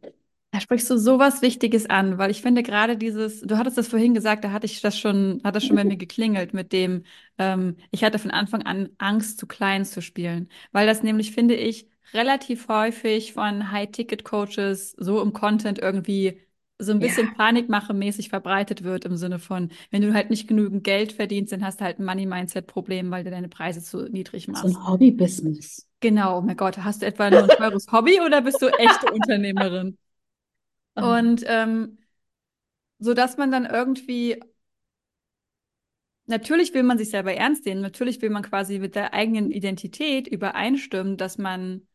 Da 0.60 0.64
sprichst 0.64 0.90
du 0.90 0.98
sowas 0.98 1.42
Wichtiges 1.42 1.86
an, 1.90 2.18
weil 2.18 2.32
ich 2.32 2.42
finde 2.42 2.64
gerade 2.64 2.98
dieses, 2.98 3.42
du 3.42 3.58
hattest 3.58 3.78
das 3.78 3.88
vorhin 3.88 4.14
gesagt, 4.14 4.44
da 4.44 4.52
hatte 4.52 4.66
ich 4.66 4.82
das 4.82 4.98
schon, 5.00 5.40
hat 5.44 5.56
das 5.56 5.64
schon 5.66 5.76
bei 5.78 5.86
mir 5.86 5.96
geklingelt 5.98 6.54
mit 6.54 6.74
dem, 6.74 7.04
ähm, 7.38 7.78
ich 7.92 8.04
hatte 8.04 8.20
von 8.20 8.32
Anfang 8.32 8.64
an 8.64 8.90
Angst, 8.98 9.40
zu 9.40 9.48
klein 9.48 9.86
zu 9.86 10.02
spielen, 10.02 10.50
weil 10.72 10.86
das 10.88 11.04
nämlich, 11.04 11.32
finde 11.32 11.56
ich, 11.56 11.88
relativ 12.14 12.68
häufig 12.68 13.34
von 13.34 13.72
High-Ticket-Coaches 13.72 14.96
so 14.98 15.22
im 15.22 15.34
Content 15.34 15.80
irgendwie 15.80 16.42
so 16.80 16.92
ein 16.92 17.02
bisschen 17.02 17.30
Ja, 17.30 17.34
Panikmache-mäßig 17.34 18.30
verbreitet 18.30 18.84
wird 18.84 19.06
im 19.06 19.16
Sinne 19.18 19.40
von, 19.40 19.72
wenn 19.92 20.02
du 20.02 20.14
halt 20.14 20.30
nicht 20.30 20.48
genügend 20.48 20.84
Geld 20.84 21.14
verdienst, 21.14 21.52
dann 21.54 21.64
hast 21.64 21.80
du 21.82 21.86
halt 21.86 22.00
ein 22.00 22.06
Money-Mindset-Problem, 22.06 23.12
weil 23.12 23.24
du 23.24 23.32
deine 23.32 23.50
Preise 23.50 23.82
zu 23.84 24.04
niedrig 24.10 24.48
so 24.52 24.68
ein 24.68 24.76
machst. 24.76 24.82
Hobby-Business. 24.88 25.88
Genau, 26.02 26.38
oh 26.38 26.42
mein 26.42 26.56
Gott, 26.58 26.78
hast 26.78 27.02
du 27.02 27.06
etwa 27.06 27.30
nur 27.32 27.44
ein 27.44 27.52
teures 27.52 27.92
Hobby 27.92 28.22
oder 28.22 28.42
bist 28.42 28.62
du 28.62 28.68
echte 28.78 29.10
Unternehmerin? 29.10 29.98
Oh, 30.96 31.02
Und 31.04 31.44
ähm, 31.48 31.98
so 33.00 33.14
dass 33.14 33.38
man 33.38 33.52
dann 33.52 33.66
irgendwie, 33.66 34.40
natürlich 36.26 36.74
will 36.74 36.84
man 36.84 36.98
sich 36.98 37.10
selber 37.10 37.34
ernst 37.34 37.66
nehmen, 37.66 37.82
natürlich 37.82 38.22
will 38.22 38.30
man 38.30 38.44
quasi 38.44 38.80
mit 38.80 38.96
der 38.96 39.14
eigenen 39.14 39.52
Identität 39.52 40.28
übereinstimmen, 40.28 41.18
dass 41.18 41.38
man 41.38 41.88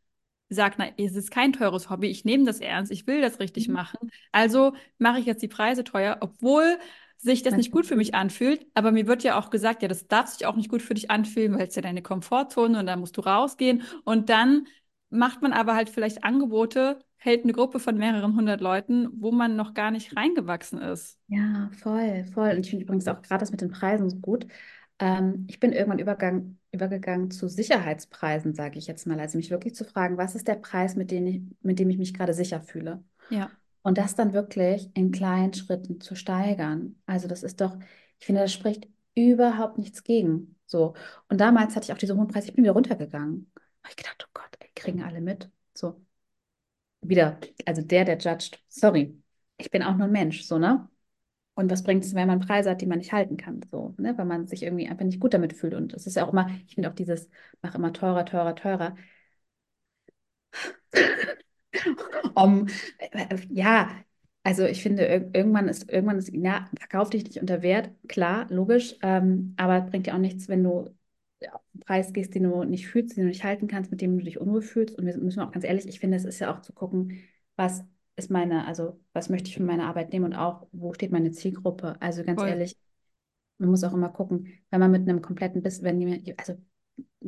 sagt, 0.51 0.79
na, 0.79 0.89
es 0.99 1.15
ist 1.17 1.31
kein 1.31 1.53
teures 1.53 1.91
Hobby, 1.91 2.09
ich 2.09 2.25
nehme 2.25 2.45
das 2.45 2.61
ernst, 2.61 2.93
ich 2.93 3.07
will 3.07 3.21
das 3.23 3.41
richtig 3.41 3.69
machen. 3.69 4.11
Also 4.33 4.75
mache 4.99 5.21
ich 5.21 5.27
jetzt 5.27 5.43
die 5.43 5.49
Preise 5.49 5.85
teuer, 5.85 6.19
obwohl 6.21 6.79
sich 7.19 7.43
das 7.43 7.57
nicht 7.57 7.73
gut 7.73 7.87
für 7.87 7.97
mich 7.97 8.15
anfühlt. 8.15 8.67
Aber 8.75 8.93
mir 8.93 9.07
wird 9.09 9.25
ja 9.25 9.39
auch 9.39 9.51
gesagt, 9.51 9.83
ja, 9.83 9.89
das 9.89 10.09
darf 10.09 10.29
sich 10.29 10.47
auch 10.47 10.57
nicht 10.57 10.71
gut 10.71 10.83
für 10.83 10.95
dich 10.95 11.11
anfühlen, 11.11 11.59
weil 11.59 11.69
es 11.69 11.75
ja 11.77 11.83
deine 11.83 12.03
Komfortzone 12.03 12.79
und 12.81 12.87
da 12.87 12.97
musst 12.97 13.17
du 13.17 13.23
rausgehen. 13.23 13.83
Und 14.05 14.31
dann 14.31 14.67
macht 15.11 15.43
man 15.43 15.53
aber 15.53 15.75
halt 15.77 15.91
vielleicht 15.91 16.25
Angebote, 16.25 17.01
hält 17.25 17.45
eine 17.45 17.53
Gruppe 17.53 17.81
von 17.81 17.97
mehreren 17.99 18.37
hundert 18.37 18.61
Leuten, 18.61 19.09
wo 19.21 19.33
man 19.33 19.57
noch 19.57 19.75
gar 19.75 19.91
nicht 19.91 20.17
reingewachsen 20.17 20.79
ist. 20.81 21.19
Ja, 21.27 21.71
voll, 21.73 22.25
voll. 22.27 22.51
Und 22.51 22.61
ich 22.61 22.71
finde 22.71 22.85
übrigens 22.85 23.09
auch 23.09 23.23
gerade 23.23 23.41
das 23.41 23.51
mit 23.51 23.61
den 23.61 23.71
Preisen 23.71 24.11
so 24.11 24.17
gut. 24.19 24.47
Ähm, 24.99 25.47
ich 25.49 25.59
bin 25.59 25.73
irgendwann 25.73 25.99
übergang, 25.99 26.59
übergegangen 26.71 27.31
zu 27.31 27.49
Sicherheitspreisen, 27.49 28.55
sage 28.55 28.79
ich 28.79 28.87
jetzt 28.87 29.07
mal. 29.07 29.19
Also 29.19 29.39
mich 29.39 29.51
wirklich 29.51 29.75
zu 29.75 29.85
fragen, 29.85 30.19
was 30.19 30.35
ist 30.35 30.47
der 30.49 30.57
Preis, 30.57 30.97
mit 30.97 31.11
dem 31.11 31.27
ich, 31.27 31.43
mit 31.63 31.79
dem 31.79 31.89
ich 31.91 31.99
mich 31.99 32.13
gerade 32.15 32.35
sicher 32.35 32.61
fühle? 32.63 33.03
Ja, 33.29 33.59
Und 33.83 33.99
das 33.99 34.15
dann 34.17 34.33
wirklich 34.35 34.91
in 34.95 35.13
kleinen 35.13 35.55
Schritten 35.55 36.01
zu 36.01 36.17
steigern. 36.17 36.97
Also 37.07 37.29
das 37.29 37.43
ist 37.45 37.61
doch, 37.61 37.79
ich 38.21 38.27
finde, 38.27 38.43
das 38.43 38.53
spricht 38.53 38.89
überhaupt 39.15 39.79
nichts 39.79 40.05
gegen. 40.05 40.57
So. 40.67 40.95
Und 41.29 41.41
damals 41.41 41.77
hatte 41.77 41.87
ich 41.87 41.93
auch 41.95 41.99
diese 41.99 42.17
hohen 42.17 42.29
Preise, 42.29 42.49
ich 42.49 42.55
bin 42.55 42.65
wieder 42.65 42.75
runtergegangen. 42.75 43.53
Ich 43.89 43.97
gedacht, 43.97 44.25
oh 44.29 44.31
Gott, 44.35 44.57
ey, 44.61 44.71
kriegen 44.75 45.03
alle 45.03 45.21
mit. 45.23 45.51
So, 45.75 46.01
wieder, 47.09 47.39
also 47.67 47.83
der, 47.83 48.05
der 48.05 48.19
judgt, 48.19 48.63
sorry, 48.69 49.21
ich 49.59 49.71
bin 49.71 49.83
auch 49.83 49.97
nur 49.97 50.07
ein 50.07 50.13
Mensch, 50.13 50.43
so, 50.45 50.59
ne? 50.59 50.89
Und 51.57 51.71
was 51.71 51.85
bringt 51.85 52.05
es, 52.05 52.15
wenn 52.15 52.29
man 52.29 52.41
Preise 52.41 52.71
hat, 52.71 52.81
die 52.83 52.87
man 52.87 52.99
nicht 52.99 53.13
halten 53.13 53.37
kann, 53.37 53.61
so, 53.71 53.95
ne? 53.99 54.19
Weil 54.19 54.27
man 54.27 54.47
sich 54.49 54.63
irgendwie 54.65 54.89
einfach 54.89 55.05
nicht 55.05 55.21
gut 55.21 55.35
damit 55.35 55.55
fühlt. 55.55 55.75
Und 55.75 55.95
es 55.95 56.07
ist 56.07 56.17
ja 56.17 56.27
auch 56.27 56.33
immer, 56.33 56.51
ich 56.67 56.75
finde 56.75 56.91
auch 56.91 56.95
dieses, 56.95 57.31
mach 57.63 57.75
immer 57.75 57.93
teurer, 57.93 58.25
teurer, 58.27 58.55
teurer. 58.57 58.97
Um, 62.37 62.67
äh, 62.99 63.37
ja, 63.51 63.91
also 64.43 64.65
ich 64.65 64.83
finde, 64.83 65.05
ir 65.07 65.31
irgendwann 65.35 65.69
ist, 65.69 65.91
irgendwann 65.91 66.19
ist, 66.19 66.31
ja, 66.33 66.69
verkauf 66.79 67.11
dich 67.11 67.25
nicht 67.25 67.41
unter 67.41 67.63
Wert, 67.63 67.91
klar, 68.09 68.47
logisch, 68.51 68.97
ähm, 69.03 69.55
aber 69.57 69.81
bringt 69.83 70.07
dir 70.07 70.15
auch 70.15 70.19
nichts, 70.19 70.49
wenn 70.49 70.63
du 70.65 70.91
ja, 71.45 71.61
Preis 71.81 72.13
gehst, 72.13 72.35
den 72.35 72.45
du 72.45 72.65
nicht 72.65 72.89
fühlst, 72.89 73.17
den 73.17 73.25
du 73.25 73.29
nicht 73.29 73.45
halten 73.45 73.69
kannst, 73.69 73.91
mit 73.91 74.01
dem 74.01 74.19
du 74.19 74.25
dich 74.25 74.41
unwohl 74.41 74.63
fühlst. 74.63 74.99
Und 74.99 75.07
wir 75.07 75.17
müssen 75.19 75.41
auch 75.41 75.53
ganz 75.53 75.65
ehrlich, 75.65 75.87
ich 75.87 76.01
finde, 76.01 76.17
es 76.17 76.25
ist 76.25 76.39
ja 76.39 76.55
auch 76.55 76.61
zu 76.61 76.73
gucken, 76.73 77.19
was 77.57 77.85
ist 78.17 78.31
meine, 78.31 78.67
also 78.67 79.01
was 79.13 79.29
möchte 79.29 79.49
ich 79.49 79.57
von 79.57 79.67
meiner 79.67 79.87
Arbeit 79.87 80.13
nehmen 80.13 80.27
und 80.27 80.35
auch, 80.35 80.67
wo 80.73 80.93
steht 80.95 81.13
meine 81.13 81.33
Zielgruppe? 81.33 81.97
Also 82.01 82.25
ganz 82.25 82.41
voll. 82.41 82.49
ehrlich, 82.49 82.77
man 83.59 83.71
muss 83.71 83.85
auch 83.85 83.95
immer 83.95 84.09
gucken, 84.09 84.49
wenn 84.71 84.81
man 84.81 84.91
mit 84.91 85.09
einem 85.09 85.23
kompletten 85.23 85.63
Business, 85.63 85.83
wenn 85.83 86.01
jemand, 86.01 86.29
also 86.39 86.57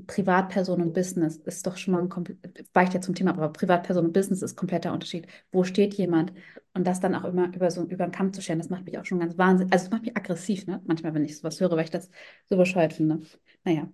Privatperson 0.07 0.81
und 0.83 0.93
Business 0.93 1.37
ist 1.39 1.67
doch 1.67 1.77
schon 1.77 1.95
mal 1.95 2.03
ein 2.03 2.09
komplett, 2.09 2.39
weicht 2.75 2.95
ja 2.95 3.01
zum 3.01 3.15
Thema, 3.15 3.31
aber 3.33 3.49
Privatperson 3.49 4.07
und 4.07 4.13
Business 4.13 4.43
ist 4.43 4.57
kompletter 4.57 4.93
Unterschied. 4.93 5.27
Wo 5.51 5.65
steht 5.65 5.95
jemand? 5.95 6.33
Und 6.75 6.87
das 6.87 7.01
dann 7.01 7.15
auch 7.15 7.25
immer 7.25 7.53
über 7.55 7.71
so 7.71 7.83
über 7.83 8.07
den 8.07 8.13
Kamm 8.13 8.33
zu 8.33 8.43
scheren, 8.43 8.59
das 8.59 8.69
macht 8.69 8.85
mich 8.85 8.99
auch 8.99 9.05
schon 9.05 9.19
ganz 9.19 9.39
wahnsinnig, 9.39 9.73
also 9.73 9.87
es 9.87 9.91
macht 9.91 10.03
mich 10.03 10.17
aggressiv, 10.17 10.67
ne? 10.67 10.83
Manchmal, 10.87 11.15
wenn 11.15 11.25
ich 11.25 11.39
sowas 11.39 11.61
höre, 11.61 11.71
weil 11.73 11.85
ich 11.85 11.91
das 11.91 12.11
so 12.49 12.57
bescheuert 12.57 12.93
finde. 12.93 13.21
Naja. 13.65 13.89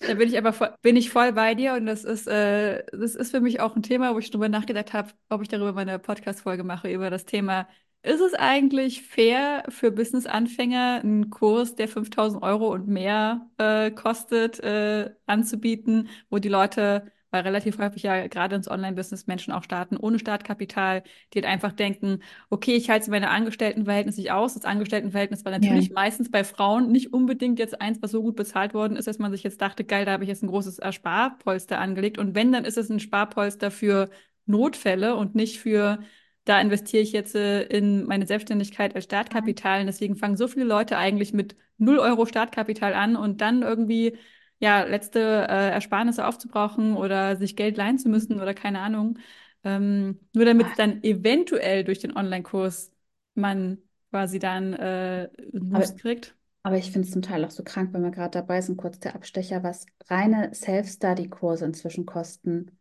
Da 0.00 0.14
bin 0.14 0.28
ich 0.28 0.38
aber 0.38 0.52
voll, 0.54 0.74
bin 0.80 0.96
ich 0.96 1.10
voll 1.10 1.32
bei 1.32 1.54
dir 1.54 1.74
und 1.74 1.84
das 1.86 2.04
ist, 2.04 2.26
äh, 2.26 2.84
das 2.90 3.14
ist 3.14 3.30
für 3.32 3.40
mich 3.40 3.60
auch 3.60 3.76
ein 3.76 3.82
Thema, 3.82 4.14
wo 4.14 4.18
ich 4.18 4.30
drüber 4.30 4.48
nachgedacht 4.48 4.94
habe, 4.94 5.12
ob 5.28 5.42
ich 5.42 5.48
darüber 5.48 5.72
meine 5.74 5.98
Podcast-Folge 5.98 6.64
mache, 6.64 6.90
über 6.90 7.10
das 7.10 7.26
Thema, 7.26 7.68
ist 8.02 8.20
es 8.20 8.32
eigentlich 8.32 9.02
fair 9.02 9.62
für 9.68 9.90
Business-Anfänger, 9.90 11.00
einen 11.02 11.28
Kurs, 11.28 11.74
der 11.74 11.86
5000 11.86 12.42
Euro 12.42 12.72
und 12.72 12.88
mehr 12.88 13.50
äh, 13.58 13.90
kostet, 13.90 14.58
äh, 14.60 15.10
anzubieten, 15.26 16.08
wo 16.30 16.38
die 16.38 16.48
Leute, 16.48 17.12
weil 17.30 17.42
relativ 17.42 17.78
häufig 17.78 18.02
ja 18.02 18.26
gerade 18.28 18.56
ins 18.56 18.68
Online-Business 18.70 19.26
Menschen 19.26 19.52
auch 19.52 19.62
starten, 19.64 19.96
ohne 19.96 20.18
Startkapital, 20.18 21.02
die 21.32 21.38
halt 21.38 21.46
einfach 21.46 21.72
denken, 21.72 22.22
okay, 22.50 22.74
ich 22.76 22.90
halte 22.90 23.10
meine 23.10 23.30
Angestelltenverhältnis 23.30 24.16
nicht 24.16 24.32
aus. 24.32 24.54
Das 24.54 24.64
Angestelltenverhältnis 24.64 25.44
war 25.44 25.52
Ja. 25.56 25.80
natürlich 25.80 25.90
meistens 25.90 26.30
bei 26.30 26.44
Frauen 26.44 26.90
nicht 26.92 27.12
unbedingt 27.12 27.58
jetzt 27.58 27.80
eins, 27.80 28.00
was 28.02 28.10
so 28.10 28.22
gut 28.22 28.36
bezahlt 28.36 28.74
worden 28.74 28.96
ist, 28.96 29.06
dass 29.06 29.18
man 29.18 29.32
sich 29.32 29.42
jetzt 29.42 29.60
dachte, 29.60 29.84
geil, 29.84 30.04
da 30.04 30.12
habe 30.12 30.24
ich 30.24 30.28
jetzt 30.28 30.42
ein 30.42 30.48
großes 30.48 30.80
Sparpolster 30.94 31.78
angelegt. 31.78 32.18
Und 32.18 32.34
wenn, 32.34 32.52
dann 32.52 32.64
ist 32.64 32.78
es 32.78 32.90
ein 32.90 33.00
Sparpolster 33.00 33.70
für 33.70 34.10
Notfälle 34.46 35.14
und 35.16 35.34
nicht 35.34 35.60
für, 35.60 36.00
da 36.44 36.60
investiere 36.60 37.02
ich 37.02 37.12
jetzt 37.12 37.34
äh, 37.34 37.62
in 37.64 38.04
meine 38.06 38.26
Selbstständigkeit 38.26 38.94
als 38.94 39.04
Startkapital. 39.04 39.80
Und 39.80 39.86
deswegen 39.86 40.16
fangen 40.16 40.36
so 40.36 40.48
viele 40.48 40.64
Leute 40.64 40.96
eigentlich 40.98 41.32
mit 41.32 41.56
null 41.78 41.98
Euro 41.98 42.26
Startkapital 42.26 42.94
an 42.94 43.16
und 43.16 43.40
dann 43.40 43.62
irgendwie 43.62 44.18
ja, 44.60 44.82
letzte 44.84 45.20
äh, 45.20 45.70
Ersparnisse 45.72 46.26
aufzubrauchen 46.26 46.96
oder 46.96 47.36
sich 47.36 47.56
Geld 47.56 47.76
leihen 47.76 47.98
zu 47.98 48.08
müssen 48.08 48.40
oder 48.40 48.54
keine 48.54 48.80
Ahnung. 48.80 49.18
Ähm, 49.64 50.20
nur 50.34 50.44
damit 50.44 50.68
es 50.70 50.74
dann 50.74 51.02
eventuell 51.02 51.84
durch 51.84 51.98
den 52.00 52.16
Online-Kurs 52.16 52.92
man 53.34 53.78
quasi 54.10 54.38
dann 54.38 54.72
äh, 54.74 55.30
einen 55.52 55.68
Aber, 55.70 55.86
Boost 55.86 55.98
kriegt. 55.98 56.36
aber 56.64 56.78
ich 56.78 56.92
finde 56.92 57.06
es 57.08 57.12
zum 57.12 57.22
Teil 57.22 57.44
auch 57.44 57.50
so 57.52 57.64
krank, 57.64 57.92
wenn 57.94 58.02
wir 58.04 58.10
gerade 58.12 58.32
dabei 58.32 58.60
sind, 58.62 58.76
kurz 58.78 58.98
der 59.00 59.14
Abstecher, 59.14 59.62
was 59.62 59.86
reine 60.08 60.54
Self-Study-Kurse 60.54 61.64
inzwischen 61.66 62.06
kosten. 62.06 62.72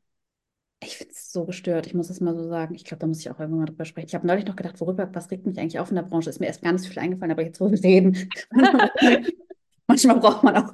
Ich 0.82 0.98
finde 0.98 1.14
es 1.14 1.32
so 1.34 1.46
gestört, 1.46 1.88
ich 1.88 1.94
muss 1.96 2.10
es 2.10 2.22
mal 2.22 2.36
so 2.36 2.48
sagen. 2.50 2.76
Ich 2.76 2.86
glaube, 2.86 3.02
da 3.02 3.08
muss 3.08 3.20
ich 3.22 3.30
auch 3.32 3.40
irgendwann 3.40 3.62
mal 3.62 3.66
drüber 3.68 3.86
sprechen. 3.86 4.08
Ich 4.08 4.16
habe 4.16 4.28
neulich 4.28 4.46
noch 4.46 4.56
gedacht, 4.56 4.80
worüber, 4.82 5.10
was 5.14 5.32
regt 5.32 5.46
mich 5.46 5.60
eigentlich 5.60 5.80
auf 5.80 5.90
in 5.92 5.96
der 5.96 6.04
Branche? 6.04 6.30
Ist 6.30 6.40
mir 6.40 6.48
erst 6.48 6.62
gar 6.64 6.74
nicht 6.74 6.84
so 6.84 6.90
viel 6.90 7.00
eingefallen, 7.00 7.32
aber 7.34 7.44
jetzt, 7.44 7.62
wo 7.62 7.72
wir 7.72 7.84
reden, 7.84 8.18
manchmal 9.90 10.20
braucht 10.22 10.44
man 10.44 10.56
auch 10.58 10.74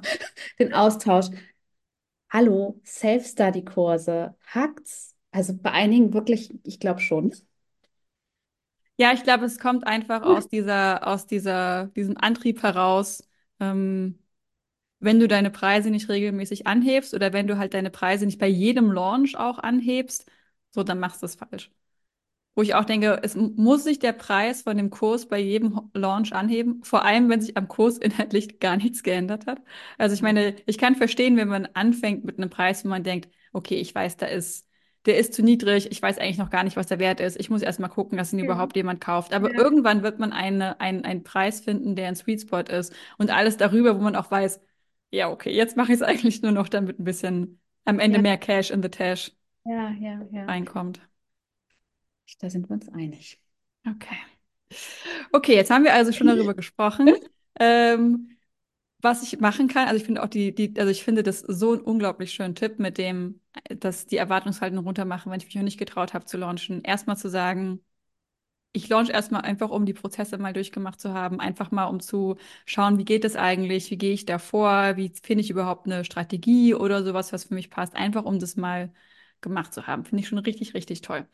den 0.60 0.74
Austausch. 0.74 1.26
Hallo, 2.30 2.80
Self-Study-Kurse, 2.84 4.36
hackt's? 4.46 5.14
Also 5.32 5.54
bei 5.56 5.72
einigen 5.72 6.12
wirklich, 6.14 6.54
ich 6.64 6.78
glaube 6.80 7.00
schon. 7.00 7.34
Ja, 8.98 9.12
ich 9.12 9.22
glaube, 9.24 9.44
es 9.44 9.58
kommt 9.58 9.86
einfach 9.86 10.22
aus 10.22 10.48
dieser, 10.48 11.06
aus 11.06 11.26
dieser, 11.26 11.88
diesem 11.88 12.16
Antrieb 12.16 12.62
heraus, 12.62 13.28
ähm, 13.60 14.18
wenn 15.00 15.20
du 15.20 15.28
deine 15.28 15.50
Preise 15.50 15.90
nicht 15.90 16.08
regelmäßig 16.10 16.66
anhebst 16.66 17.14
oder 17.14 17.32
wenn 17.34 17.48
du 17.48 17.58
halt 17.58 17.74
deine 17.74 17.90
Preise 17.90 18.26
nicht 18.26 18.40
bei 18.40 18.48
jedem 18.48 18.92
Launch 18.92 19.36
auch 19.38 19.58
anhebst, 19.60 20.30
so, 20.70 20.84
dann 20.84 21.00
machst 21.00 21.22
du 21.22 21.26
es 21.26 21.36
falsch. 21.36 21.70
Wo 22.56 22.62
ich 22.62 22.74
auch 22.74 22.84
denke, 22.86 23.20
es 23.22 23.36
muss 23.36 23.84
sich 23.84 23.98
der 24.00 24.12
Preis 24.14 24.62
von 24.62 24.76
dem 24.78 24.90
Kurs 24.90 25.28
bei 25.28 25.38
jedem 25.38 25.90
Launch 25.94 26.32
anheben, 26.34 26.82
vor 26.82 27.04
allem 27.04 27.28
wenn 27.28 27.40
sich 27.42 27.56
am 27.56 27.68
Kurs 27.68 27.98
inhaltlich 28.00 28.60
gar 28.60 28.76
nichts 28.78 29.02
geändert 29.04 29.46
hat. 29.46 29.60
Also 29.98 30.14
ich 30.14 30.22
meine, 30.22 30.56
ich 30.66 30.78
kann 30.78 30.96
verstehen, 30.96 31.36
wenn 31.36 31.48
man 31.48 31.66
anfängt 31.74 32.24
mit 32.24 32.38
einem 32.38 32.50
Preis, 32.50 32.84
wo 32.84 32.88
man 32.88 33.04
denkt, 33.04 33.28
okay, 33.52 33.76
ich 33.76 33.94
weiß, 33.94 34.16
da 34.16 34.26
ist, 34.26 34.66
der 35.06 35.18
ist 35.18 35.34
zu 35.34 35.42
niedrig, 35.42 35.90
ich 35.92 36.02
weiß 36.02 36.18
eigentlich 36.18 36.38
noch 36.38 36.50
gar 36.50 36.64
nicht, 36.64 36.76
was 36.76 36.86
der 36.88 36.98
Wert 36.98 37.20
ist. 37.20 37.38
Ich 37.38 37.50
muss 37.50 37.62
erst 37.62 37.78
mal 37.80 37.88
gucken, 37.88 38.18
dass 38.18 38.32
ihn 38.32 38.38
Ja. 38.40 38.48
überhaupt 38.48 38.74
jemand 38.76 39.00
kauft. 39.00 39.34
Aber 39.34 39.52
Ja. 39.52 39.58
irgendwann 39.58 40.02
wird 40.02 40.18
man 40.18 40.32
eine, 40.32 40.80
einen, 40.80 41.04
einen 41.04 41.22
Preis 41.24 41.60
finden, 41.60 41.94
der 41.94 42.08
ein 42.08 42.16
Sweet 42.16 42.40
Spot 42.42 42.60
ist 42.60 42.92
und 43.18 43.30
alles 43.30 43.56
darüber, 43.58 43.96
wo 43.96 44.02
man 44.02 44.16
auch 44.16 44.30
weiß, 44.30 44.60
ja, 45.10 45.30
okay, 45.30 45.50
jetzt 45.54 45.76
mache 45.76 45.92
ich 45.92 45.96
es 46.00 46.02
eigentlich 46.02 46.42
nur 46.42 46.52
noch, 46.52 46.68
damit 46.68 46.98
ein 46.98 47.04
bisschen 47.04 47.60
am 47.84 48.00
Ende 48.00 48.18
Ja, 48.18 48.18
mehr 48.18 48.38
Cash 48.38 48.70
in 48.70 48.82
the 48.82 48.88
Tash 48.88 49.32
ja, 49.64 49.90
ja, 50.00 50.26
ja. 50.32 50.46
reinkommt. 50.48 51.00
Da 52.40 52.50
sind 52.50 52.68
wir 52.68 52.74
uns 52.74 52.88
einig. 52.88 53.40
Okay. 53.86 54.16
Okay, 55.32 55.54
jetzt 55.54 55.70
haben 55.70 55.84
wir 55.84 55.94
also 55.94 56.12
schon 56.12 56.26
darüber 56.26 56.54
gesprochen, 56.54 57.16
ähm, 57.60 58.36
was 59.02 59.22
ich 59.22 59.40
machen 59.40 59.68
kann. 59.68 59.86
Also 59.88 59.98
ich 59.98 60.04
finde 60.04 60.22
auch 60.22 60.28
die, 60.28 60.54
die, 60.54 60.74
also 60.78 60.90
ich 60.90 61.04
finde 61.04 61.22
das 61.22 61.40
so 61.40 61.72
einen 61.72 61.82
unglaublich 61.82 62.32
schönen 62.32 62.54
Tipp 62.54 62.78
mit 62.78 62.98
dem, 62.98 63.40
dass 63.70 64.06
die 64.06 64.16
Erwartungshaltung 64.16 64.84
runtermachen, 64.84 65.32
wenn 65.32 65.40
ich 65.40 65.46
mich 65.46 65.56
noch 65.56 65.62
nicht 65.62 65.78
getraut 65.78 66.14
habe 66.14 66.24
zu 66.26 66.36
launchen. 66.38 66.82
Erstmal 66.84 67.16
zu 67.16 67.28
sagen, 67.30 67.80
ich 68.72 68.88
launch 68.88 69.10
erstmal 69.10 69.42
einfach, 69.42 69.70
um 69.70 69.86
die 69.86 69.94
Prozesse 69.94 70.38
mal 70.38 70.52
durchgemacht 70.52 71.00
zu 71.00 71.14
haben, 71.14 71.40
einfach 71.40 71.70
mal 71.72 71.86
um 71.86 72.00
zu 72.00 72.36
schauen, 72.66 72.98
wie 72.98 73.04
geht 73.06 73.24
es 73.24 73.36
eigentlich, 73.36 73.90
wie 73.90 73.98
gehe 73.98 74.12
ich 74.14 74.26
da 74.26 74.38
vor, 74.38 74.96
wie 74.96 75.12
finde 75.22 75.42
ich 75.42 75.50
überhaupt 75.50 75.86
eine 75.86 76.04
Strategie 76.04 76.74
oder 76.74 77.04
sowas, 77.04 77.32
was 77.32 77.44
für 77.44 77.54
mich 77.54 77.70
passt, 77.70 77.96
einfach 77.96 78.24
um 78.24 78.38
das 78.40 78.56
mal 78.56 78.92
gemacht 79.42 79.74
zu 79.74 79.86
haben. 79.86 80.04
Finde 80.04 80.22
ich 80.22 80.28
schon 80.28 80.38
richtig, 80.38 80.74
richtig 80.74 81.02
toll. 81.02 81.26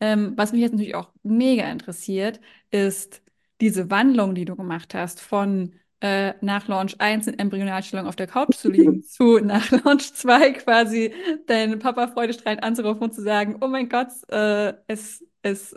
Ähm, 0.00 0.34
was 0.36 0.52
mich 0.52 0.60
jetzt 0.60 0.72
natürlich 0.72 0.94
auch 0.94 1.10
mega 1.22 1.68
interessiert, 1.70 2.40
ist 2.70 3.22
diese 3.60 3.90
Wandlung, 3.90 4.34
die 4.34 4.44
du 4.44 4.54
gemacht 4.56 4.94
hast, 4.94 5.20
von 5.20 5.74
äh, 6.00 6.34
nach 6.40 6.68
Launch 6.68 7.00
1 7.00 7.26
in 7.26 7.38
Embryonalstellung 7.38 8.06
auf 8.06 8.16
der 8.16 8.28
Couch 8.28 8.54
zu 8.56 8.70
liegen, 8.70 9.02
zu 9.06 9.38
nach 9.40 9.70
Launch 9.84 10.14
2 10.14 10.52
quasi 10.52 11.12
deinen 11.46 11.78
Papa 11.80 12.08
freudestrahlend 12.08 12.62
anzurufen 12.62 13.02
und 13.02 13.14
zu 13.14 13.22
sagen, 13.22 13.56
oh 13.60 13.68
mein 13.68 13.88
Gott, 13.88 14.08
äh, 14.28 14.74
es, 14.86 15.24
es 15.42 15.74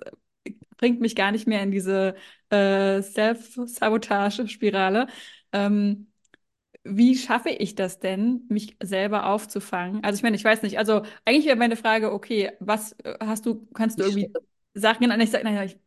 bringt 0.77 1.01
mich 1.01 1.15
gar 1.15 1.31
nicht 1.31 1.47
mehr 1.47 1.63
in 1.63 1.71
diese 1.71 2.15
äh, 2.49 3.01
Self-Sabotage-Spirale. 3.01 5.07
Ähm, 5.53 6.10
wie 6.83 7.15
schaffe 7.17 7.49
ich 7.49 7.75
das 7.75 7.99
denn, 7.99 8.45
mich 8.49 8.75
selber 8.81 9.27
aufzufangen? 9.27 10.03
Also 10.03 10.17
ich 10.17 10.23
meine, 10.23 10.35
ich 10.35 10.43
weiß 10.43 10.61
nicht. 10.63 10.77
Also 10.79 11.03
eigentlich 11.25 11.45
wäre 11.45 11.55
meine 11.57 11.75
Frage, 11.77 12.11
okay, 12.11 12.51
was 12.59 12.93
äh, 13.03 13.17
hast 13.21 13.45
du, 13.45 13.67
kannst 13.73 13.99
du 13.99 14.03
irgendwie 14.03 14.31
Sachen, 14.73 15.07
nein, 15.09 15.21
ich 15.21 15.31
sage, 15.31 15.43
naja, 15.43 15.63
ich 15.63 15.77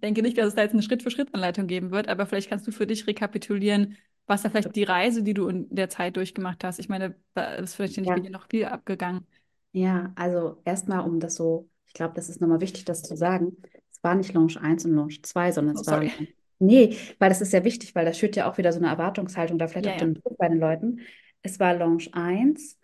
denke 0.00 0.22
nicht, 0.22 0.38
dass 0.38 0.48
es 0.48 0.54
da 0.54 0.62
jetzt 0.62 0.72
eine 0.72 0.82
Schritt-für-Schritt-Anleitung 0.82 1.66
geben 1.66 1.90
wird, 1.90 2.08
aber 2.08 2.26
vielleicht 2.26 2.50
kannst 2.50 2.66
du 2.66 2.72
für 2.72 2.86
dich 2.86 3.06
rekapitulieren, 3.06 3.96
was 4.26 4.42
da 4.42 4.50
vielleicht 4.50 4.76
die 4.76 4.84
Reise, 4.84 5.22
die 5.22 5.34
du 5.34 5.48
in 5.48 5.68
der 5.74 5.90
Zeit 5.90 6.16
durchgemacht 6.16 6.64
hast. 6.64 6.78
Ich 6.80 6.88
meine, 6.88 7.16
das 7.34 7.60
ist 7.70 7.74
vielleicht 7.76 7.98
nicht 7.98 8.14
Ja. 8.16 8.16
bei 8.16 8.28
noch 8.30 8.48
viel 8.50 8.66
abgegangen. 8.66 9.26
Ja, 9.72 10.12
also 10.16 10.60
erstmal, 10.64 11.00
um 11.04 11.18
das 11.20 11.34
so, 11.34 11.68
ich 11.86 11.92
glaube, 11.94 12.14
das 12.14 12.28
ist 12.28 12.40
nochmal 12.40 12.60
wichtig, 12.60 12.84
das 12.84 13.02
zu 13.02 13.16
sagen. 13.16 13.56
Es 13.90 14.02
war 14.04 14.14
nicht 14.14 14.32
Launch 14.32 14.56
1 14.60 14.84
und 14.84 14.94
Launch 14.94 15.22
2, 15.22 15.50
sondern 15.52 15.74
Oh, 15.74 15.82
es 15.82 15.86
war. 15.86 16.02
sorry. 16.02 16.12
Nee, 16.58 16.96
weil 17.18 17.28
das 17.28 17.40
ist 17.40 17.50
sehr 17.50 17.64
wichtig, 17.64 17.94
weil 17.94 18.04
das 18.04 18.18
schürt 18.18 18.36
ja 18.36 18.50
auch 18.50 18.58
wieder 18.58 18.72
so 18.72 18.78
eine 18.78 18.88
Erwartungshaltung, 18.88 19.58
da 19.58 19.68
vielleicht 19.68 19.86
Ja, 19.86 19.92
auch 19.92 19.96
ja. 19.96 19.98
den 19.98 20.14
Druck 20.14 20.36
bei 20.38 20.48
den 20.48 20.58
Leuten. 20.58 21.00
Es 21.42 21.60
war 21.60 21.74
Launch 21.74 22.10
1, 22.14 22.78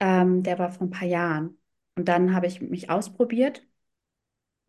ähm, 0.00 0.42
der 0.42 0.58
war 0.58 0.70
vor 0.72 0.86
ein 0.86 0.90
paar 0.90 1.08
Jahren. 1.08 1.58
Und 1.96 2.08
dann 2.08 2.34
habe 2.34 2.46
ich 2.46 2.60
mich 2.60 2.90
ausprobiert. 2.90 3.62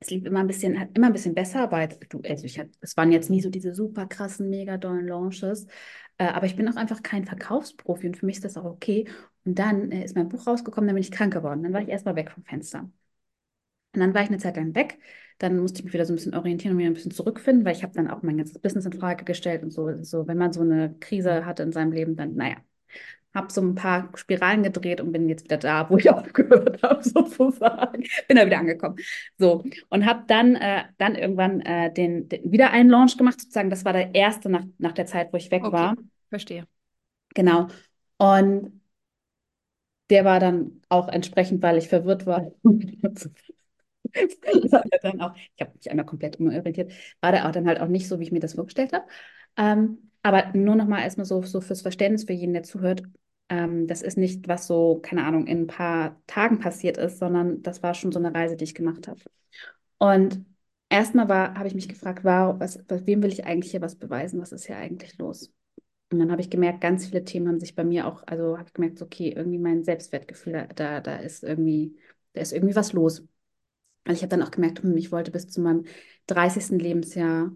Es 0.01 0.09
lief 0.11 0.25
immer 0.25 0.39
ein 0.39 0.47
bisschen, 0.47 0.79
hat 0.79 0.95
immer 0.97 1.07
ein 1.07 1.13
bisschen 1.13 1.35
besser, 1.35 1.71
weil 1.71 1.89
du, 2.09 2.21
also 2.21 2.45
ich 2.45 2.57
hatte, 2.57 2.71
es 2.79 2.95
waren 2.95 3.11
jetzt 3.11 3.29
nie 3.29 3.41
so 3.41 3.49
diese 3.49 3.73
super 3.73 4.05
krassen, 4.07 4.49
mega 4.49 4.77
dollen 4.77 5.07
Launches. 5.07 5.67
Äh, 6.17 6.25
aber 6.27 6.45
ich 6.45 6.55
bin 6.55 6.67
auch 6.69 6.77
einfach 6.77 7.03
kein 7.03 7.25
Verkaufsprofi 7.25 8.07
und 8.07 8.15
für 8.17 8.25
mich 8.25 8.37
ist 8.37 8.45
das 8.45 8.55
auch 8.57 8.63
okay. 8.65 9.07
Und 9.45 9.59
dann 9.59 9.91
äh, 9.91 10.03
ist 10.05 10.15
mein 10.15 10.29
Buch 10.29 10.47
rausgekommen, 10.47 10.87
dann 10.87 10.95
bin 10.95 11.03
ich 11.03 11.11
krank 11.11 11.33
geworden. 11.33 11.63
Dann 11.63 11.73
war 11.73 11.81
ich 11.81 11.89
erstmal 11.89 12.15
weg 12.15 12.31
vom 12.31 12.43
Fenster. 12.45 12.89
Und 13.93 13.99
dann 14.01 14.13
war 14.13 14.21
ich 14.23 14.29
eine 14.29 14.37
Zeit 14.37 14.55
lang 14.57 14.75
weg. 14.75 14.99
Dann 15.39 15.57
musste 15.59 15.79
ich 15.79 15.85
mich 15.85 15.93
wieder 15.93 16.05
so 16.05 16.13
ein 16.13 16.17
bisschen 16.17 16.35
orientieren 16.35 16.73
und 16.75 16.79
wieder 16.79 16.89
ein 16.91 16.93
bisschen 16.95 17.11
zurückfinden, 17.11 17.65
weil 17.65 17.75
ich 17.75 17.83
habe 17.83 17.93
dann 17.93 18.09
auch 18.09 18.21
mein 18.23 18.37
ganzes 18.37 18.59
Business 18.59 18.85
in 18.85 18.93
Frage 18.93 19.25
gestellt 19.25 19.63
und 19.63 19.71
so. 19.71 19.91
So, 20.03 20.27
wenn 20.27 20.37
man 20.37 20.53
so 20.53 20.61
eine 20.61 20.95
Krise 20.99 21.45
hatte 21.45 21.63
in 21.63 21.71
seinem 21.71 21.91
Leben, 21.93 22.15
dann, 22.17 22.35
naja, 22.35 22.57
habe 23.33 23.51
so 23.51 23.61
ein 23.61 23.75
paar 23.75 24.09
Spiralen 24.15 24.63
gedreht 24.63 25.01
und 25.01 25.11
bin 25.11 25.29
jetzt 25.29 25.43
wieder 25.45 25.57
da, 25.57 25.89
wo 25.89 25.97
ich 25.97 26.09
aufgehört 26.11 26.81
habe, 26.83 27.03
sozusagen. 27.03 28.03
Bin 28.27 28.37
da 28.37 28.45
wieder 28.45 28.59
angekommen. 28.59 28.97
So, 29.37 29.63
und 29.89 30.05
habe 30.05 30.23
dann, 30.27 30.55
äh, 30.55 30.83
dann 30.97 31.15
irgendwann 31.15 31.61
äh, 31.61 31.93
den, 31.93 32.27
den, 32.29 32.51
wieder 32.51 32.71
einen 32.71 32.89
Launch 32.89 33.17
gemacht, 33.17 33.39
sozusagen. 33.39 33.69
Das 33.69 33.85
war 33.85 33.93
der 33.93 34.15
erste 34.15 34.49
nach, 34.49 34.63
nach 34.79 34.93
der 34.93 35.05
Zeit, 35.05 35.31
wo 35.31 35.37
ich 35.37 35.51
weg 35.51 35.63
Okay, 35.63 35.73
war. 35.73 35.95
verstehe. 36.29 36.65
Genau. 37.35 37.67
Und 38.17 38.81
der 40.09 40.25
war 40.25 40.39
dann 40.39 40.81
auch 40.89 41.07
entsprechend, 41.07 41.61
weil 41.61 41.77
ich 41.77 41.87
verwirrt 41.89 42.25
war. 42.25 42.51
war 44.71 44.83
dann 45.01 45.21
auch, 45.21 45.35
ich 45.55 45.61
habe 45.61 45.71
mich 45.75 45.89
einmal 45.89 46.05
komplett 46.05 46.39
umorientiert, 46.39 46.91
war 47.21 47.31
der 47.31 47.47
auch 47.47 47.51
dann 47.51 47.67
halt 47.67 47.79
auch 47.79 47.87
nicht 47.87 48.07
so, 48.07 48.19
wie 48.19 48.23
ich 48.23 48.31
mir 48.31 48.39
das 48.39 48.53
vorgestellt 48.53 48.93
habe. 48.93 49.05
Ähm, 49.57 50.11
aber 50.23 50.51
nur 50.53 50.75
noch 50.75 50.87
mal 50.87 51.01
erstmal 51.01 51.25
so, 51.25 51.41
so 51.43 51.61
fürs 51.61 51.81
Verständnis 51.81 52.25
für 52.25 52.33
jeden, 52.33 52.53
der 52.53 52.63
zuhört. 52.63 53.03
Ähm, 53.49 53.87
das 53.87 54.01
ist 54.01 54.17
nicht, 54.17 54.47
was 54.47 54.67
so, 54.67 54.99
keine 55.01 55.25
Ahnung, 55.25 55.47
in 55.47 55.61
ein 55.63 55.67
paar 55.67 56.21
Tagen 56.27 56.59
passiert 56.59 56.97
ist, 56.97 57.19
sondern 57.19 57.61
das 57.63 57.81
war 57.83 57.93
schon 57.93 58.11
so 58.11 58.19
eine 58.19 58.33
Reise, 58.33 58.55
die 58.57 58.65
ich 58.65 58.75
gemacht 58.75 59.07
habe. 59.07 59.19
Und 59.97 60.45
erstmal 60.89 61.29
war, 61.29 61.55
habe 61.55 61.67
ich 61.67 61.75
mich 61.75 61.89
gefragt, 61.89 62.23
wow, 62.23 62.55
was, 62.59 62.83
wem 62.89 63.23
will 63.23 63.31
ich 63.31 63.45
eigentlich 63.45 63.71
hier 63.71 63.81
was 63.81 63.95
beweisen? 63.95 64.41
Was 64.41 64.51
ist 64.51 64.65
hier 64.67 64.77
eigentlich 64.77 65.17
los? 65.17 65.51
Und 66.11 66.19
dann 66.19 66.31
habe 66.31 66.41
ich 66.41 66.49
gemerkt, 66.49 66.81
ganz 66.81 67.07
viele 67.07 67.23
Themen 67.25 67.47
haben 67.49 67.59
sich 67.59 67.75
bei 67.75 67.83
mir 67.83 68.07
auch, 68.07 68.23
also 68.27 68.57
habe 68.57 68.67
ich 68.67 68.73
gemerkt, 68.73 69.01
okay, 69.01 69.31
irgendwie 69.35 69.59
mein 69.59 69.83
Selbstwertgefühl, 69.83 70.53
da, 70.53 70.67
da, 70.67 71.01
da 71.01 71.17
ist 71.17 71.43
irgendwie, 71.43 71.97
da 72.33 72.41
ist 72.41 72.53
irgendwie 72.53 72.75
was 72.75 72.93
los. 72.93 73.23
Also 74.05 74.17
ich 74.17 74.23
habe 74.23 74.29
dann 74.29 74.43
auch 74.43 74.51
gemerkt, 74.51 74.81
hm, 74.83 74.95
ich 74.97 75.11
wollte 75.11 75.31
bis 75.31 75.47
zu 75.49 75.61
meinem 75.61 75.85
30. 76.27 76.77
Lebensjahr 76.79 77.51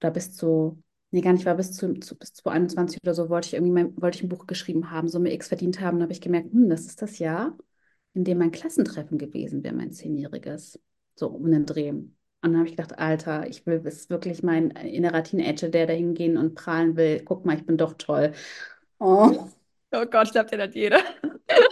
oder 0.00 0.10
bis 0.10 0.34
zu, 0.34 0.82
nee, 1.10 1.20
gar 1.20 1.32
nicht, 1.32 1.46
war 1.46 1.54
bis 1.56 1.72
zu, 1.72 1.94
zu 1.94 2.16
bis 2.18 2.32
zu 2.32 2.48
21 2.48 3.00
oder 3.02 3.14
so, 3.14 3.28
wollte 3.28 3.48
ich 3.48 3.54
irgendwie 3.54 3.72
mein, 3.72 4.00
wollte 4.00 4.18
ich 4.18 4.24
ein 4.24 4.28
Buch 4.28 4.46
geschrieben 4.46 4.90
haben, 4.90 5.08
Summe 5.08 5.32
X 5.32 5.48
verdient 5.48 5.80
haben. 5.80 5.98
Da 5.98 6.04
habe 6.04 6.12
ich 6.12 6.20
gemerkt, 6.20 6.52
hm, 6.52 6.68
das 6.68 6.86
ist 6.86 7.02
das 7.02 7.18
Jahr, 7.18 7.56
in 8.14 8.24
dem 8.24 8.38
mein 8.38 8.50
Klassentreffen 8.50 9.18
gewesen 9.18 9.62
wäre, 9.64 9.74
mein 9.74 9.92
zehnjähriges. 9.92 10.80
So 11.14 11.28
um 11.28 11.50
den 11.50 11.66
Dreh. 11.66 11.90
Und 11.90 12.14
dann 12.40 12.56
habe 12.56 12.66
ich 12.66 12.76
gedacht, 12.76 12.98
Alter, 12.98 13.46
ich 13.48 13.64
will, 13.66 13.80
ist 13.84 14.10
wirklich 14.10 14.42
mein 14.42 14.70
innerer 14.70 15.22
Teenager, 15.22 15.68
der 15.68 15.86
da 15.86 15.92
hingehen 15.92 16.36
und 16.36 16.54
prahlen 16.54 16.96
will. 16.96 17.22
Guck 17.24 17.44
mal, 17.44 17.56
ich 17.56 17.64
bin 17.66 17.76
doch 17.76 17.94
toll. 17.94 18.32
Oh. 18.98 19.48
Oh 19.94 20.06
Gott, 20.06 20.28
ich 20.28 20.32
glaube, 20.32 20.48
den 20.50 20.60
hat 20.62 20.74
jeder. 20.74 21.00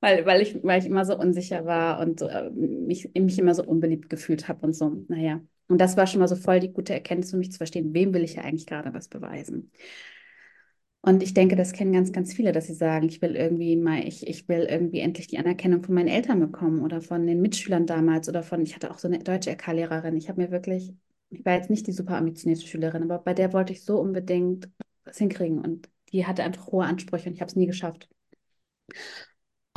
Weil, 0.00 0.24
weil 0.26 0.40
ich, 0.42 0.62
weil 0.62 0.80
ich 0.80 0.86
immer 0.86 1.04
so 1.04 1.18
unsicher 1.18 1.64
war 1.66 2.00
und 2.00 2.22
äh, 2.22 2.50
mich, 2.50 3.10
mich 3.14 3.38
immer 3.38 3.54
so 3.54 3.64
unbeliebt 3.64 4.08
gefühlt 4.08 4.46
habe 4.48 4.64
und 4.66 4.72
so. 4.74 5.04
Naja. 5.08 5.40
Und 5.66 5.80
das 5.80 5.96
war 5.96 6.06
schon 6.06 6.20
mal 6.20 6.28
so 6.28 6.36
voll 6.36 6.60
die 6.60 6.72
gute 6.72 6.94
Erkenntnis 6.94 7.30
für 7.32 7.36
mich 7.36 7.50
zu 7.52 7.58
verstehen, 7.58 7.92
wem 7.94 8.14
will 8.14 8.22
ich 8.24 8.34
ja 8.36 8.42
eigentlich 8.42 8.66
gerade 8.66 8.94
was 8.94 9.08
beweisen. 9.08 9.70
Und 11.00 11.22
ich 11.22 11.32
denke, 11.32 11.56
das 11.56 11.72
kennen 11.72 11.92
ganz, 11.92 12.12
ganz 12.12 12.34
viele, 12.34 12.52
dass 12.52 12.66
sie 12.66 12.74
sagen, 12.74 13.08
ich 13.08 13.22
will 13.22 13.36
irgendwie 13.36 13.76
mal, 13.76 14.06
ich, 14.06 14.26
ich 14.26 14.48
will 14.48 14.66
irgendwie 14.68 15.00
endlich 15.00 15.28
die 15.28 15.38
Anerkennung 15.38 15.82
von 15.82 15.94
meinen 15.94 16.08
Eltern 16.08 16.40
bekommen 16.40 16.82
oder 16.82 17.00
von 17.00 17.26
den 17.26 17.40
Mitschülern 17.40 17.86
damals 17.86 18.28
oder 18.28 18.42
von, 18.42 18.62
ich 18.62 18.74
hatte 18.74 18.90
auch 18.90 18.98
so 18.98 19.08
eine 19.08 19.20
deutsche 19.20 19.50
LK-Lehrerin. 19.50 20.16
Ich 20.16 20.28
habe 20.28 20.42
mir 20.42 20.50
wirklich, 20.50 20.92
ich 21.30 21.44
war 21.44 21.54
jetzt 21.54 21.70
nicht 21.70 21.86
die 21.86 21.92
super 21.92 22.16
ambitionierte 22.16 22.66
Schülerin, 22.66 23.04
aber 23.04 23.18
bei 23.20 23.32
der 23.34 23.52
wollte 23.52 23.72
ich 23.72 23.84
so 23.84 23.98
unbedingt 24.00 24.68
was 25.04 25.18
hinkriegen. 25.18 25.60
Und 25.60 25.88
die 26.12 26.26
hatte 26.26 26.42
einfach 26.42 26.66
hohe 26.68 26.84
Ansprüche 26.84 27.28
und 27.28 27.34
ich 27.34 27.40
habe 27.40 27.48
es 27.50 27.56
nie 27.56 27.66
geschafft. 27.66 28.08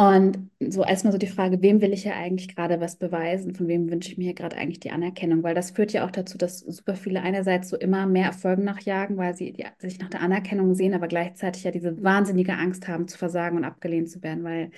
Und 0.01 0.49
so 0.59 0.83
erstmal 0.83 1.11
so 1.11 1.19
die 1.19 1.27
Frage, 1.27 1.61
wem 1.61 1.79
will 1.79 1.93
ich 1.93 2.05
ja 2.05 2.13
eigentlich 2.13 2.55
gerade 2.55 2.81
was 2.81 2.95
beweisen? 2.95 3.53
Von 3.53 3.67
wem 3.67 3.91
wünsche 3.91 4.11
ich 4.11 4.17
mir 4.17 4.33
gerade 4.33 4.57
eigentlich 4.57 4.79
die 4.79 4.89
Anerkennung? 4.89 5.43
Weil 5.43 5.53
das 5.53 5.69
führt 5.69 5.93
ja 5.93 6.03
auch 6.07 6.09
dazu, 6.09 6.39
dass 6.39 6.57
super 6.57 6.95
viele 6.95 7.21
einerseits 7.21 7.69
so 7.69 7.77
immer 7.77 8.07
mehr 8.07 8.25
Erfolgen 8.25 8.63
nachjagen, 8.63 9.17
weil 9.17 9.35
sie 9.35 9.53
die, 9.53 9.63
sich 9.77 9.99
nach 9.99 10.09
der 10.09 10.21
Anerkennung 10.21 10.73
sehen, 10.73 10.95
aber 10.95 11.07
gleichzeitig 11.07 11.65
ja 11.65 11.69
diese 11.69 12.01
wahnsinnige 12.01 12.53
Angst 12.53 12.87
haben, 12.87 13.07
zu 13.07 13.15
versagen 13.15 13.57
und 13.57 13.63
abgelehnt 13.63 14.09
zu 14.09 14.23
werden, 14.23 14.43
weil 14.43 14.71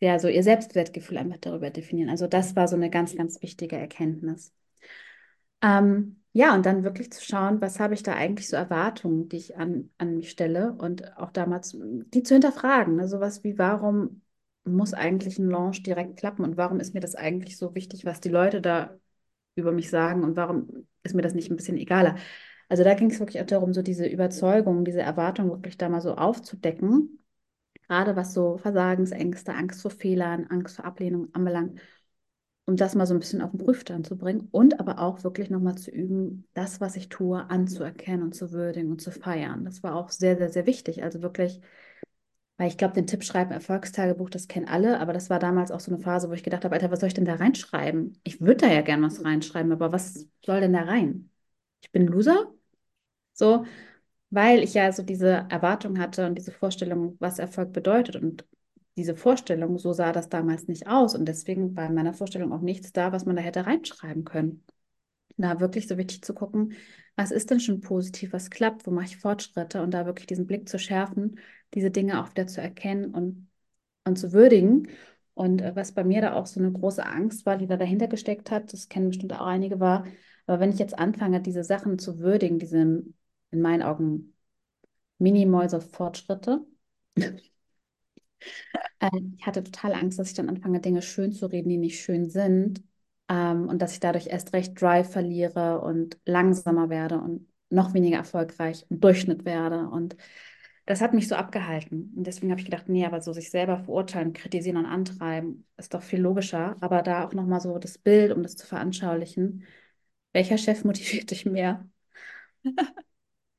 ja 0.00 0.18
so 0.18 0.26
ihr 0.26 0.42
Selbstwertgefühl 0.42 1.18
einfach 1.18 1.38
darüber 1.38 1.70
definieren. 1.70 2.10
Also 2.10 2.26
das 2.26 2.56
war 2.56 2.66
so 2.66 2.74
eine 2.74 2.90
ganz, 2.90 3.14
ganz 3.14 3.40
wichtige 3.42 3.76
Erkenntnis. 3.76 4.52
Ähm, 5.62 6.22
ja, 6.32 6.56
und 6.56 6.66
dann 6.66 6.82
wirklich 6.82 7.12
zu 7.12 7.24
schauen, 7.24 7.60
was 7.60 7.78
habe 7.78 7.94
ich 7.94 8.02
da 8.02 8.14
eigentlich 8.14 8.48
so 8.48 8.56
Erwartungen, 8.56 9.28
die 9.28 9.36
ich 9.36 9.56
an, 9.56 9.90
an 9.98 10.16
mich 10.16 10.30
stelle 10.30 10.72
und 10.72 11.16
auch 11.18 11.30
damals 11.30 11.78
die 11.80 12.24
zu 12.24 12.34
hinterfragen. 12.34 12.96
Ne? 12.96 13.06
Sowas 13.06 13.44
wie, 13.44 13.58
warum 13.58 14.22
muss 14.66 14.94
eigentlich 14.94 15.38
ein 15.38 15.48
Launch 15.50 15.82
direkt 15.82 16.16
klappen 16.18 16.44
und 16.44 16.56
warum 16.56 16.80
ist 16.80 16.94
mir 16.94 17.00
das 17.00 17.14
eigentlich 17.14 17.56
so 17.58 17.74
wichtig, 17.74 18.04
was 18.04 18.20
die 18.20 18.28
Leute 18.28 18.60
da 18.60 18.96
über 19.54 19.72
mich 19.72 19.90
sagen 19.90 20.24
und 20.24 20.36
warum 20.36 20.86
ist 21.02 21.14
mir 21.14 21.22
das 21.22 21.34
nicht 21.34 21.50
ein 21.50 21.56
bisschen 21.56 21.78
egaler? 21.78 22.16
Also 22.68 22.84
da 22.84 22.94
ging 22.94 23.10
es 23.10 23.20
wirklich 23.20 23.40
auch 23.42 23.46
darum, 23.46 23.72
so 23.74 23.82
diese 23.82 24.06
Überzeugung, 24.06 24.84
diese 24.84 25.00
Erwartung 25.02 25.50
wirklich 25.50 25.78
da 25.78 25.88
mal 25.88 26.00
so 26.00 26.14
aufzudecken, 26.16 27.20
gerade 27.88 28.16
was 28.16 28.34
so 28.34 28.58
Versagensängste, 28.58 29.54
Angst 29.54 29.82
vor 29.82 29.90
Fehlern, 29.90 30.46
Angst 30.48 30.76
vor 30.76 30.84
Ablehnung 30.84 31.28
anbelangt, 31.34 31.80
um 32.66 32.76
das 32.76 32.94
mal 32.96 33.06
so 33.06 33.14
ein 33.14 33.20
bisschen 33.20 33.42
auf 33.42 33.52
den 33.52 33.58
Prüfstand 33.60 34.06
zu 34.06 34.18
bringen 34.18 34.48
und 34.50 34.80
aber 34.80 34.98
auch 35.00 35.22
wirklich 35.22 35.50
nochmal 35.50 35.76
zu 35.76 35.90
üben, 35.90 36.48
das, 36.54 36.80
was 36.80 36.96
ich 36.96 37.08
tue, 37.08 37.48
anzuerkennen 37.48 38.24
und 38.24 38.34
zu 38.34 38.50
würdigen 38.52 38.90
und 38.90 39.00
zu 39.00 39.12
feiern. 39.12 39.64
Das 39.64 39.82
war 39.84 39.94
auch 39.94 40.10
sehr, 40.10 40.36
sehr, 40.36 40.50
sehr 40.50 40.66
wichtig. 40.66 41.04
Also 41.04 41.22
wirklich 41.22 41.60
weil 42.56 42.68
ich 42.68 42.78
glaube, 42.78 42.94
den 42.94 43.06
Tipp 43.06 43.22
schreiben, 43.24 43.52
Erfolgstagebuch, 43.52 44.30
das 44.30 44.48
kennen 44.48 44.68
alle, 44.68 44.98
aber 45.00 45.12
das 45.12 45.30
war 45.30 45.38
damals 45.38 45.70
auch 45.70 45.80
so 45.80 45.92
eine 45.92 46.02
Phase, 46.02 46.28
wo 46.30 46.32
ich 46.32 46.42
gedacht 46.42 46.64
habe, 46.64 46.74
Alter, 46.74 46.90
was 46.90 47.00
soll 47.00 47.08
ich 47.08 47.14
denn 47.14 47.24
da 47.26 47.34
reinschreiben? 47.34 48.18
Ich 48.24 48.40
würde 48.40 48.66
da 48.66 48.68
ja 48.68 48.80
gern 48.82 49.02
was 49.02 49.24
reinschreiben, 49.24 49.72
aber 49.72 49.92
was 49.92 50.26
soll 50.44 50.60
denn 50.60 50.72
da 50.72 50.82
rein? 50.82 51.30
Ich 51.82 51.92
bin 51.92 52.06
Loser? 52.06 52.52
So, 53.34 53.66
weil 54.30 54.62
ich 54.62 54.74
ja 54.74 54.92
so 54.92 55.02
diese 55.02 55.46
Erwartung 55.50 55.98
hatte 55.98 56.26
und 56.26 56.36
diese 56.36 56.52
Vorstellung, 56.52 57.16
was 57.20 57.38
Erfolg 57.38 57.72
bedeutet. 57.72 58.16
Und 58.16 58.46
diese 58.96 59.16
Vorstellung, 59.16 59.78
so 59.78 59.92
sah 59.92 60.12
das 60.12 60.28
damals 60.28 60.68
nicht 60.68 60.88
aus. 60.88 61.14
Und 61.14 61.26
deswegen 61.26 61.76
war 61.76 61.86
in 61.86 61.94
meiner 61.94 62.14
Vorstellung 62.14 62.52
auch 62.52 62.60
nichts 62.62 62.92
da, 62.92 63.12
was 63.12 63.26
man 63.26 63.36
da 63.36 63.42
hätte 63.42 63.66
reinschreiben 63.66 64.24
können. 64.24 64.64
Da 65.38 65.60
wirklich 65.60 65.86
so 65.86 65.98
wichtig 65.98 66.22
zu 66.22 66.34
gucken, 66.34 66.74
was 67.14 67.30
ist 67.30 67.50
denn 67.50 67.60
schon 67.60 67.80
positiv, 67.80 68.32
was 68.32 68.50
klappt, 68.50 68.86
wo 68.86 68.90
mache 68.90 69.06
ich 69.06 69.16
Fortschritte 69.18 69.82
und 69.82 69.92
da 69.92 70.06
wirklich 70.06 70.26
diesen 70.26 70.46
Blick 70.46 70.68
zu 70.68 70.78
schärfen, 70.78 71.38
diese 71.74 71.90
Dinge 71.90 72.22
auch 72.22 72.30
wieder 72.30 72.46
zu 72.46 72.60
erkennen 72.60 73.14
und, 73.14 73.48
und 74.04 74.18
zu 74.18 74.32
würdigen. 74.32 74.88
Und 75.34 75.60
äh, 75.62 75.76
was 75.76 75.92
bei 75.92 76.04
mir 76.04 76.22
da 76.22 76.34
auch 76.34 76.46
so 76.46 76.60
eine 76.60 76.72
große 76.72 77.04
Angst 77.04 77.44
war, 77.46 77.56
die 77.58 77.66
da 77.66 77.76
dahinter 77.76 78.08
gesteckt 78.08 78.50
hat, 78.50 78.72
das 78.72 78.88
kennen 78.88 79.08
bestimmt 79.08 79.32
auch 79.34 79.46
einige, 79.46 79.80
war, 79.80 80.06
aber 80.46 80.60
wenn 80.60 80.70
ich 80.70 80.78
jetzt 80.78 80.98
anfange, 80.98 81.40
diese 81.42 81.64
Sachen 81.64 81.98
zu 81.98 82.18
würdigen, 82.20 82.58
diese 82.58 82.78
in 82.80 83.60
meinen 83.62 83.82
Augen 83.82 84.34
Minimäuse 85.18 85.80
Fortschritte, 85.80 86.66
äh, 89.00 89.10
ich 89.38 89.46
hatte 89.46 89.62
total 89.64 89.94
Angst, 89.94 90.18
dass 90.18 90.28
ich 90.28 90.34
dann 90.34 90.48
anfange, 90.48 90.80
Dinge 90.80 91.02
schön 91.02 91.32
zu 91.32 91.46
reden, 91.46 91.68
die 91.68 91.78
nicht 91.78 92.00
schön 92.00 92.28
sind. 92.30 92.82
Ähm, 93.28 93.68
und 93.68 93.80
dass 93.82 93.92
ich 93.92 94.00
dadurch 94.00 94.28
erst 94.28 94.52
recht 94.52 94.80
Drive 94.80 95.10
verliere 95.12 95.80
und 95.80 96.18
langsamer 96.26 96.88
werde 96.90 97.18
und 97.20 97.48
noch 97.70 97.94
weniger 97.94 98.18
erfolgreich 98.18 98.86
im 98.90 99.00
Durchschnitt 99.00 99.44
werde. 99.44 99.88
Und 99.88 100.16
das 100.86 101.00
hat 101.00 101.14
mich 101.14 101.26
so 101.28 101.34
abgehalten. 101.34 102.12
Und 102.16 102.26
deswegen 102.26 102.50
habe 102.52 102.60
ich 102.60 102.64
gedacht, 102.66 102.88
nee, 102.88 103.04
aber 103.04 103.20
so 103.20 103.32
sich 103.32 103.50
selber 103.50 103.78
verurteilen, 103.78 104.32
kritisieren 104.32 104.76
und 104.78 104.86
antreiben, 104.86 105.66
ist 105.76 105.94
doch 105.94 106.02
viel 106.02 106.20
logischer. 106.20 106.76
Aber 106.80 107.02
da 107.02 107.24
auch 107.26 107.32
nochmal 107.32 107.60
so 107.60 107.78
das 107.78 107.98
Bild, 107.98 108.32
um 108.32 108.42
das 108.42 108.56
zu 108.56 108.66
veranschaulichen. 108.66 109.64
Welcher 110.32 110.58
Chef 110.58 110.84
motiviert 110.86 111.30
dich 111.32 111.46
mehr? 111.46 111.88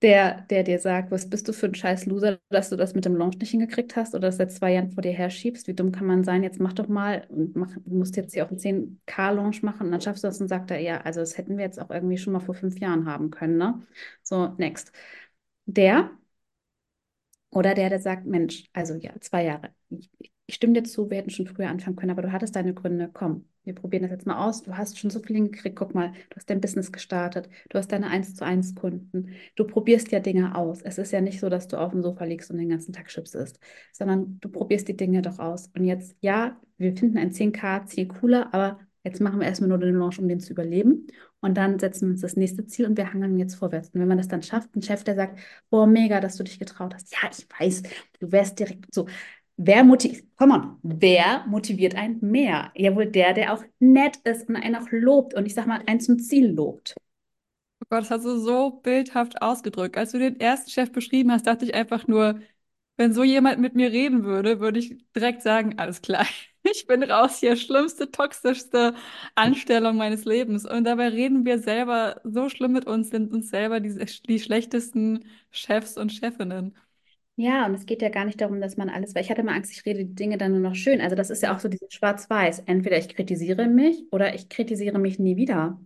der, 0.02 0.41
der 0.50 0.64
dir 0.64 0.80
sagt, 0.80 1.10
was 1.12 1.30
bist 1.30 1.48
du 1.48 1.54
für 1.54 1.66
ein 1.68 1.76
scheiß 1.76 2.06
Loser, 2.06 2.39
dass 2.50 2.70
du 2.70 2.76
das 2.76 2.93
mit 2.93 3.06
dem 3.06 3.16
Launch 3.16 3.38
nicht 3.39 3.50
hingekriegt 3.52 3.95
hast 3.95 4.14
oder 4.14 4.28
das 4.28 4.38
seit 4.38 4.52
zwei 4.52 4.74
Jahren 4.74 4.91
vor 4.91 5.02
dir 5.02 5.12
herschiebst. 5.14 5.68
Wie 5.68 5.74
dumm 5.74 5.91
kann 5.91 6.06
man 6.06 6.24
sein? 6.24 6.43
Jetzt 6.43 6.60
mach 6.60 6.74
doch 6.74 6.88
mal 6.88 7.26
und 7.30 7.56
mach, 7.56 7.70
du 7.74 7.95
musst 7.95 8.16
jetzt 8.16 8.34
hier 8.34 8.45
auch 8.45 8.50
einen 8.50 8.60
10K-Launch 8.60 9.64
machen 9.64 9.88
und 9.88 9.91
dann 9.91 10.02
schaffst 10.02 10.24
du 10.24 10.28
das 10.28 10.39
und 10.39 10.48
sagt 10.50 10.70
er, 10.72 10.80
ja, 10.80 11.02
also 11.02 11.20
das 11.22 11.38
hätten 11.38 11.58
wir 11.58 11.66
jetzt 11.66 11.80
auch 11.82 11.89
irgendwie 11.89 12.18
schon 12.18 12.34
mal 12.34 12.39
vor 12.39 12.56
fünf 12.56 12.80
Jahren 12.80 13.06
haben 13.08 13.32
können, 13.32 13.58
ne? 13.58 13.82
So, 14.24 14.50
next. 14.58 14.91
Der 15.66 16.12
oder 17.50 17.74
der, 17.74 17.89
der 17.89 18.00
sagt, 18.00 18.26
Mensch, 18.26 18.66
also 18.74 18.95
ja, 18.95 19.12
zwei 19.22 19.43
Jahre. 19.45 19.74
Ich, 19.89 20.10
ich 20.48 20.56
stimme 20.56 20.74
dir 20.74 20.84
zu, 20.84 21.10
wir 21.10 21.18
hätten 21.18 21.30
schon 21.30 21.45
früher 21.45 21.70
anfangen 21.70 21.98
können, 21.98 22.12
aber 22.12 22.22
du 22.22 22.32
hattest 22.32 22.56
deine 22.56 22.74
Gründe. 22.74 23.10
Komm, 23.14 23.45
wir 23.66 23.76
probieren 23.76 24.04
das 24.04 24.12
jetzt 24.12 24.26
mal 24.26 24.48
aus. 24.48 24.64
Du 24.64 24.78
hast 24.78 24.98
schon 24.98 25.10
so 25.10 25.20
viel 25.20 25.36
hingekriegt. 25.36 25.76
Guck 25.76 25.93
mal, 25.93 26.14
du 26.30 26.36
hast 26.38 26.50
dein 26.50 26.62
Business 26.62 26.93
gestartet. 26.93 27.50
Du 27.68 27.78
hast 27.78 27.91
deine 27.91 28.08
1 28.08 28.36
zu 28.36 28.45
1 28.45 28.76
Kunden. 28.76 29.32
Du 29.58 29.68
probierst 29.68 30.10
ja 30.14 30.22
Dinge 30.22 30.56
aus. 30.56 30.82
Es 30.82 30.98
ist 30.98 31.12
ja 31.12 31.20
nicht 31.20 31.41
so, 31.41 31.50
dass 31.50 31.68
du 31.68 31.78
auf 31.78 31.91
dem 31.91 32.02
Sofa 32.02 32.24
liegst 32.24 32.50
und 32.50 32.58
den 32.60 32.70
ganzen 32.70 32.93
Tag 32.93 33.08
Chips 33.10 33.36
isst, 33.36 33.60
sondern 33.91 34.39
du 34.39 34.48
probierst 34.48 34.88
die 34.88 34.95
Dinge 34.95 35.22
doch 35.22 35.38
aus. 35.38 35.68
Und 35.76 35.84
jetzt, 35.84 36.16
ja, 36.22 36.58
wir 36.78 36.95
finden 36.95 37.18
ein 37.18 37.32
10K-Ziel 37.32 38.08
cooler, 38.08 38.54
aber 38.54 38.80
jetzt 39.04 39.20
machen 39.20 39.41
wir 39.41 39.48
erstmal 39.48 39.68
nur 39.68 39.80
den 39.80 39.95
Launch, 39.95 40.18
um 40.18 40.30
den 40.30 40.39
zu 40.39 40.54
überleben. 40.54 41.08
Und 41.39 41.56
dann 41.56 41.78
setzen 41.78 42.08
wir 42.08 42.12
uns 42.12 42.22
das 42.22 42.36
nächste 42.36 42.66
Ziel 42.66 42.86
und 42.86 42.98
wir 42.98 43.14
hangeln 43.14 43.38
jetzt 43.38 43.56
vorwärts. 43.56 43.89
Und 43.89 44.00
wenn 44.00 44.08
man 44.08 44.18
das 44.18 44.28
dann 44.28 44.41
schafft, 44.41 44.76
ein 44.76 44.82
Chef, 44.82 45.04
der 45.04 45.16
sagt, 45.16 45.39
boah, 45.70 45.86
mega, 45.86 46.20
dass 46.20 46.38
du 46.38 46.43
dich 46.43 46.58
getraut 46.58 46.93
hast. 46.93 47.14
Ja, 47.14 47.30
ich 47.30 47.48
weiß, 47.60 47.84
du 48.20 48.32
wärst 48.32 48.60
direkt 48.60 48.93
so. 48.93 49.08
Wer 49.60 49.84
motiviert, 49.84 50.24
komm 50.38 50.51
on, 50.51 50.78
wer 50.84 51.45
motiviert 51.47 51.95
einen 51.95 52.20
mehr? 52.22 52.72
Ja, 52.76 52.95
wohl 52.95 53.08
der, 53.08 53.34
der 53.34 53.53
auch 53.53 53.64
nett 53.80 54.18
ist 54.24 54.47
und 54.49 54.55
einen 54.55 54.76
auch 54.76 54.88
lobt 54.91 55.34
und 55.34 55.45
ich 55.47 55.55
sag 55.55 55.66
mal, 55.66 55.82
einen 55.88 55.99
zum 55.99 56.20
Ziel 56.20 56.47
lobt. 56.51 56.95
Oh 57.82 57.86
Gott, 57.89 58.01
das 58.01 58.12
hast 58.12 58.26
du 58.26 58.38
so 58.39 58.72
bildhaft 58.72 59.41
ausgedrückt. 59.41 59.97
Als 59.97 60.12
du 60.12 60.20
den 60.20 60.39
ersten 60.39 60.70
Chef 60.70 60.91
beschrieben 60.91 61.32
hast, 61.32 61.47
dachte 61.47 61.66
ich 61.66 61.76
einfach 61.76 62.08
nur, 62.08 62.39
wenn 62.97 63.14
so 63.14 63.24
jemand 63.24 63.60
mit 63.60 63.76
mir 63.76 63.91
reden 63.91 64.24
würde, 64.24 64.60
würde 64.60 64.80
ich 64.80 64.97
direkt 65.16 65.41
sagen, 65.43 65.78
alles 65.78 66.01
klar, 66.01 66.26
ich 66.64 66.88
bin 66.88 67.03
raus 67.03 67.39
hier, 67.39 67.55
schlimmste, 67.55 68.12
toxischste 68.12 68.95
Anstellung 69.36 69.97
meines 69.97 70.26
Lebens. 70.26 70.66
Und 70.66 70.84
dabei 70.86 71.10
reden 71.10 71.45
wir 71.45 71.60
selber 71.60 72.20
so 72.24 72.49
schlimm 72.49 72.74
mit 72.74 72.86
uns, 72.88 73.10
sind 73.10 73.32
uns 73.32 73.49
selber 73.49 73.80
die, 73.80 73.93
die 74.28 74.39
schlechtesten 74.39 75.26
Chefs 75.51 75.97
und 75.97 76.12
Chefinnen. 76.12 76.76
Ja, 77.40 77.68
und 77.68 77.76
es 77.76 77.86
geht 77.86 78.02
ja 78.02 78.10
gar 78.10 78.26
nicht 78.26 78.42
darum, 78.42 78.60
dass 78.60 78.78
man 78.78 78.90
alles, 78.90 79.14
weil 79.14 79.22
ich 79.24 79.30
hatte 79.30 79.42
immer 79.42 79.54
Angst, 79.54 79.72
ich 79.72 79.86
rede 79.86 80.04
die 80.04 80.16
Dinge 80.16 80.40
dann 80.40 80.54
nur 80.54 80.60
noch 80.60 80.74
schön. 80.74 81.02
Also 81.02 81.16
das 81.16 81.30
ist 81.30 81.44
ja 81.44 81.56
auch 81.56 81.60
so 81.60 81.68
dieses 81.70 81.94
Schwarz-Weiß. 81.94 82.64
Entweder 82.66 82.98
ich 82.98 83.10
kritisiere 83.10 83.68
mich 83.68 84.04
oder 84.12 84.34
ich 84.34 84.50
kritisiere 84.50 84.98
mich 84.98 85.20
nie 85.20 85.36
wieder. 85.38 85.80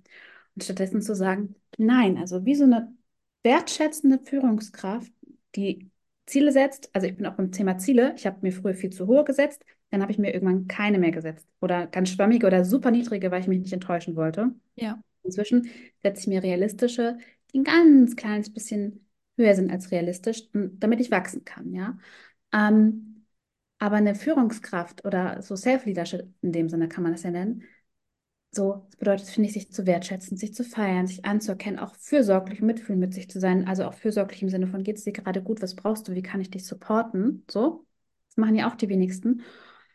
Und 0.55 0.63
stattdessen 0.63 1.01
zu 1.01 1.13
sagen, 1.13 1.55
nein, 1.77 2.17
also 2.17 2.45
wie 2.45 2.55
so 2.55 2.63
eine 2.63 2.95
wertschätzende 3.43 4.19
Führungskraft, 4.19 5.11
die 5.55 5.91
Ziele 6.25 6.53
setzt. 6.53 6.89
Also 6.93 7.07
ich 7.07 7.17
bin 7.17 7.25
auch 7.25 7.35
beim 7.35 7.51
Thema 7.51 7.77
Ziele. 7.77 8.13
Ich 8.15 8.25
habe 8.25 8.37
mir 8.41 8.53
früher 8.53 8.73
viel 8.73 8.91
zu 8.91 9.07
hohe 9.07 9.25
gesetzt, 9.25 9.65
dann 9.89 10.01
habe 10.01 10.13
ich 10.13 10.17
mir 10.17 10.33
irgendwann 10.33 10.67
keine 10.67 10.99
mehr 10.99 11.11
gesetzt. 11.11 11.45
Oder 11.59 11.85
ganz 11.87 12.11
schwammige 12.11 12.47
oder 12.47 12.63
super 12.63 12.91
niedrige, 12.91 13.29
weil 13.29 13.41
ich 13.41 13.47
mich 13.47 13.59
nicht 13.59 13.73
enttäuschen 13.73 14.15
wollte. 14.15 14.55
Ja. 14.75 15.01
Inzwischen 15.23 15.69
setze 16.01 16.21
ich 16.21 16.27
mir 16.27 16.43
realistische, 16.43 17.17
die 17.53 17.59
ein 17.59 17.63
ganz 17.65 18.15
kleines 18.15 18.53
bisschen 18.53 19.05
höher 19.41 19.55
sind 19.55 19.71
als 19.71 19.91
realistisch, 19.91 20.43
damit 20.53 20.99
ich 21.01 21.11
wachsen 21.11 21.43
kann, 21.45 21.73
ja. 21.73 21.97
Ähm, 22.53 23.25
aber 23.79 23.95
eine 23.95 24.15
Führungskraft 24.15 25.05
oder 25.05 25.41
so 25.41 25.55
Self-Leadership 25.55 26.33
in 26.41 26.51
dem 26.51 26.69
Sinne 26.69 26.87
kann 26.87 27.03
man 27.03 27.13
das 27.13 27.23
ja 27.23 27.31
nennen, 27.31 27.63
so, 28.53 28.85
das 28.87 28.97
bedeutet, 28.97 29.29
finde 29.29 29.47
ich, 29.47 29.53
sich 29.53 29.71
zu 29.71 29.85
wertschätzen, 29.85 30.35
sich 30.35 30.53
zu 30.53 30.65
feiern, 30.65 31.07
sich 31.07 31.23
anzuerkennen, 31.23 31.79
auch 31.79 31.95
fürsorglich 31.95 32.61
mitfühlen 32.61 32.99
mit 32.99 33.13
sich 33.13 33.29
zu 33.29 33.39
sein. 33.39 33.65
Also 33.67 33.85
auch 33.85 33.93
fürsorglich 33.93 34.41
im 34.41 34.49
Sinne 34.49 34.67
von, 34.67 34.83
geht 34.83 34.97
es 34.97 35.05
dir 35.05 35.13
gerade 35.13 35.41
gut, 35.41 35.61
was 35.61 35.75
brauchst 35.75 36.07
du, 36.07 36.13
wie 36.15 36.21
kann 36.21 36.41
ich 36.41 36.51
dich 36.51 36.65
supporten? 36.65 37.45
So, 37.49 37.85
das 38.27 38.37
machen 38.37 38.55
ja 38.55 38.69
auch 38.69 38.75
die 38.75 38.89
wenigsten. 38.89 39.43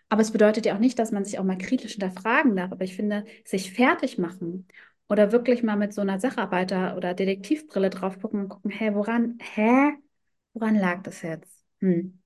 Aber 0.09 0.23
es 0.23 0.31
bedeutet 0.31 0.65
ja 0.65 0.75
auch 0.75 0.79
nicht, 0.79 0.99
dass 0.99 1.13
man 1.13 1.25
sich 1.25 1.39
auch 1.39 1.45
mal 1.45 1.59
kritisch 1.59 1.93
hinterfragen 1.93 2.57
darf. 2.57 2.73
Aber 2.73 2.85
ich 2.85 2.97
finde, 2.97 3.27
sich 3.45 3.73
fertig 3.73 4.17
machen 4.17 4.67
oder 5.09 5.33
wirklich 5.33 5.63
mal 5.63 5.77
mit 5.77 5.93
so 5.95 6.01
einer 6.03 6.19
Sacharbeiter- 6.21 6.97
oder 6.97 7.15
Detektivbrille 7.15 7.91
drauf 7.91 8.21
gucken 8.21 8.41
und 8.43 8.49
gucken, 8.49 8.71
hä, 8.71 8.91
woran, 8.95 9.39
hä, 9.41 9.93
woran 10.55 10.77
lag 10.77 11.03
das 11.03 11.23
jetzt? 11.23 11.65
Hm 11.81 12.19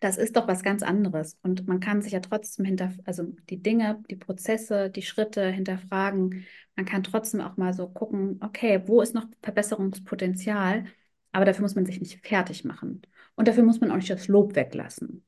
das 0.00 0.16
ist 0.16 0.36
doch 0.36 0.48
was 0.48 0.62
ganz 0.62 0.82
anderes. 0.82 1.38
Und 1.42 1.66
man 1.68 1.80
kann 1.80 2.02
sich 2.02 2.12
ja 2.12 2.20
trotzdem 2.20 2.64
hinter, 2.64 2.92
also 3.04 3.24
die 3.50 3.62
Dinge, 3.62 4.02
die 4.10 4.16
Prozesse, 4.16 4.90
die 4.90 5.02
Schritte 5.02 5.48
hinterfragen. 5.50 6.46
Man 6.76 6.86
kann 6.86 7.02
trotzdem 7.02 7.40
auch 7.40 7.56
mal 7.56 7.74
so 7.74 7.88
gucken, 7.88 8.38
okay, 8.42 8.82
wo 8.86 9.02
ist 9.02 9.14
noch 9.14 9.26
Verbesserungspotenzial? 9.42 10.84
Aber 11.32 11.44
dafür 11.44 11.62
muss 11.62 11.74
man 11.74 11.86
sich 11.86 12.00
nicht 12.00 12.26
fertig 12.26 12.64
machen. 12.64 13.02
Und 13.36 13.48
dafür 13.48 13.62
muss 13.62 13.80
man 13.80 13.90
auch 13.90 13.96
nicht 13.96 14.10
das 14.10 14.28
Lob 14.28 14.54
weglassen. 14.56 15.24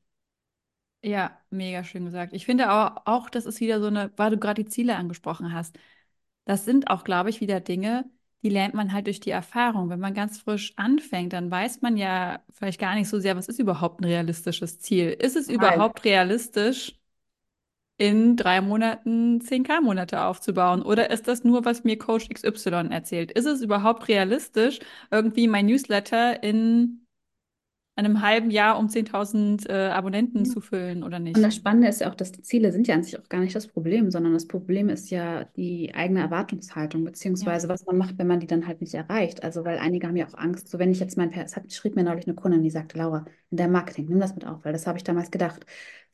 Ja, 1.01 1.37
mega 1.49 1.83
schön 1.83 2.05
gesagt. 2.05 2.31
Ich 2.33 2.45
finde 2.45 2.71
auch, 2.71 3.01
auch, 3.05 3.29
das 3.29 3.45
ist 3.45 3.59
wieder 3.59 3.81
so 3.81 3.87
eine, 3.87 4.11
weil 4.15 4.31
du 4.31 4.37
gerade 4.37 4.63
die 4.63 4.69
Ziele 4.69 4.95
angesprochen 4.95 5.51
hast. 5.53 5.77
Das 6.45 6.65
sind 6.65 6.89
auch, 6.89 7.03
glaube 7.03 7.29
ich, 7.29 7.41
wieder 7.41 7.59
Dinge, 7.61 8.05
die 8.43 8.49
lernt 8.49 8.73
man 8.73 8.91
halt 8.93 9.07
durch 9.07 9.19
die 9.21 9.29
Erfahrung. 9.31 9.89
Wenn 9.89 9.99
man 9.99 10.13
ganz 10.13 10.39
frisch 10.39 10.73
anfängt, 10.77 11.31
dann 11.33 11.49
weiß 11.49 11.81
man 11.81 11.95
ja 11.97 12.43
vielleicht 12.51 12.79
gar 12.79 12.95
nicht 12.95 13.07
so 13.09 13.19
sehr, 13.19 13.37
was 13.37 13.47
ist 13.47 13.59
überhaupt 13.59 14.01
ein 14.01 14.05
realistisches 14.05 14.79
Ziel? 14.79 15.09
Ist 15.11 15.35
es 15.37 15.47
Nein. 15.55 15.87
überhaupt 15.87 16.03
realistisch, 16.03 16.93
in 17.97 18.35
drei 18.35 18.61
Monaten 18.61 19.39
10K-Monate 19.41 20.23
aufzubauen? 20.25 20.81
Oder 20.81 21.09
ist 21.11 21.27
das 21.27 21.43
nur, 21.43 21.65
was 21.65 21.83
mir 21.83 21.97
Coach 21.97 22.27
XY 22.29 22.91
erzählt? 22.91 23.31
Ist 23.31 23.45
es 23.45 23.61
überhaupt 23.61 24.07
realistisch, 24.07 24.79
irgendwie 25.11 25.47
mein 25.47 25.67
Newsletter 25.67 26.41
in 26.43 27.02
einem 27.95 28.21
halben 28.23 28.49
Jahr 28.49 28.79
um 28.79 28.87
10.000 28.87 29.69
äh, 29.69 29.89
Abonnenten 29.89 30.45
zu 30.45 30.61
füllen 30.61 31.03
oder 31.03 31.19
nicht? 31.19 31.37
Und 31.37 31.43
das 31.43 31.55
Spannende 31.55 31.87
ist 31.87 32.01
ja 32.01 32.09
auch, 32.09 32.15
dass 32.15 32.31
die 32.31 32.41
Ziele 32.41 32.71
sind 32.71 32.87
ja 32.87 32.95
an 32.95 33.03
sich 33.03 33.19
auch 33.19 33.29
gar 33.29 33.39
nicht 33.39 33.55
das 33.55 33.67
Problem, 33.67 34.09
sondern 34.09 34.33
das 34.33 34.47
Problem 34.47 34.89
ist 34.89 35.11
ja 35.11 35.43
die 35.55 35.93
eigene 35.93 36.21
Erwartungshaltung, 36.21 37.03
beziehungsweise 37.03 37.69
was 37.69 37.85
man 37.85 37.97
macht, 37.97 38.17
wenn 38.17 38.25
man 38.25 38.39
die 38.39 38.47
dann 38.47 38.65
halt 38.65 38.81
nicht 38.81 38.95
erreicht. 38.95 39.43
Also, 39.43 39.63
weil 39.63 39.77
einige 39.77 40.07
haben 40.07 40.15
ja 40.15 40.27
auch 40.27 40.33
Angst, 40.33 40.69
so 40.69 40.79
wenn 40.79 40.91
ich 40.91 40.99
jetzt 40.99 41.17
mein, 41.17 41.31
es 41.33 41.55
hat, 41.55 41.71
schrieb 41.71 41.95
mir 41.95 42.03
neulich 42.03 42.25
eine 42.25 42.35
Kundin, 42.35 42.63
die 42.63 42.71
sagte, 42.71 42.97
Laura, 42.97 43.25
in 43.51 43.57
der 43.57 43.67
Marketing, 43.67 44.07
nimm 44.09 44.19
das 44.19 44.33
mit 44.33 44.47
auf, 44.47 44.65
weil 44.65 44.73
das 44.73 44.87
habe 44.87 44.97
ich 44.97 45.03
damals 45.03 45.29
gedacht. 45.29 45.63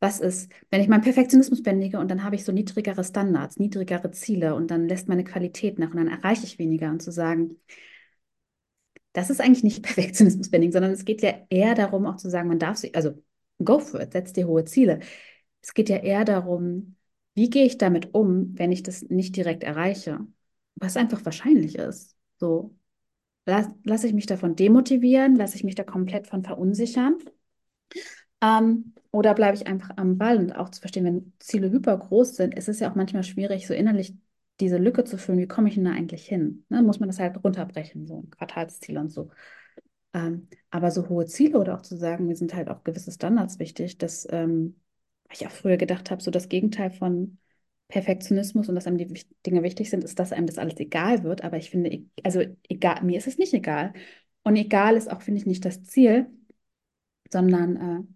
Was 0.01 0.19
ist, 0.19 0.51
wenn 0.71 0.81
ich 0.81 0.89
meinen 0.89 1.01
Perfektionismus 1.01 1.63
bändige 1.63 1.99
und 1.99 2.11
dann 2.11 2.23
habe 2.23 2.35
ich 2.35 2.43
so 2.43 2.51
niedrigere 2.51 3.03
Standards, 3.03 3.57
niedrigere 3.57 4.11
Ziele 4.11 4.55
und 4.55 4.69
dann 4.71 4.87
lässt 4.87 5.07
meine 5.07 5.23
Qualität 5.23 5.79
nach 5.79 5.91
und 5.91 5.97
dann 5.97 6.07
erreiche 6.07 6.45
ich 6.45 6.59
weniger 6.59 6.89
und 6.89 7.01
zu 7.01 7.11
sagen, 7.11 7.57
das 9.13 9.29
ist 9.29 9.41
eigentlich 9.41 9.63
nicht 9.63 9.83
Perfektionismus-Bending, 9.83 10.71
sondern 10.71 10.91
es 10.91 11.05
geht 11.05 11.21
ja 11.21 11.33
eher 11.49 11.75
darum, 11.75 12.05
auch 12.05 12.17
zu 12.17 12.29
sagen, 12.29 12.47
man 12.49 12.59
darf 12.59 12.77
sich, 12.77 12.95
also 12.95 13.21
go 13.63 13.79
for 13.79 14.01
it, 14.01 14.13
setz 14.13 14.33
dir 14.33 14.47
hohe 14.47 14.65
Ziele. 14.65 14.99
Es 15.61 15.73
geht 15.73 15.89
ja 15.89 15.97
eher 15.97 16.25
darum, 16.25 16.95
wie 17.35 17.49
gehe 17.49 17.65
ich 17.65 17.77
damit 17.77 18.13
um, 18.13 18.57
wenn 18.57 18.71
ich 18.71 18.83
das 18.83 19.03
nicht 19.03 19.35
direkt 19.35 19.63
erreiche, 19.63 20.19
was 20.75 20.97
einfach 20.97 21.23
wahrscheinlich 21.25 21.75
ist. 21.77 22.15
So, 22.39 22.75
lasse 23.45 23.75
lass 23.85 24.03
ich 24.05 24.13
mich 24.13 24.27
davon 24.27 24.55
demotivieren, 24.55 25.35
lasse 25.35 25.55
ich 25.57 25.63
mich 25.65 25.75
da 25.75 25.83
komplett 25.83 26.27
von 26.27 26.43
verunsichern 26.43 27.17
ähm, 28.41 28.93
oder 29.11 29.33
bleibe 29.33 29.55
ich 29.55 29.67
einfach 29.67 29.91
am 29.97 30.17
Ball 30.17 30.37
und 30.37 30.51
auch 30.53 30.69
zu 30.69 30.81
verstehen, 30.81 31.05
wenn 31.05 31.33
Ziele 31.39 31.71
hyper 31.71 31.97
groß 31.97 32.35
sind, 32.35 32.55
ist 32.55 32.69
es 32.69 32.79
ja 32.79 32.89
auch 32.91 32.95
manchmal 32.95 33.23
schwierig, 33.23 33.67
so 33.67 33.73
innerlich 33.73 34.13
diese 34.59 34.77
Lücke 34.77 35.03
zu 35.05 35.17
füllen, 35.17 35.39
wie 35.39 35.47
komme 35.47 35.69
ich 35.69 35.75
denn 35.75 35.85
da 35.85 35.91
eigentlich 35.91 36.27
hin? 36.27 36.65
Ne? 36.69 36.81
Muss 36.83 36.99
man 36.99 37.09
das 37.09 37.19
halt 37.19 37.43
runterbrechen, 37.43 38.07
so 38.07 38.21
ein 38.23 38.29
Quartalsziel 38.31 38.97
und 38.97 39.09
so. 39.11 39.29
Ähm, 40.13 40.47
aber 40.71 40.91
so 40.91 41.07
hohe 41.09 41.25
Ziele 41.25 41.59
oder 41.59 41.75
auch 41.75 41.81
zu 41.81 41.97
sagen, 41.97 42.27
mir 42.27 42.35
sind 42.35 42.53
halt 42.55 42.69
auch 42.69 42.83
gewisse 42.83 43.11
Standards 43.11 43.59
wichtig, 43.59 43.97
dass 43.97 44.27
ähm, 44.31 44.79
ich 45.31 45.45
auch 45.47 45.51
früher 45.51 45.77
gedacht 45.77 46.09
habe, 46.11 46.21
so 46.23 46.31
das 46.31 46.49
Gegenteil 46.49 46.91
von 46.91 47.37
Perfektionismus 47.89 48.69
und 48.69 48.75
dass 48.75 48.87
einem 48.87 48.97
die 48.97 49.07
Dinge 49.45 49.63
wichtig 49.63 49.89
sind, 49.89 50.03
ist, 50.03 50.19
dass 50.19 50.31
einem 50.31 50.47
das 50.47 50.57
alles 50.57 50.79
egal 50.79 51.23
wird. 51.23 51.43
Aber 51.43 51.57
ich 51.57 51.69
finde, 51.69 51.91
e- 51.91 52.05
also 52.23 52.41
egal, 52.69 53.03
mir 53.03 53.17
ist 53.17 53.27
es 53.27 53.37
nicht 53.37 53.53
egal. 53.53 53.93
Und 54.43 54.55
egal 54.55 54.95
ist 54.95 55.11
auch, 55.11 55.21
finde 55.21 55.39
ich, 55.41 55.45
nicht 55.47 55.65
das 55.65 55.83
Ziel, 55.83 56.27
sondern 57.31 58.07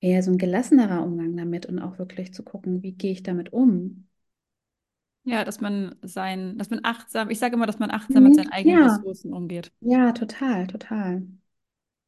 äh, 0.00 0.08
eher 0.08 0.22
so 0.22 0.30
ein 0.32 0.38
gelassenerer 0.38 1.02
Umgang 1.04 1.36
damit 1.36 1.66
und 1.66 1.78
auch 1.80 1.98
wirklich 1.98 2.34
zu 2.34 2.42
gucken, 2.44 2.82
wie 2.82 2.92
gehe 2.92 3.12
ich 3.12 3.22
damit 3.24 3.52
um. 3.52 4.08
Ja, 5.24 5.44
dass 5.44 5.60
man 5.60 5.96
sein, 6.02 6.58
dass 6.58 6.68
man 6.70 6.80
achtsam, 6.84 7.30
ich 7.30 7.38
sage 7.38 7.54
immer, 7.56 7.66
dass 7.66 7.78
man 7.78 7.90
achtsam 7.90 8.24
mit 8.24 8.34
Mhm. 8.34 8.34
seinen 8.34 8.50
eigenen 8.52 8.78
Ja, 8.78 8.82
Ressourcen 8.82 9.32
umgeht. 9.32 9.72
ja, 9.80 10.12
total, 10.12 10.66
total. 10.68 11.26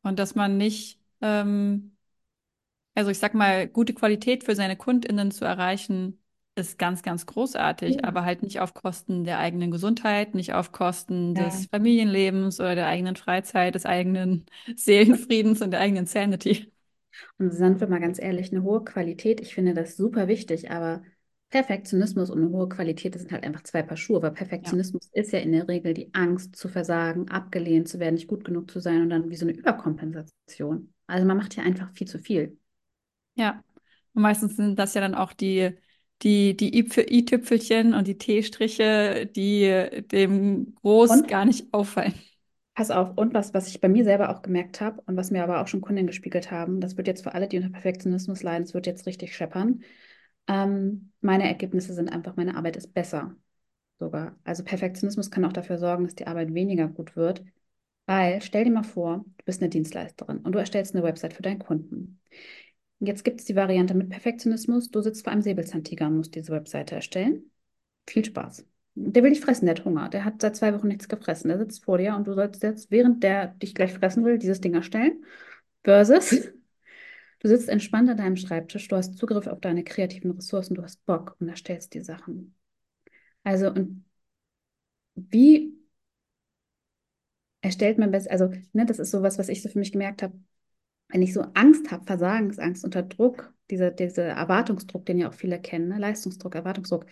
Und 0.02 0.18
dass 0.18 0.34
man 0.34 0.56
nicht, 0.56 1.00
ähm, 1.20 1.96
also 2.94 3.10
ich 3.10 3.18
sag 3.18 3.34
mal, 3.34 3.68
gute 3.68 3.94
Qualität 3.94 4.44
für 4.44 4.54
seine 4.56 4.76
KundInnen 4.76 5.30
zu 5.30 5.44
erreichen, 5.44 6.20
ist 6.56 6.78
ganz, 6.78 7.02
ganz 7.02 7.26
großartig, 7.26 8.04
Ja. 8.04 8.06
aber 8.06 8.24
halt 8.24 8.42
nicht 8.42 8.60
auf 8.60 8.74
Kosten 8.74 9.24
der 9.24 9.38
eigenen 9.38 9.70
Gesundheit, 9.70 10.34
nicht 10.34 10.54
auf 10.54 10.72
Kosten 10.72 11.34
Ja. 11.34 11.36
des 11.36 11.66
Familienlebens 11.66 12.60
oder 12.60 12.74
der 12.74 12.86
eigenen 12.86 13.16
Freizeit, 13.16 13.74
des 13.74 13.86
eigenen 13.86 14.46
Seelenfriedens 14.76 15.60
und 15.62 15.72
der 15.72 15.80
eigenen 15.80 16.06
Sanity. 16.06 16.72
Und 17.38 17.50
sind 17.52 17.80
wir 17.80 17.88
mal 17.88 18.00
ganz 18.00 18.18
ehrlich, 18.20 18.52
eine 18.52 18.62
hohe 18.62 18.84
Qualität, 18.84 19.40
ich 19.40 19.54
finde 19.54 19.74
das 19.74 19.96
super 19.96 20.28
wichtig, 20.28 20.70
aber 20.70 21.02
Perfektionismus 21.50 22.30
und 22.30 22.38
eine 22.42 22.50
hohe 22.50 22.68
Qualität, 22.68 23.14
das 23.14 23.22
sind 23.22 23.32
halt 23.32 23.44
einfach 23.44 23.62
zwei 23.62 23.82
Paar 23.82 23.96
Schuhe, 23.96 24.20
weil 24.22 24.30
Ja. 24.30 24.36
Perfektionismus 24.38 25.08
ist 25.12 25.32
ja 25.32 25.38
in 25.40 25.52
der 25.52 25.68
Regel 25.68 25.94
die 25.94 26.12
Angst 26.14 26.56
zu 26.56 26.68
versagen, 26.68 27.28
abgelehnt 27.28 27.88
zu 27.88 27.98
werden, 28.00 28.14
nicht 28.16 28.26
gut 28.28 28.44
genug 28.44 28.70
zu 28.70 28.80
sein 28.80 29.02
und 29.02 29.10
dann 29.10 29.30
wie 29.30 29.36
so 29.36 29.46
eine 29.46 29.56
Überkompensation. 29.56 30.92
Also 31.06 31.26
man 31.26 31.36
macht 31.36 31.56
ja 31.56 31.62
einfach 31.62 31.90
viel 31.92 32.06
zu 32.08 32.18
viel. 32.18 32.58
Ja. 33.34 33.62
Und 34.14 34.22
meistens 34.22 34.56
sind 34.56 34.76
das 34.78 34.94
ja 34.94 35.00
dann 35.00 35.14
auch 35.14 35.32
die, 35.32 35.72
die, 36.22 36.56
die 36.56 36.78
i-Tüpfelchen 36.78 37.94
und 37.94 38.06
die 38.06 38.18
T-Striche, 38.18 39.26
die 39.26 40.02
dem 40.10 40.74
groß 40.76 41.10
Und 41.12 41.26
gar 41.26 41.44
nicht 41.44 41.72
auffallen. 41.74 42.14
pass 42.74 42.90
auf, 42.90 43.16
und 43.16 43.34
was, 43.34 43.54
was 43.54 43.68
ich 43.68 43.80
bei 43.80 43.88
mir 43.88 44.04
selber 44.04 44.30
auch 44.30 44.42
gemerkt 44.42 44.80
habe 44.80 45.00
und 45.06 45.16
was 45.16 45.30
mir 45.30 45.42
aber 45.42 45.60
auch 45.60 45.66
schon 45.68 45.80
Kunden 45.80 46.06
gespiegelt 46.06 46.50
haben, 46.50 46.80
das 46.80 46.96
wird 46.96 47.06
jetzt 47.08 47.22
für 47.22 47.34
alle, 47.34 47.48
die 47.48 47.56
unter 47.58 47.70
Perfektionismus 47.70 48.42
leiden, 48.42 48.64
es 48.64 48.74
wird 48.74 48.86
jetzt 48.86 49.06
richtig 49.06 49.34
scheppern. 49.36 49.82
Ähm, 50.48 51.12
meine 51.20 51.44
Ergebnisse 51.48 51.94
sind 51.94 52.08
einfach, 52.10 52.36
meine 52.36 52.56
Arbeit 52.56 52.76
ist 52.76 52.94
besser. 52.94 53.34
sogar. 54.00 54.38
Also 54.44 54.64
Perfektionismus 54.64 55.30
kann 55.30 55.44
auch 55.46 55.52
dafür 55.54 55.78
sorgen, 55.78 56.04
dass 56.04 56.14
die 56.16 56.26
Arbeit 56.28 56.54
weniger 56.54 56.88
gut 56.88 57.16
wird, 57.16 57.44
weil 58.06 58.42
stell 58.42 58.64
dir 58.64 58.72
mal 58.72 58.84
vor, 58.84 59.24
du 59.38 59.44
bist 59.46 59.62
eine 59.62 59.70
Dienstleisterin 59.70 60.38
und 60.40 60.52
du 60.54 60.58
erstellst 60.60 60.94
eine 60.94 61.04
Website 61.04 61.34
für 61.34 61.42
deinen 61.42 61.60
Kunden. 61.60 62.20
Jetzt 63.00 63.24
gibt 63.24 63.40
es 63.40 63.46
die 63.46 63.56
Variante 63.56 63.94
mit 63.94 64.10
Perfektionismus. 64.10 64.90
Du 64.90 65.00
sitzt 65.02 65.24
vor 65.24 65.32
einem 65.32 65.42
Säbelzahntiger 65.42 66.06
und 66.06 66.16
musst 66.18 66.34
diese 66.34 66.52
Webseite 66.52 66.94
erstellen. 66.96 67.50
Viel 68.08 68.24
Spaß. 68.24 68.66
Der 68.94 69.22
will 69.22 69.30
dich 69.30 69.40
fressen, 69.40 69.66
der 69.66 69.76
hat 69.76 69.84
Hunger. 69.84 70.08
Der 70.08 70.24
hat 70.24 70.40
seit 70.40 70.56
zwei 70.56 70.74
Wochen 70.74 70.88
nichts 70.88 71.08
gefressen. 71.08 71.48
Der 71.48 71.58
sitzt 71.58 71.84
vor 71.84 71.98
dir 71.98 72.16
und 72.16 72.26
du 72.26 72.34
sollst 72.34 72.62
jetzt, 72.62 72.90
während 72.90 73.22
der 73.22 73.48
dich 73.48 73.74
gleich 73.74 73.92
fressen 73.92 74.24
will, 74.24 74.38
dieses 74.38 74.60
Ding 74.62 74.74
erstellen. 74.74 75.24
Versus, 75.84 76.50
du 77.40 77.48
sitzt 77.48 77.68
entspannt 77.68 78.08
an 78.10 78.16
deinem 78.16 78.36
Schreibtisch, 78.36 78.88
du 78.88 78.96
hast 78.96 79.16
Zugriff 79.18 79.46
auf 79.46 79.60
deine 79.60 79.84
kreativen 79.84 80.32
Ressourcen, 80.32 80.74
du 80.74 80.82
hast 80.82 81.04
Bock 81.06 81.36
und 81.40 81.48
erstellst 81.48 81.94
die 81.94 82.00
Sachen. 82.02 82.54
Also, 83.44 83.68
und 83.70 84.04
wie 85.16 85.72
erstellt 87.60 87.98
man 87.98 88.10
besser, 88.10 88.30
also 88.30 88.50
ne, 88.72 88.86
das 88.86 88.98
ist 88.98 89.10
sowas, 89.10 89.38
was 89.38 89.48
ich 89.48 89.62
so 89.62 89.68
für 89.68 89.78
mich 89.78 89.92
gemerkt 89.92 90.22
habe, 90.22 90.38
wenn 91.08 91.22
ich 91.22 91.32
so 91.34 91.42
Angst 91.54 91.90
habe, 91.90 92.04
Versagensangst 92.06 92.84
unter 92.84 93.02
Druck, 93.02 93.54
dieser 93.70 93.90
diese 93.90 94.22
Erwartungsdruck, 94.22 95.06
den 95.06 95.18
ja 95.18 95.28
auch 95.28 95.34
viele 95.34 95.60
kennen, 95.60 95.88
ne, 95.88 95.98
Leistungsdruck, 95.98 96.54
Erwartungsdruck, 96.54 97.06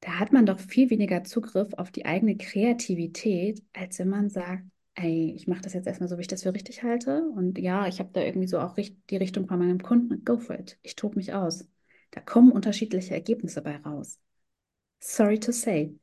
da 0.00 0.18
hat 0.18 0.32
man 0.32 0.46
doch 0.46 0.60
viel 0.60 0.90
weniger 0.90 1.24
Zugriff 1.24 1.72
auf 1.74 1.90
die 1.90 2.04
eigene 2.06 2.36
Kreativität, 2.36 3.62
als 3.72 3.98
wenn 3.98 4.08
man 4.08 4.30
sagt, 4.30 4.64
ey, 5.02 5.32
ich 5.36 5.46
mache 5.48 5.62
das 5.62 5.74
jetzt 5.74 5.86
erstmal 5.86 6.08
so, 6.08 6.16
wie 6.18 6.22
ich 6.22 6.26
das 6.28 6.42
für 6.42 6.54
richtig 6.54 6.82
halte 6.82 7.22
und 7.36 7.58
ja, 7.58 7.86
ich 7.88 7.98
habe 8.00 8.10
da 8.12 8.20
irgendwie 8.22 8.48
so 8.48 8.58
auch 8.60 8.76
richt 8.76 8.96
die 9.10 9.16
Richtung 9.16 9.46
von 9.48 9.58
meinem 9.58 9.82
Kunden, 9.82 10.24
go 10.24 10.38
for 10.38 10.58
it, 10.58 10.78
ich 10.82 10.96
tobe 10.96 11.16
mich 11.16 11.34
aus. 11.34 11.68
Da 12.12 12.20
kommen 12.20 12.52
unterschiedliche 12.52 13.14
Ergebnisse 13.14 13.62
bei 13.62 13.76
raus. 13.78 14.18
Sorry 15.00 15.40
to 15.40 15.52
say. 15.52 15.94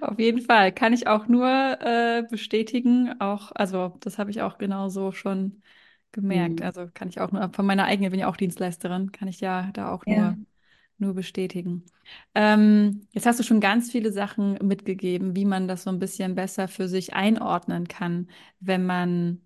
Auf 0.00 0.18
jeden 0.18 0.42
Fall 0.42 0.72
kann 0.72 0.92
ich 0.92 1.06
auch 1.06 1.26
nur 1.28 1.48
äh, 1.80 2.22
bestätigen. 2.30 3.18
Auch, 3.20 3.52
also 3.54 3.96
das 4.00 4.18
habe 4.18 4.30
ich 4.30 4.42
auch 4.42 4.58
genauso 4.58 5.12
schon 5.12 5.62
gemerkt. 6.12 6.60
Hm. 6.60 6.62
Also 6.62 6.88
kann 6.92 7.08
ich 7.08 7.20
auch 7.20 7.32
nur 7.32 7.50
von 7.52 7.66
meiner 7.66 7.84
eigenen, 7.84 8.10
bin 8.10 8.20
ja 8.20 8.28
auch 8.28 8.36
Dienstleisterin, 8.36 9.12
kann 9.12 9.28
ich 9.28 9.40
ja 9.40 9.70
da 9.72 9.90
auch 9.92 10.06
Ja. 10.06 10.08
nur, 10.08 10.36
nur 10.98 11.14
bestätigen. 11.14 11.84
Ähm, 12.34 13.06
jetzt 13.12 13.26
hast 13.26 13.38
du 13.40 13.44
schon 13.44 13.60
ganz 13.60 13.90
viele 13.90 14.12
Sachen 14.12 14.54
mitgegeben, 14.66 15.36
wie 15.36 15.44
man 15.44 15.68
das 15.68 15.84
so 15.84 15.90
ein 15.90 15.98
bisschen 15.98 16.34
besser 16.34 16.68
für 16.68 16.88
sich 16.88 17.14
einordnen 17.14 17.88
kann, 17.88 18.28
wenn 18.60 18.84
man 18.86 19.42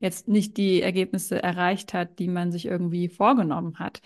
jetzt 0.00 0.28
nicht 0.28 0.56
die 0.58 0.82
Ergebnisse 0.82 1.42
erreicht 1.42 1.94
hat, 1.94 2.18
die 2.18 2.28
man 2.28 2.52
sich 2.52 2.66
irgendwie 2.66 3.08
vorgenommen 3.08 3.78
hat. 3.78 4.02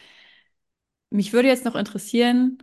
Mich 1.10 1.32
würde 1.32 1.48
jetzt 1.48 1.64
noch 1.64 1.74
interessieren, 1.74 2.58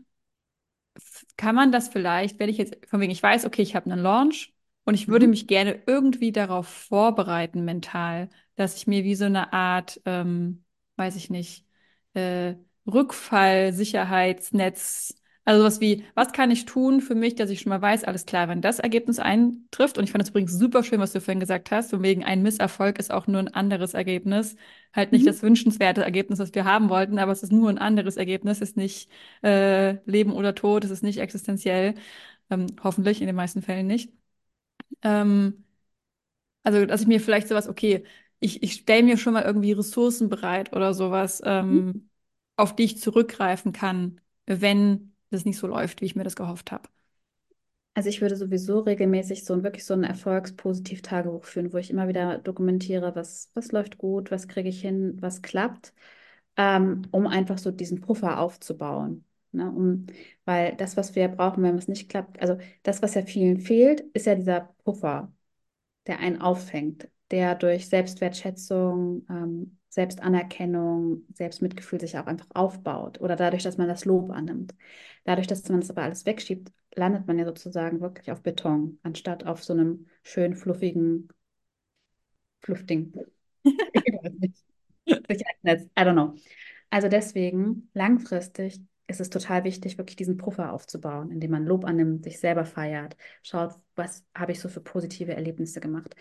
kann 1.37 1.55
man 1.55 1.71
das 1.71 1.87
vielleicht, 1.89 2.39
wenn 2.39 2.49
ich 2.49 2.57
jetzt 2.57 2.85
von 2.87 2.99
wegen, 3.01 3.11
ich 3.11 3.23
weiß, 3.23 3.45
okay, 3.45 3.61
ich 3.61 3.75
habe 3.75 3.91
einen 3.91 4.01
Launch 4.01 4.53
und 4.85 4.93
ich 4.95 5.07
würde 5.07 5.27
Mhm. 5.27 5.29
mich 5.29 5.47
gerne 5.47 5.81
irgendwie 5.85 6.31
darauf 6.31 6.67
vorbereiten 6.67 7.63
mental, 7.65 8.29
dass 8.55 8.75
ich 8.77 8.87
mir 8.87 9.03
wie 9.03 9.15
so 9.15 9.25
eine 9.25 9.53
Art, 9.53 10.01
ähm, 10.05 10.63
weiß 10.97 11.15
ich 11.15 11.29
nicht, 11.29 11.65
äh, 12.13 12.55
Rückfallsicherheitsnetz, 12.91 15.15
also 15.45 15.63
was 15.63 15.79
wie, 15.81 16.03
was 16.15 16.31
kann 16.34 16.51
ich 16.51 16.65
tun 16.65 17.01
für 17.01 17.15
mich, 17.15 17.36
dass 17.36 17.49
ich 17.49 17.61
schon 17.61 17.69
mal 17.69 17.81
weiß, 17.81 18.03
alles 18.05 18.25
klar, 18.25 18.47
wenn 18.49 18.61
das 18.61 18.79
Ergebnis 18.79 19.19
eintrifft, 19.19 19.97
und 19.97 20.03
ich 20.05 20.11
fand 20.11 20.21
das 20.21 20.29
übrigens 20.29 20.53
super 20.57 20.84
schön, 20.84 20.99
was 20.99 21.11
du 21.13 21.19
vorhin 21.21 21.39
gesagt 21.41 21.71
hast, 21.71 21.89
von 21.91 22.01
wegen 22.03 22.23
ein 22.23 22.41
Misserfolg 22.43 22.97
ist 22.99 23.11
auch 23.11 23.27
nur 23.27 23.39
ein 23.39 23.53
anderes 23.53 23.93
Ergebnis, 23.93 24.55
halt 24.93 25.11
nicht 25.11 25.23
Mhm. 25.23 25.27
das 25.27 25.41
wünschenswerte 25.41 26.03
Ergebnis, 26.03 26.39
das 26.39 26.53
wir 26.55 26.65
haben 26.65 26.89
wollten, 26.89 27.19
aber 27.19 27.31
es 27.31 27.43
ist 27.43 27.51
nur 27.51 27.69
ein 27.69 27.77
anderes 27.77 28.17
Ergebnis, 28.17 28.61
ist 28.61 28.77
nicht 28.77 29.09
äh, 29.43 29.93
Leben 30.09 30.31
oder 30.34 30.55
Tod, 30.55 30.84
es 30.86 30.91
ist 30.91 31.03
nicht 31.03 31.19
existenziell, 31.19 31.95
ähm, 32.49 32.67
hoffentlich 32.84 33.21
in 33.21 33.27
den 33.27 33.36
meisten 33.36 33.61
Fällen 33.61 33.88
nicht. 33.88 34.11
Ähm, 35.03 35.65
also, 36.63 36.86
dass 36.86 37.01
ich 37.01 37.07
mir 37.07 37.19
vielleicht 37.21 37.47
sowas, 37.47 37.67
okay, 37.67 38.03
ich, 38.39 38.63
ich 38.63 38.73
stelle 38.73 39.03
mir 39.03 39.17
schon 39.17 39.34
mal 39.34 39.43
irgendwie 39.43 39.71
Ressourcen 39.73 40.29
bereit 40.29 40.73
oder 40.73 40.93
sowas, 40.93 41.41
ähm, 41.45 42.09
auf 42.56 42.76
die 42.76 42.84
ich 42.84 42.99
zurückgreifen 42.99 43.72
kann, 43.72 44.22
wenn 44.45 45.14
das 45.30 45.45
nicht 45.45 45.58
so 45.58 45.68
läuft, 45.68 46.01
wie 46.01 46.06
ich 46.06 46.16
mir 46.16 46.24
das 46.24 46.36
gehofft 46.36 46.72
habe. 46.72 46.88
Also 47.95 48.10
ich 48.10 48.22
würde 48.22 48.36
sowieso 48.36 48.80
regelmäßig 48.80 49.45
so 49.45 49.54
ein 49.54 49.64
wirklich 49.64 49.86
so 49.86 49.93
ein 49.93 50.04
Erfolgspositiv-Tagebuch 50.04 51.43
führen, 51.43 51.74
wo 51.74 51.78
ich 51.78 51.91
immer 51.91 52.08
wieder 52.08 52.39
dokumentiere, 52.39 53.16
was, 53.16 53.51
was 53.54 53.72
läuft 53.72 53.99
gut, 53.99 54.32
was 54.32 54.47
kriege 54.47 54.70
ich 54.70 54.82
hin, 54.82 55.18
was 55.22 55.43
klappt, 55.43 55.93
ähm, 56.58 57.04
um 57.12 57.28
einfach 57.28 57.60
so 57.60 57.70
diesen 57.72 58.01
Puffer 58.01 58.39
aufzubauen. 58.39 59.26
Ne? 59.51 59.70
Um, 59.72 60.08
weil 60.45 60.76
das, 60.76 60.97
was 60.97 61.16
wir 61.16 61.28
brauchen, 61.28 61.62
wenn 61.64 61.78
es 61.78 61.88
nicht 61.88 62.10
klappt, 62.10 62.41
also 62.41 62.58
das, 62.82 63.01
was 63.04 63.14
ja 63.14 63.22
vielen 63.24 63.60
fehlt, 63.60 64.01
ist 64.14 64.26
ja 64.26 64.34
dieser 64.36 64.74
Puffer, 64.84 65.32
der 66.08 66.20
einen 66.20 66.41
auffängt, 66.41 67.10
der 67.32 67.56
durch 67.56 67.88
Selbstwertschätzung, 67.89 69.26
ähm, 69.30 69.78
Selbstanerkennung, 69.93 71.23
Selbstmitgefühl 71.33 71.99
sich 71.99 72.17
auch 72.17 72.25
einfach 72.27 72.47
aufbaut 72.53 73.21
oder 73.21 73.35
dadurch, 73.35 73.63
dass 73.63 73.77
man 73.77 73.87
das 73.87 74.05
Lob 74.05 74.31
annimmt. 74.31 74.73
Dadurch, 75.25 75.47
dass 75.47 75.67
man 75.69 75.81
das 75.81 75.89
aber 75.91 76.03
alles 76.03 76.25
wegschiebt, 76.25 76.71
landet 76.95 77.27
man 77.27 77.39
ja 77.39 77.45
sozusagen 77.45 78.01
wirklich 78.01 78.31
auf 78.31 78.41
Beton, 78.43 78.99
anstatt 79.03 79.45
auf 79.45 79.63
so 79.63 79.73
einem 79.73 80.07
schön 80.23 80.55
fluffigen 80.55 81.29
Fluffding. 82.61 83.13
Ich 83.65 84.13
weiß 84.23 84.33
nicht. 84.39 84.57
Sicherheitsnetz, 85.29 85.83
I 85.97 86.01
don't 86.01 86.13
know. 86.13 86.35
Also 86.89 87.07
deswegen, 87.09 87.89
langfristig 87.93 88.81
ist 89.07 89.21
es 89.21 89.29
total 89.29 89.63
wichtig, 89.63 89.97
wirklich 89.97 90.15
diesen 90.17 90.37
Puffer 90.37 90.73
aufzubauen, 90.73 91.31
indem 91.31 91.51
man 91.51 91.65
Lob 91.65 91.85
annimmt, 91.85 92.23
sich 92.23 92.39
selber 92.39 92.65
feiert, 92.65 93.17
schaut, 93.43 93.75
was 93.95 94.25
habe 94.35 94.51
ich 94.53 94.59
so 94.59 94.69
für 94.69 94.81
positive 94.81 95.33
Erlebnisse 95.35 95.79
gemacht. 95.81 96.15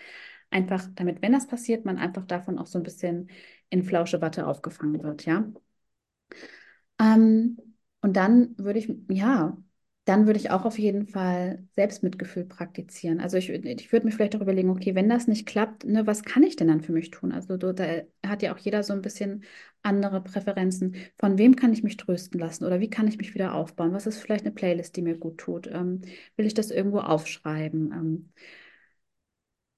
Einfach, 0.53 0.89
damit, 0.95 1.23
wenn 1.23 1.33
das 1.33 1.47
passiert, 1.49 1.85
man 1.85 1.99
einfach 1.99 2.27
davon 2.27 2.59
auch 2.59 2.67
so 2.67 2.79
ein 2.79 2.83
bisschen 2.85 3.31
in 3.71 3.83
flausche 3.85 4.21
Watte 4.21 4.47
aufgefangen 4.47 5.03
wird, 5.03 5.25
ja. 5.27 5.45
Ähm, 7.01 7.59
und 8.01 8.17
dann 8.17 8.55
würde 8.59 8.79
ich, 8.79 8.93
ja, 9.09 9.57
dann 10.05 10.27
würde 10.27 10.41
ich 10.41 10.51
auch 10.51 10.65
auf 10.65 10.79
jeden 10.81 11.07
Fall 11.07 11.65
Selbstmitgefühl 11.77 12.45
praktizieren. 12.45 13.21
Also 13.21 13.37
ich, 13.37 13.49
ich 13.51 13.93
würde 13.93 14.07
mir 14.07 14.13
vielleicht 14.13 14.35
auch 14.35 14.41
überlegen, 14.41 14.71
okay, 14.71 14.95
wenn 14.97 15.09
das 15.09 15.29
nicht 15.29 15.47
klappt, 15.47 15.85
ne, 15.85 16.07
was 16.07 16.25
kann 16.25 16.43
ich 16.43 16.57
denn 16.57 16.67
dann 16.69 16.81
für 16.81 16.91
mich 16.93 17.11
tun? 17.11 17.31
Also 17.33 17.57
da 17.57 17.73
hat 18.27 18.43
ja 18.43 18.53
auch 18.53 18.59
jeder 18.59 18.83
so 18.83 18.93
ein 18.95 19.03
bisschen 19.03 19.45
andere 19.83 20.21
Präferenzen. 20.23 20.97
Von 21.19 21.39
wem 21.39 21.55
kann 21.55 21.73
ich 21.73 21.85
mich 21.85 21.97
trösten 21.97 22.41
lassen 22.41 22.65
oder 22.65 22.81
wie 22.81 22.91
kann 22.91 23.07
ich 23.07 23.19
mich 23.19 23.35
wieder 23.35 23.55
aufbauen? 23.55 23.93
Was 23.93 24.07
ist 24.09 24.19
vielleicht 24.19 24.45
eine 24.45 24.55
Playlist, 24.55 24.97
die 24.97 25.03
mir 25.03 25.17
gut 25.17 25.39
tut? 25.39 25.69
Ähm, 25.69 26.01
will 26.37 26.47
ich 26.47 26.55
das 26.55 26.71
irgendwo 26.73 26.99
aufschreiben? 26.99 27.93
Ähm, 27.93 28.31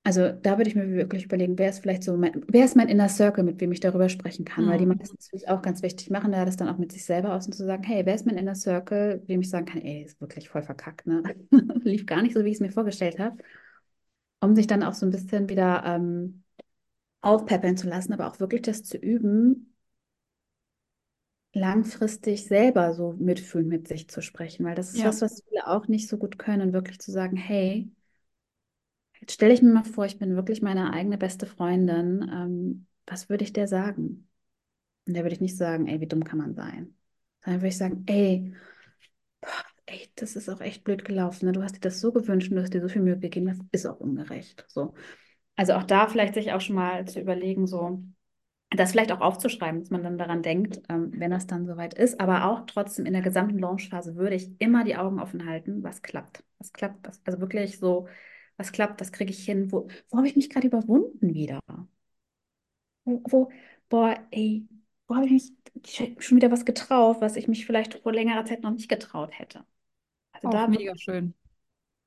Also 0.07 0.33
da 0.33 0.59
würde 0.59 0.69
ich 0.69 0.77
mir 0.77 0.87
wirklich 0.91 1.25
überlegen, 1.25 1.59
wer 1.59 1.71
ist 1.71 1.79
vielleicht 1.81 2.03
so 2.05 2.15
mein, 2.17 2.45
wer 2.49 2.65
ist 2.67 2.77
mein 2.77 2.89
Inner 2.91 3.09
Circle, 3.09 3.43
mit 3.43 3.59
wem 3.61 3.73
ich 3.73 3.81
darüber 3.81 4.11
sprechen 4.11 4.45
kann, 4.45 4.67
weil 4.67 4.77
die 4.77 4.85
Hm. 4.85 4.87
meisten 4.87 5.17
natürlich 5.19 5.49
auch 5.49 5.63
ganz 5.63 5.81
wichtig 5.83 6.11
machen, 6.11 6.33
da 6.33 6.45
das 6.45 6.57
dann 6.57 6.69
auch 6.69 6.77
mit 6.77 6.93
sich 6.93 7.05
selber 7.07 7.35
aus 7.35 7.47
und 7.47 7.55
zu 7.55 7.65
sagen, 7.65 7.83
hey, 7.85 8.05
wer 8.05 8.15
ist 8.15 8.27
mein 8.27 8.37
Inner 8.37 8.55
Circle, 8.55 9.23
wem 9.27 9.41
ich 9.41 9.49
sagen 9.49 9.65
kann, 9.65 9.81
ey, 9.81 10.03
ist 10.05 10.21
wirklich 10.21 10.51
voll 10.51 10.63
verkackt, 10.63 11.07
ne? 11.07 11.23
Lief 11.85 12.05
gar 12.05 12.21
nicht 12.23 12.35
so, 12.35 12.45
wie 12.45 12.49
ich 12.51 12.57
es 12.57 12.61
mir 12.61 12.71
vorgestellt 12.71 13.19
habe, 13.19 13.39
um 14.41 14.55
sich 14.55 14.67
dann 14.67 14.83
auch 14.83 14.95
so 14.95 15.07
ein 15.07 15.11
bisschen 15.11 15.49
wieder 15.49 15.83
ähm, 15.85 16.45
aufpäppeln 17.23 17.77
zu 17.79 17.89
lassen, 17.89 18.13
aber 18.15 18.29
auch 18.29 18.41
wirklich 18.41 18.63
das 18.63 18.85
zu 18.85 18.99
üben, 18.99 19.75
langfristig 21.55 22.45
selber 22.47 22.93
so 22.95 23.13
mitfühlen 23.15 23.67
mit 23.69 23.89
sich 23.89 24.09
zu 24.09 24.21
sprechen, 24.23 24.65
weil 24.67 24.75
das 24.75 24.93
ist 24.93 25.03
Ja. 25.03 25.05
was, 25.05 25.21
was 25.23 25.43
viele 25.49 25.67
auch 25.69 25.87
nicht 25.89 26.09
so 26.09 26.19
gut 26.19 26.39
können, 26.39 26.73
wirklich 26.73 26.99
zu 27.01 27.11
sagen, 27.13 27.37
hey, 27.37 27.91
Jetzt 29.25 29.33
stelle 29.33 29.55
ich 29.55 29.63
mir 29.63 29.73
mal 29.73 29.85
vor, 29.85 30.05
ich 30.05 30.19
bin 30.19 30.37
wirklich 30.37 30.61
meine 30.61 30.93
eigene 30.93 31.17
beste 31.17 31.47
Freundin. 31.47 32.29
Ähm, 32.31 32.87
was 33.07 33.31
würde 33.31 33.43
ich 33.43 33.55
der 33.55 33.67
sagen? 33.67 34.29
Und 35.07 35.15
der 35.15 35.23
würde 35.25 35.35
ich 35.35 35.41
nicht 35.41 35.57
sagen, 35.57 35.87
ey, 35.87 35.99
wie 36.03 36.07
dumm 36.07 36.25
kann 36.25 36.37
man 36.39 36.55
sein? 36.55 36.95
Sondern 37.43 37.63
würde 37.63 37.69
ich 37.69 37.79
sagen, 37.79 38.05
ey, 38.07 38.53
boah, 39.41 39.49
ey, 39.87 40.11
das 40.17 40.37
ist 40.37 40.51
auch 40.51 40.61
echt 40.61 40.85
blöd 40.85 41.07
gelaufen. 41.07 41.47
Ne? 41.47 41.53
Du 41.53 41.63
hast 41.63 41.77
dir 41.77 41.81
das 41.81 42.03
so 42.03 42.13
gewünscht 42.13 42.51
und 42.51 42.57
du 42.57 42.63
hast 42.63 42.75
dir 42.75 42.83
so 42.83 42.89
viel 42.89 43.01
Mühe 43.01 43.19
gegeben, 43.19 43.47
das 43.47 43.57
ist 43.73 43.87
auch 43.87 43.99
ungerecht. 43.99 44.67
So. 44.69 44.93
Also 45.57 45.75
auch 45.75 45.85
da 45.85 46.09
vielleicht 46.09 46.35
sich 46.35 46.53
auch 46.53 46.61
schon 46.61 46.77
mal 46.77 47.07
zu 47.07 47.21
überlegen, 47.21 47.67
so 47.67 48.05
das 48.71 48.93
vielleicht 48.93 49.13
auch 49.13 49.23
aufzuschreiben, 49.23 49.81
dass 49.81 49.91
man 49.91 50.03
dann 50.03 50.19
daran 50.19 50.43
denkt, 50.43 50.83
ähm, 50.91 51.13
wenn 51.19 51.31
das 51.31 51.47
dann 51.47 51.67
soweit 51.67 51.95
ist. 51.95 52.21
Aber 52.21 52.47
auch 52.47 52.67
trotzdem 52.67 53.07
in 53.07 53.15
der 53.15 53.23
gesamten 53.23 53.59
Launchphase 53.59 54.17
würde 54.17 54.37
ich 54.37 54.51
immer 54.61 54.85
die 54.85 54.97
Augen 54.97 55.19
offen 55.21 55.47
halten, 55.47 55.83
was 55.83 56.03
klappt. 56.03 56.45
Was 56.59 56.75
klappt, 56.75 57.09
was, 57.09 57.23
also 57.25 57.41
wirklich 57.41 57.79
so, 57.79 58.09
was 58.57 58.73
klappt, 58.73 59.01
was 59.01 59.13
kriege 59.13 59.31
ich 59.33 59.45
hin, 59.45 59.73
wo, 59.73 59.89
wo 60.11 60.19
habe 60.19 60.29
ich 60.29 60.37
mich 60.37 60.51
gerade 60.51 60.67
überwunden 60.69 61.35
wieder? 61.35 61.61
Wo, 63.05 63.23
wo, 63.31 63.53
boah, 63.89 64.17
ey, 64.31 64.67
wo 65.07 65.17
habe 65.17 65.27
ich 65.27 65.33
mich 65.33 66.17
schon 66.25 66.37
wieder 66.37 66.51
was 66.51 66.65
getraut, 66.65 67.21
was 67.21 67.37
ich 67.37 67.49
mich 67.49 67.67
vielleicht 67.67 67.95
vor 68.03 68.13
längerer 68.13 68.45
Zeit 68.45 68.63
noch 68.63 68.71
nicht 68.73 68.89
getraut 68.89 69.39
hätte. 69.39 69.65
Also 70.33 70.49
Auch 70.49 70.49
da 70.49 70.69
mega 70.69 70.97
wirklich, 70.97 70.97
schön. 70.97 71.35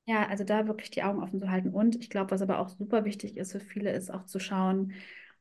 ja, 0.06 0.28
also 0.28 0.44
da 0.44 0.68
wirklich 0.68 0.90
die 0.92 1.04
Augen 1.04 1.22
offen 1.22 1.40
zu 1.40 1.50
halten. 1.52 1.70
Und 1.74 1.96
ich 1.98 2.10
glaube, 2.10 2.32
was 2.32 2.42
aber 2.42 2.60
auch 2.60 2.70
super 2.70 3.06
wichtig 3.06 3.38
ist 3.38 3.52
für 3.52 3.60
viele, 3.60 3.92
ist 3.92 4.10
auch 4.12 4.26
zu 4.26 4.40
schauen, 4.40 4.94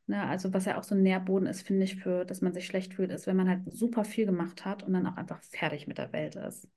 ne, 0.07 0.23
also 0.27 0.53
was 0.53 0.65
ja 0.67 0.79
auch 0.79 0.83
so 0.85 0.95
ein 0.95 1.03
Nährboden 1.03 1.47
ist, 1.49 1.63
finde 1.67 1.85
ich, 1.85 1.97
für, 1.97 2.25
dass 2.25 2.41
man 2.43 2.53
sich 2.55 2.67
schlecht 2.67 2.95
fühlt, 2.95 3.11
ist, 3.13 3.27
wenn 3.27 3.37
man 3.37 3.49
halt 3.49 3.73
super 3.73 4.05
viel 4.05 4.27
gemacht 4.27 4.65
hat 4.65 4.83
und 4.83 4.93
dann 4.95 5.07
auch 5.07 5.17
einfach 5.17 5.43
fertig 5.45 5.87
mit 5.87 5.99
der 5.99 6.13
Welt 6.13 6.37
ist. 6.37 6.69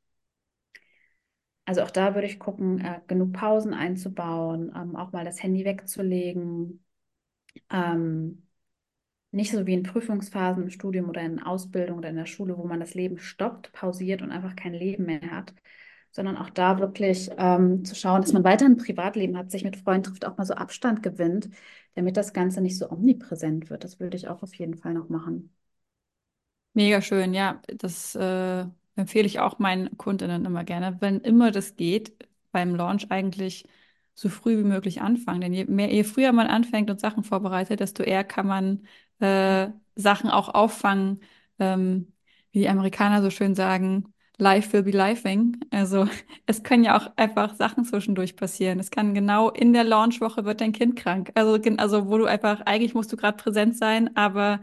Also 1.70 1.84
auch 1.84 1.92
da 1.92 2.16
würde 2.16 2.26
ich 2.28 2.40
gucken, 2.40 2.80
äh, 2.82 3.00
genug 3.08 3.34
Pausen 3.34 3.74
einzubauen, 3.76 4.72
ähm, 4.76 4.96
auch 4.96 5.12
mal 5.12 5.24
das 5.26 5.42
Handy 5.44 5.66
wegzulegen. 5.66 6.84
Ähm, 7.72 8.48
Nicht 9.32 9.52
so 9.52 9.66
wie 9.68 9.74
in 9.76 9.84
Prüfungsphasen 9.84 10.64
im 10.64 10.70
Studium 10.72 11.10
oder 11.10 11.22
in 11.22 11.42
Ausbildung 11.42 12.00
oder 12.00 12.10
in 12.10 12.16
der 12.18 12.26
Schule, 12.28 12.58
wo 12.58 12.66
man 12.66 12.80
das 12.82 12.96
Leben 12.96 13.20
stoppt, 13.20 13.72
pausiert 13.74 14.22
und 14.24 14.32
einfach 14.32 14.56
kein 14.56 14.74
Leben 14.74 15.06
mehr 15.06 15.22
hat, 15.32 15.54
sondern 16.12 16.38
auch 16.38 16.50
da 16.52 16.80
wirklich 16.80 17.30
ähm, 17.38 17.86
zu 17.86 17.96
schauen, 17.96 18.22
dass 18.24 18.34
man 18.34 18.44
weiter 18.46 18.66
ein 18.66 18.78
Privatleben 18.78 19.38
hat, 19.38 19.52
sich 19.52 19.64
mit 19.66 19.78
Freunden 19.78 20.04
trifft, 20.06 20.26
auch 20.26 20.38
mal 20.38 20.46
so 20.46 20.56
Abstand 20.56 21.04
gewinnt, 21.04 21.50
damit 21.96 22.18
das 22.18 22.34
Ganze 22.34 22.62
nicht 22.62 22.78
so 22.78 22.90
omnipräsent 22.92 23.70
wird. 23.72 23.84
Das 23.86 24.00
würde 24.00 24.18
ich 24.18 24.28
auch 24.30 24.44
auf 24.44 24.54
jeden 24.56 24.76
Fall 24.78 24.94
noch 24.96 25.10
machen. 25.10 25.52
Mega 26.74 27.02
schön, 27.02 27.34
ja. 27.34 27.62
Das 27.68 28.16
äh, 28.16 28.66
empfehle 29.00 29.26
ich 29.26 29.40
auch 29.40 29.60
meinen 29.60 29.98
Kundinnen 29.98 30.46
immer 30.46 30.64
gerne. 30.64 30.98
Wenn 31.00 31.20
immer 31.22 31.52
das 31.52 31.76
geht, 31.76 32.14
beim 32.52 32.76
Launch 32.76 33.12
eigentlich 33.12 33.66
so 34.14 34.30
früh 34.30 34.58
wie 34.60 34.64
möglich 34.64 35.02
anfangen. 35.02 35.42
Denn 35.42 35.54
je 35.54 35.66
mehr, 35.66 35.92
je 35.94 36.04
früher 36.04 36.32
man 36.34 36.48
anfängt 36.48 36.90
und 36.90 37.00
Sachen 37.00 37.24
vorbereitet, 37.24 37.80
desto 37.80 38.04
eher 38.04 38.24
kann 38.24 38.48
man 38.48 38.86
äh, 39.20 39.70
Sachen 39.96 40.30
auch 40.30 40.50
auffangen. 40.50 41.22
Ähm, 41.60 42.14
wie 42.52 42.60
die 42.60 42.70
Amerikaner 42.70 43.22
so 43.22 43.30
schön 43.30 43.56
sagen, 43.56 44.14
life 44.38 44.74
will 44.74 44.84
be 44.84 44.92
lifing. 44.92 45.58
Also 45.72 46.08
es 46.46 46.64
können 46.64 46.84
ja 46.84 46.98
auch 46.98 47.12
einfach 47.18 47.56
Sachen 47.56 47.86
zwischendurch 47.86 48.36
passieren. 48.36 48.80
Es 48.80 48.92
kann 48.92 49.14
genau 49.14 49.50
in 49.50 49.74
der 49.74 49.84
Launchwoche 49.84 50.46
wird 50.46 50.62
dein 50.62 50.72
Kind 50.74 50.96
krank. 50.96 51.32
Also, 51.36 51.60
also 51.78 52.10
wo 52.10 52.18
du 52.18 52.26
einfach, 52.26 52.62
eigentlich 52.62 52.94
musst 52.94 53.12
du 53.14 53.18
gerade 53.18 53.38
präsent 53.38 53.78
sein, 53.78 54.16
aber 54.16 54.62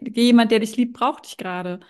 jemand, 0.00 0.50
der 0.50 0.60
dich 0.60 0.76
liebt, 0.76 0.94
braucht 0.94 1.26
dich 1.26 1.36
gerade. 1.36 1.80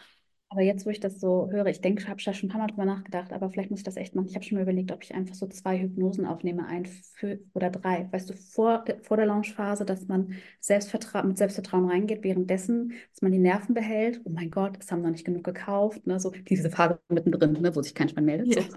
Aber 0.55 0.63
jetzt, 0.63 0.87
wo 0.87 0.91
ich 0.91 1.01
das 1.01 1.19
so 1.19 1.51
höre, 1.51 1.67
ich 1.67 1.81
denke, 1.81 2.01
ich 2.01 2.09
habe 2.09 2.21
schon 2.21 2.33
ein 2.45 2.49
paar 2.49 2.61
Mal 2.61 2.69
drüber 2.69 2.85
nachgedacht, 2.85 3.33
aber 3.33 3.51
vielleicht 3.51 3.71
muss 3.71 3.81
ich 3.81 3.85
das 3.85 3.97
echt 3.97 4.15
machen. 4.15 4.29
Ich 4.29 4.37
habe 4.37 4.45
schon 4.45 4.55
mal 4.57 4.63
überlegt, 4.63 4.93
ob 4.93 5.03
ich 5.03 5.13
einfach 5.13 5.35
so 5.35 5.49
zwei 5.49 5.81
Hypnosen 5.81 6.27
aufnehme, 6.27 6.65
ein 6.69 6.87
für, 6.87 7.41
oder 7.55 7.71
drei. 7.71 8.07
Weißt 8.13 8.31
du, 8.31 8.35
vor, 8.35 8.85
der- 8.85 9.01
vor 9.01 9.17
der 9.17 9.27
Launchphase, 9.27 9.85
dass 9.85 10.07
man 10.07 10.35
Selbstvertra 10.61 11.25
mit 11.25 11.39
Selbstvertrauen 11.39 11.91
reingeht, 11.91 12.23
währenddessen, 12.23 12.93
dass 13.11 13.21
man 13.21 13.33
die 13.33 13.41
Nerven 13.41 13.75
behält. 13.75 14.21
Oh 14.23 14.31
mein 14.31 14.53
Gott, 14.53 14.77
es 14.79 14.93
haben 14.93 15.03
noch 15.03 15.11
nicht 15.11 15.25
genug 15.25 15.43
gekauft. 15.43 16.07
Ne? 16.07 16.21
So 16.21 16.31
diese 16.31 16.71
Phase 16.71 17.01
mittendrin, 17.09 17.55
ne, 17.55 17.75
wo 17.75 17.83
sich 17.83 17.95
kein 17.97 18.09
Schwein 18.09 18.25
meldet. 18.25 18.55
Ja. 18.55 18.63
So 18.63 18.77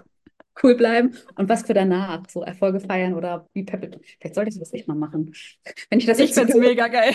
cool 0.64 0.74
bleiben. 0.74 1.14
Und 1.36 1.48
was 1.48 1.62
für 1.62 1.74
danach, 1.74 2.28
so 2.28 2.42
Erfolge 2.42 2.80
feiern 2.80 3.14
oder 3.14 3.48
wie 3.52 3.62
Peppel. 3.62 4.00
Vielleicht 4.18 4.34
sollte 4.34 4.50
ich 4.50 4.58
das 4.58 4.72
echt 4.72 4.88
mal 4.88 4.96
machen. 4.96 5.32
Wenn 5.90 6.00
ich 6.00 6.06
das 6.06 6.18
Ich 6.18 6.34
find's 6.34 6.54
höre, 6.54 6.60
mega 6.60 6.88
geil. 6.88 7.14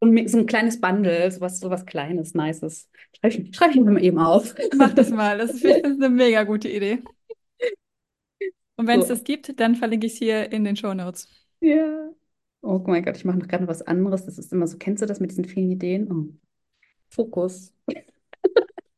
So 0.00 0.06
ein, 0.08 0.28
so 0.28 0.38
ein 0.38 0.46
kleines 0.46 0.80
Bundle, 0.80 1.30
sowas, 1.30 1.60
sowas 1.60 1.86
Kleines, 1.86 2.34
Nices. 2.34 2.88
Schreibe 3.20 3.34
ich, 3.36 3.56
schreib 3.56 3.70
ich 3.70 3.76
mir 3.80 3.90
mal 3.90 4.04
eben 4.04 4.18
auf. 4.18 4.54
Mach 4.76 4.94
das 4.94 5.10
mal. 5.10 5.38
Das 5.38 5.50
ist, 5.62 5.64
eine 5.66 6.08
mega 6.08 6.44
gute 6.44 6.68
Idee. 6.68 7.02
Und 8.76 8.86
wenn 8.86 9.00
es 9.00 9.06
So. 9.06 9.14
das 9.14 9.24
gibt, 9.24 9.60
dann 9.60 9.76
verlinke 9.76 10.06
ich 10.06 10.14
es 10.14 10.18
hier 10.18 10.50
in 10.52 10.64
den 10.64 10.76
Shownotes. 10.76 11.28
Ja. 11.60 12.10
Oh 12.62 12.78
mein 12.86 13.04
Gott, 13.04 13.16
ich 13.16 13.24
mache 13.24 13.38
noch 13.38 13.48
gerade 13.48 13.64
noch 13.64 13.70
was 13.70 13.82
anderes. 13.82 14.24
Das 14.26 14.38
ist 14.38 14.52
immer 14.52 14.66
so, 14.66 14.78
kennst 14.78 15.02
du 15.02 15.06
das 15.06 15.20
mit 15.20 15.30
diesen 15.30 15.44
vielen 15.46 15.70
Ideen? 15.70 16.10
Oh. 16.12 16.34
Fokus. 17.10 17.74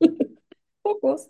Fokus. 0.82 1.28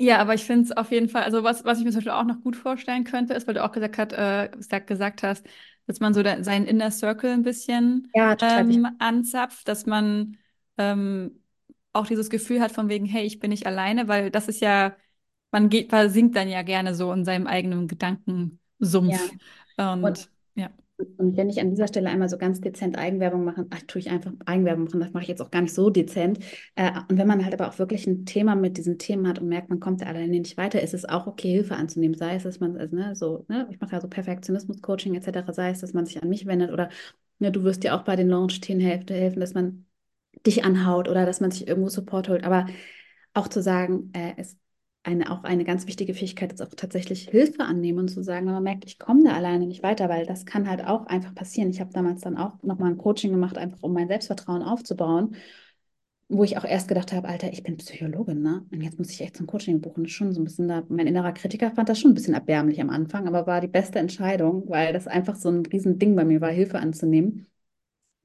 Ja, 0.00 0.18
aber 0.18 0.34
ich 0.34 0.44
finde 0.44 0.64
es 0.64 0.72
auf 0.76 0.90
jeden 0.90 1.08
Fall, 1.08 1.22
also 1.22 1.44
was, 1.44 1.64
was 1.64 1.78
ich 1.78 1.84
mir 1.84 1.90
zum 1.92 1.98
Beispiel 1.98 2.12
auch 2.12 2.24
noch 2.24 2.40
gut 2.42 2.56
vorstellen 2.56 3.04
könnte, 3.04 3.32
ist, 3.34 3.46
weil 3.46 3.54
du 3.54 3.64
auch 3.64 3.70
gesagt, 3.72 3.96
hat, 3.96 4.12
äh, 4.12 4.50
sag- 4.58 4.86
gesagt 4.88 5.22
hast, 5.22 5.46
dass 5.86 6.00
man 6.00 6.14
so 6.14 6.22
da, 6.22 6.42
seinen 6.44 6.66
Inner 6.66 6.90
Circle 6.90 7.30
ein 7.32 7.42
bisschen 7.42 8.12
Ja, 8.14 8.36
ähm, 8.40 8.86
anzapft, 8.98 9.68
dass 9.68 9.86
man 9.86 10.36
ähm, 10.78 11.42
auch 11.92 12.06
dieses 12.06 12.30
Gefühl 12.30 12.60
hat 12.60 12.72
von 12.72 12.88
wegen, 12.88 13.06
hey, 13.06 13.24
ich 13.26 13.38
bin 13.40 13.50
nicht 13.50 13.66
alleine, 13.66 14.08
weil 14.08 14.30
das 14.30 14.48
ist 14.48 14.60
ja, 14.60 14.96
man 15.50 15.68
geht, 15.68 15.90
versinkt 15.90 16.36
dann 16.36 16.48
ja 16.48 16.62
gerne 16.62 16.94
so 16.94 17.12
in 17.12 17.24
seinem 17.24 17.46
eigenen 17.46 17.88
Ja. 19.06 19.18
Gedankensumpf. 19.18 19.34
Und 20.00 20.00
Und 20.00 20.30
ja. 20.54 20.70
Und 20.96 21.36
wenn 21.36 21.50
ich 21.50 21.60
an 21.60 21.70
dieser 21.70 21.88
Stelle 21.88 22.08
einmal 22.08 22.28
so 22.28 22.38
ganz 22.38 22.60
dezent 22.60 22.96
Eigenwerbung 22.96 23.44
mache, 23.44 23.66
ach, 23.70 23.82
tue 23.88 24.00
ich 24.00 24.10
einfach 24.10 24.32
Eigenwerbung 24.46 24.84
machen, 24.84 25.00
das 25.00 25.12
mache 25.12 25.24
ich 25.24 25.28
jetzt 25.28 25.42
auch 25.42 25.50
gar 25.50 25.60
nicht 25.62 25.74
so 25.74 25.90
dezent. 25.90 26.38
Äh, 26.76 26.92
und 27.08 27.18
wenn 27.18 27.26
man 27.26 27.44
halt 27.44 27.52
aber 27.54 27.68
auch 27.68 27.78
wirklich 27.80 28.06
ein 28.06 28.26
Thema 28.26 28.54
mit 28.54 28.76
diesen 28.76 28.98
Themen 28.98 29.26
hat 29.26 29.40
und 29.40 29.48
merkt, 29.48 29.70
man 29.70 29.80
kommt 29.80 30.02
da 30.02 30.06
alleine 30.06 30.28
nicht 30.38 30.56
weiter, 30.56 30.80
ist 30.82 30.94
es 30.94 31.04
auch 31.04 31.26
okay, 31.26 31.50
Hilfe 31.50 31.74
anzunehmen. 31.76 32.16
Sei 32.16 32.36
es, 32.36 32.44
dass 32.44 32.60
man, 32.60 32.76
also, 32.76 32.94
ne, 32.94 33.14
so, 33.16 33.44
ne, 33.48 33.66
ich 33.70 33.80
mache 33.80 33.92
ja 33.92 34.00
so 34.00 34.08
Perfektionismus-Coaching 34.08 35.14
etc., 35.16 35.52
sei 35.52 35.70
es, 35.70 35.80
dass 35.80 35.94
man 35.94 36.06
sich 36.06 36.22
an 36.22 36.28
mich 36.28 36.46
wendet 36.46 36.70
oder 36.72 36.88
ne, 37.40 37.50
du 37.50 37.64
wirst 37.64 37.82
dir 37.82 37.94
auch 37.96 38.02
bei 38.04 38.14
den 38.16 38.28
Launch-Themen 38.28 38.80
helfen, 38.80 39.08
helfen, 39.08 39.40
dass 39.40 39.54
man 39.54 39.86
dich 40.46 40.64
anhaut 40.64 41.08
oder 41.08 41.26
dass 41.26 41.40
man 41.40 41.50
sich 41.50 41.66
irgendwo 41.68 41.88
Support 41.88 42.28
holt. 42.28 42.44
Aber 42.44 42.66
auch 43.34 43.48
zu 43.48 43.62
sagen, 43.62 44.10
äh, 44.14 44.34
es 44.36 44.56
eine, 45.04 45.30
auch 45.30 45.44
eine 45.44 45.64
ganz 45.64 45.86
wichtige 45.86 46.14
Fähigkeit 46.14 46.52
ist 46.52 46.62
auch 46.62 46.74
tatsächlich 46.74 47.28
Hilfe 47.28 47.62
annehmen 47.64 48.00
und 48.00 48.08
zu 48.08 48.22
sagen, 48.22 48.46
wenn 48.46 48.54
man 48.54 48.62
merkt, 48.62 48.86
ich 48.86 48.98
komme 48.98 49.22
da 49.24 49.34
alleine 49.34 49.66
nicht 49.66 49.82
weiter, 49.82 50.08
weil 50.08 50.26
das 50.26 50.46
kann 50.46 50.68
halt 50.68 50.84
auch 50.84 51.06
einfach 51.06 51.34
passieren. 51.34 51.70
Ich 51.70 51.80
habe 51.80 51.92
damals 51.92 52.22
dann 52.22 52.38
auch 52.38 52.62
nochmal 52.62 52.90
ein 52.90 52.98
Coaching 52.98 53.30
gemacht, 53.30 53.58
einfach 53.58 53.82
um 53.82 53.92
mein 53.92 54.08
Selbstvertrauen 54.08 54.62
aufzubauen, 54.62 55.36
wo 56.28 56.42
ich 56.42 56.56
auch 56.56 56.64
erst 56.64 56.88
gedacht 56.88 57.12
habe, 57.12 57.28
Alter, 57.28 57.52
ich 57.52 57.62
bin 57.62 57.76
Psychologin, 57.76 58.42
ne? 58.42 58.66
Und 58.72 58.80
jetzt 58.80 58.98
muss 58.98 59.10
ich 59.10 59.20
echt 59.20 59.36
zum 59.36 59.46
Coaching 59.46 59.82
buchen. 59.82 60.04
Das 60.04 60.10
ist 60.10 60.16
schon 60.16 60.32
so 60.32 60.40
ein 60.40 60.44
bisschen 60.44 60.68
da, 60.68 60.82
mein 60.88 61.06
innerer 61.06 61.32
Kritiker 61.32 61.70
fand 61.70 61.88
das 61.90 62.00
schon 62.00 62.12
ein 62.12 62.14
bisschen 62.14 62.34
erbärmlich 62.34 62.80
am 62.80 62.90
Anfang, 62.90 63.28
aber 63.28 63.46
war 63.46 63.60
die 63.60 63.68
beste 63.68 63.98
Entscheidung, 63.98 64.68
weil 64.68 64.92
das 64.94 65.06
einfach 65.06 65.36
so 65.36 65.50
ein 65.50 65.66
Riesending 65.66 66.16
bei 66.16 66.24
mir 66.24 66.40
war, 66.40 66.50
Hilfe 66.50 66.78
anzunehmen. 66.78 67.46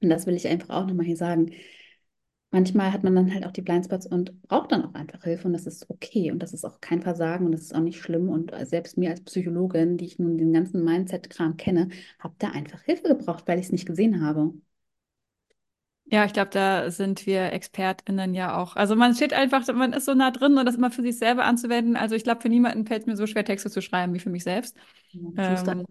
Und 0.02 0.08
das 0.08 0.26
will 0.26 0.34
ich 0.34 0.48
einfach 0.48 0.70
auch 0.70 0.86
nochmal 0.86 1.06
hier 1.06 1.16
sagen 1.16 1.50
manchmal 2.50 2.92
hat 2.92 3.02
man 3.04 3.14
dann 3.14 3.32
halt 3.32 3.46
auch 3.46 3.52
die 3.52 3.62
Blindspots 3.62 4.06
und 4.06 4.40
braucht 4.42 4.72
dann 4.72 4.84
auch 4.84 4.94
einfach 4.94 5.22
Hilfe 5.24 5.46
und 5.46 5.52
das 5.52 5.66
ist 5.66 5.88
okay 5.90 6.30
und 6.32 6.40
das 6.40 6.52
ist 6.52 6.64
auch 6.64 6.80
kein 6.80 7.02
Versagen 7.02 7.46
und 7.46 7.52
das 7.52 7.62
ist 7.62 7.74
auch 7.74 7.80
nicht 7.80 8.00
schlimm 8.00 8.28
und 8.28 8.52
selbst 8.66 8.96
mir 8.98 9.10
als 9.10 9.22
Psychologin, 9.22 9.96
die 9.96 10.06
ich 10.06 10.18
nun 10.18 10.38
den 10.38 10.52
ganzen 10.52 10.84
Mindset-Kram 10.84 11.56
kenne, 11.56 11.88
habe 12.18 12.34
da 12.38 12.50
einfach 12.50 12.82
Hilfe 12.82 13.04
gebraucht, 13.08 13.44
weil 13.46 13.58
ich 13.58 13.66
es 13.66 13.72
nicht 13.72 13.86
gesehen 13.86 14.22
habe. 14.24 14.52
Ja, 16.12 16.24
ich 16.24 16.32
glaube, 16.32 16.50
da 16.50 16.90
sind 16.90 17.24
wir 17.26 17.52
ExpertInnen 17.52 18.34
ja 18.34 18.56
auch. 18.60 18.74
Also 18.74 18.96
man 18.96 19.14
steht 19.14 19.32
einfach, 19.32 19.64
man 19.72 19.92
ist 19.92 20.06
so 20.06 20.14
nah 20.14 20.32
drin 20.32 20.58
und 20.58 20.66
das 20.66 20.74
immer 20.74 20.90
für 20.90 21.02
sich 21.02 21.16
selber 21.16 21.44
anzuwenden. 21.44 21.94
Also 21.94 22.16
ich 22.16 22.24
glaube, 22.24 22.40
für 22.40 22.48
niemanden 22.48 22.84
fällt 22.84 23.02
es 23.02 23.06
mir 23.06 23.16
so 23.16 23.28
schwer, 23.28 23.44
Texte 23.44 23.70
zu 23.70 23.80
schreiben 23.80 24.12
wie 24.12 24.18
für 24.18 24.30
mich 24.30 24.42
selbst. 24.42 24.76
Schuster. 25.40 25.76
Ähm, 25.76 25.86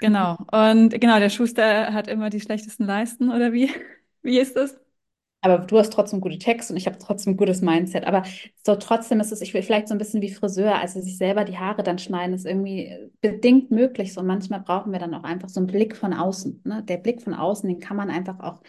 genau. 0.00 0.38
Und 0.52 0.90
genau, 1.00 1.18
der 1.20 1.30
Schuster 1.30 1.92
hat 1.92 2.08
immer 2.08 2.30
die 2.30 2.40
schlechtesten 2.40 2.84
Leisten, 2.86 3.30
oder 3.30 3.52
wie? 3.52 3.70
Wie 4.22 4.38
ist 4.40 4.56
das? 4.56 4.78
Aber 5.44 5.58
du 5.58 5.78
hast 5.78 5.92
trotzdem 5.92 6.20
gute 6.22 6.38
Texte 6.38 6.72
und 6.72 6.78
ich 6.78 6.86
habe 6.86 6.98
trotzdem 6.98 7.34
ein 7.34 7.36
gutes 7.36 7.60
Mindset. 7.60 8.06
Aber 8.06 8.22
so 8.64 8.76
trotzdem 8.76 9.20
ist 9.20 9.30
es, 9.30 9.42
ich 9.42 9.52
will 9.52 9.62
vielleicht 9.62 9.88
so 9.88 9.94
ein 9.94 9.98
bisschen 9.98 10.22
wie 10.22 10.30
Friseur, 10.32 10.76
also 10.76 11.00
sich 11.02 11.18
selber 11.18 11.44
die 11.44 11.58
Haare 11.58 11.82
dann 11.82 11.98
schneiden, 11.98 12.34
ist 12.34 12.46
irgendwie 12.46 13.10
bedingt 13.20 13.70
möglich. 13.70 14.14
So 14.14 14.20
und 14.22 14.26
manchmal 14.26 14.60
brauchen 14.60 14.92
wir 14.92 14.98
dann 14.98 15.14
auch 15.14 15.22
einfach 15.24 15.50
so 15.50 15.60
einen 15.60 15.66
Blick 15.66 15.96
von 15.96 16.14
außen. 16.14 16.62
Ne? 16.64 16.82
Der 16.84 16.96
Blick 16.96 17.20
von 17.22 17.34
außen, 17.34 17.68
den 17.68 17.78
kann 17.78 17.96
man 17.96 18.08
einfach 18.10 18.40
auch 18.40 18.62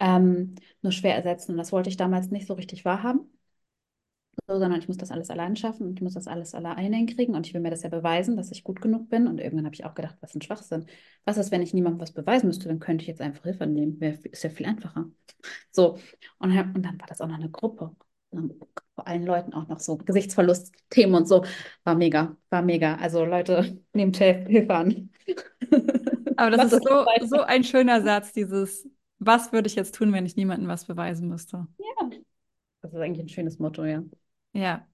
ähm, 0.00 0.54
nur 0.82 0.92
schwer 0.92 1.16
ersetzen. 1.16 1.52
Und 1.52 1.58
das 1.58 1.72
wollte 1.72 1.90
ich 1.90 1.98
damals 1.98 2.30
nicht 2.30 2.46
so 2.46 2.54
richtig 2.54 2.84
wahrhaben 2.86 3.28
so, 4.46 4.58
sondern 4.58 4.78
ich 4.80 4.88
muss 4.88 4.96
das 4.96 5.10
alles 5.10 5.30
allein 5.30 5.56
schaffen 5.56 5.86
und 5.88 5.94
ich 5.94 6.02
muss 6.02 6.14
das 6.14 6.28
alles 6.28 6.54
alleine 6.54 6.96
hinkriegen 6.96 7.34
und 7.34 7.46
ich 7.46 7.54
will 7.54 7.60
mir 7.60 7.70
das 7.70 7.82
ja 7.82 7.88
beweisen, 7.88 8.36
dass 8.36 8.52
ich 8.52 8.62
gut 8.64 8.80
genug 8.80 9.08
bin. 9.08 9.26
Und 9.26 9.40
irgendwann 9.40 9.64
habe 9.66 9.74
ich 9.74 9.84
auch 9.84 9.94
gedacht, 9.94 10.16
was 10.20 10.34
ein 10.34 10.42
Schwachsinn. 10.42 10.86
Was 11.24 11.36
ist, 11.36 11.50
wenn 11.50 11.62
ich 11.62 11.74
niemandem 11.74 12.00
was 12.00 12.12
beweisen 12.12 12.46
müsste, 12.46 12.68
dann 12.68 12.78
könnte 12.78 13.02
ich 13.02 13.08
jetzt 13.08 13.20
einfach 13.20 13.42
Hilfe 13.42 13.66
nehmen. 13.66 14.00
Ist 14.00 14.44
ja 14.44 14.50
viel 14.50 14.66
einfacher. 14.66 15.06
So, 15.72 15.98
und, 16.38 16.50
und 16.58 16.82
dann 16.82 17.00
war 17.00 17.06
das 17.08 17.20
auch 17.20 17.28
noch 17.28 17.38
eine 17.38 17.50
Gruppe. 17.50 17.94
Vor 18.94 19.06
allen 19.06 19.24
Leuten 19.24 19.54
auch 19.54 19.68
noch 19.68 19.80
so 19.80 19.96
Gesichtsverlust-Themen 19.96 21.14
und 21.14 21.28
so. 21.28 21.44
War 21.84 21.94
mega, 21.94 22.36
war 22.50 22.62
mega. 22.62 22.96
Also 22.96 23.24
Leute, 23.24 23.78
nehmt 23.92 24.16
Hilfe 24.18 24.74
an. 24.74 25.10
Aber 26.36 26.50
das 26.50 26.72
ist 26.72 26.84
so, 26.84 27.04
so 27.26 27.40
ein 27.42 27.64
schöner 27.64 28.02
Satz, 28.02 28.32
dieses, 28.32 28.88
was 29.18 29.52
würde 29.52 29.68
ich 29.68 29.74
jetzt 29.74 29.94
tun, 29.94 30.12
wenn 30.12 30.26
ich 30.26 30.36
niemandem 30.36 30.68
was 30.68 30.84
beweisen 30.84 31.28
müsste? 31.28 31.66
Ja, 31.78 32.10
das 32.82 32.92
ist 32.92 33.00
eigentlich 33.00 33.24
ein 33.24 33.28
schönes 33.28 33.58
Motto, 33.58 33.84
ja. 33.84 34.02
Ja. 34.56 34.86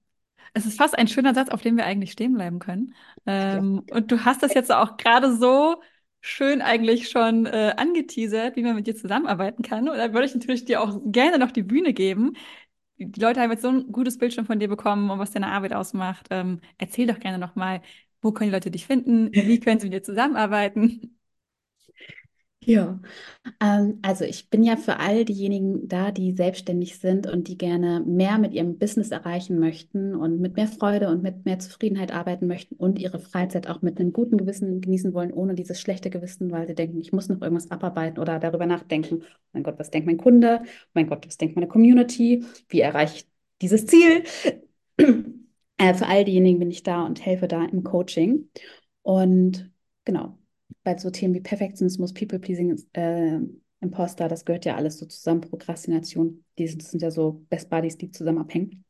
Es 0.53 0.65
ist 0.65 0.77
fast 0.77 0.97
ein 0.97 1.07
schöner 1.07 1.33
Satz, 1.35 1.49
auf 1.49 1.61
dem 1.61 1.77
wir 1.77 1.85
eigentlich 1.85 2.11
stehen 2.13 2.33
bleiben 2.35 2.59
können. 2.59 2.95
Ähm, 3.27 3.85
und 3.91 4.11
du 4.11 4.25
hast 4.25 4.43
das 4.43 4.53
jetzt 4.55 4.71
auch 4.71 4.97
gerade 4.97 5.35
so 5.37 5.81
schön 6.21 6.61
eigentlich 6.61 7.09
schon 7.09 7.45
äh, 7.47 7.73
angeteasert, 7.77 8.55
wie 8.57 8.63
man 8.63 8.75
mit 8.75 8.87
dir 8.87 8.95
zusammenarbeiten 8.95 9.63
kann. 9.63 9.89
Und 9.89 9.97
da 9.97 10.13
würde 10.13 10.27
ich 10.27 10.35
natürlich 10.35 10.65
dir 10.65 10.81
auch 10.81 10.99
gerne 11.05 11.39
noch 11.39 11.51
die 11.51 11.63
Bühne 11.63 11.93
geben. 11.93 12.35
Die 12.97 13.19
Leute 13.21 13.41
haben 13.41 13.51
jetzt 13.51 13.63
so 13.63 13.69
ein 13.69 13.91
gutes 13.91 14.17
Bild 14.19 14.33
schon 14.33 14.45
von 14.45 14.59
dir 14.59 14.69
bekommen 14.69 15.11
und 15.11 15.19
was 15.19 15.31
deine 15.31 15.47
Arbeit 15.49 15.73
ausmacht. 15.73 16.27
Ähm, 16.31 16.61
erzähl 16.79 17.07
doch 17.07 17.19
gerne 17.19 17.39
nochmal, 17.39 17.81
wo 18.21 18.31
können 18.33 18.51
die 18.51 18.55
Leute 18.55 18.71
dich 18.71 18.87
finden? 18.87 19.31
Wie 19.33 19.59
können 19.61 19.79
sie 19.79 19.87
mit 19.87 19.93
dir 19.95 20.03
zusammenarbeiten? 20.03 21.12
Ja, 22.65 23.01
ähm, 23.61 23.99
also 24.03 24.23
ich 24.23 24.49
bin 24.49 24.63
ja 24.63 24.77
für 24.77 24.99
all 24.99 25.25
diejenigen 25.25 25.87
da, 25.87 26.11
die 26.11 26.33
selbstständig 26.33 26.97
sind 26.97 27.27
und 27.27 27.47
die 27.47 27.57
gerne 27.57 28.01
mehr 28.05 28.37
mit 28.37 28.53
ihrem 28.53 28.77
Business 28.77 29.11
erreichen 29.11 29.59
möchten 29.59 30.15
und 30.15 30.39
mit 30.39 30.55
mehr 30.55 30.67
Freude 30.67 31.09
und 31.09 31.21
mit 31.23 31.43
mehr 31.45 31.59
Zufriedenheit 31.59 32.13
arbeiten 32.13 32.47
möchten 32.47 32.75
und 32.75 32.99
ihre 32.99 33.19
Freizeit 33.19 33.67
auch 33.67 33.81
mit 33.81 33.99
einem 33.99 34.13
guten 34.13 34.37
Gewissen 34.37 34.79
genießen 34.79 35.13
wollen, 35.13 35.33
ohne 35.33 35.55
dieses 35.55 35.81
schlechte 35.81 36.09
Gewissen, 36.09 36.51
weil 36.51 36.67
sie 36.67 36.75
denken, 36.75 36.99
ich 37.01 37.11
muss 37.11 37.27
noch 37.27 37.41
irgendwas 37.41 37.69
abarbeiten 37.71 38.19
oder 38.19 38.39
darüber 38.39 38.65
nachdenken. 38.65 39.23
Mein 39.51 39.63
Gott, 39.63 39.77
was 39.79 39.91
denkt 39.91 40.05
mein 40.05 40.17
Kunde? 40.17 40.61
Mein 40.93 41.07
Gott, 41.07 41.25
was 41.27 41.37
denkt 41.37 41.55
meine 41.55 41.67
Community? 41.67 42.45
Wie 42.69 42.79
erreiche 42.79 43.17
ich 43.17 43.27
dieses 43.61 43.85
Ziel? 43.87 44.23
Äh, 45.77 45.95
für 45.95 46.05
all 46.07 46.23
diejenigen 46.23 46.59
bin 46.59 46.69
ich 46.71 46.83
da 46.83 47.03
und 47.05 47.25
helfe 47.25 47.47
da 47.47 47.65
im 47.65 47.83
Coaching. 47.83 48.49
Und 49.01 49.71
genau, 50.05 50.37
bei 50.83 50.97
so 50.97 51.09
Themen 51.09 51.33
wie 51.33 51.41
Perfektionismus, 51.41 52.13
People-Pleasing, 52.13 52.81
äh, 52.93 53.39
Imposter, 53.81 54.27
das 54.27 54.45
gehört 54.45 54.65
ja 54.65 54.75
alles 54.75 54.97
so 54.97 55.05
zusammen, 55.05 55.41
Prokrastination, 55.41 56.43
die 56.57 56.67
sind, 56.67 56.83
sind 56.83 57.01
ja 57.01 57.11
so 57.11 57.45
Best 57.49 57.69
Buddies, 57.69 57.97
die 57.97 58.11
zusammen 58.11 58.39
abhängen. 58.39 58.85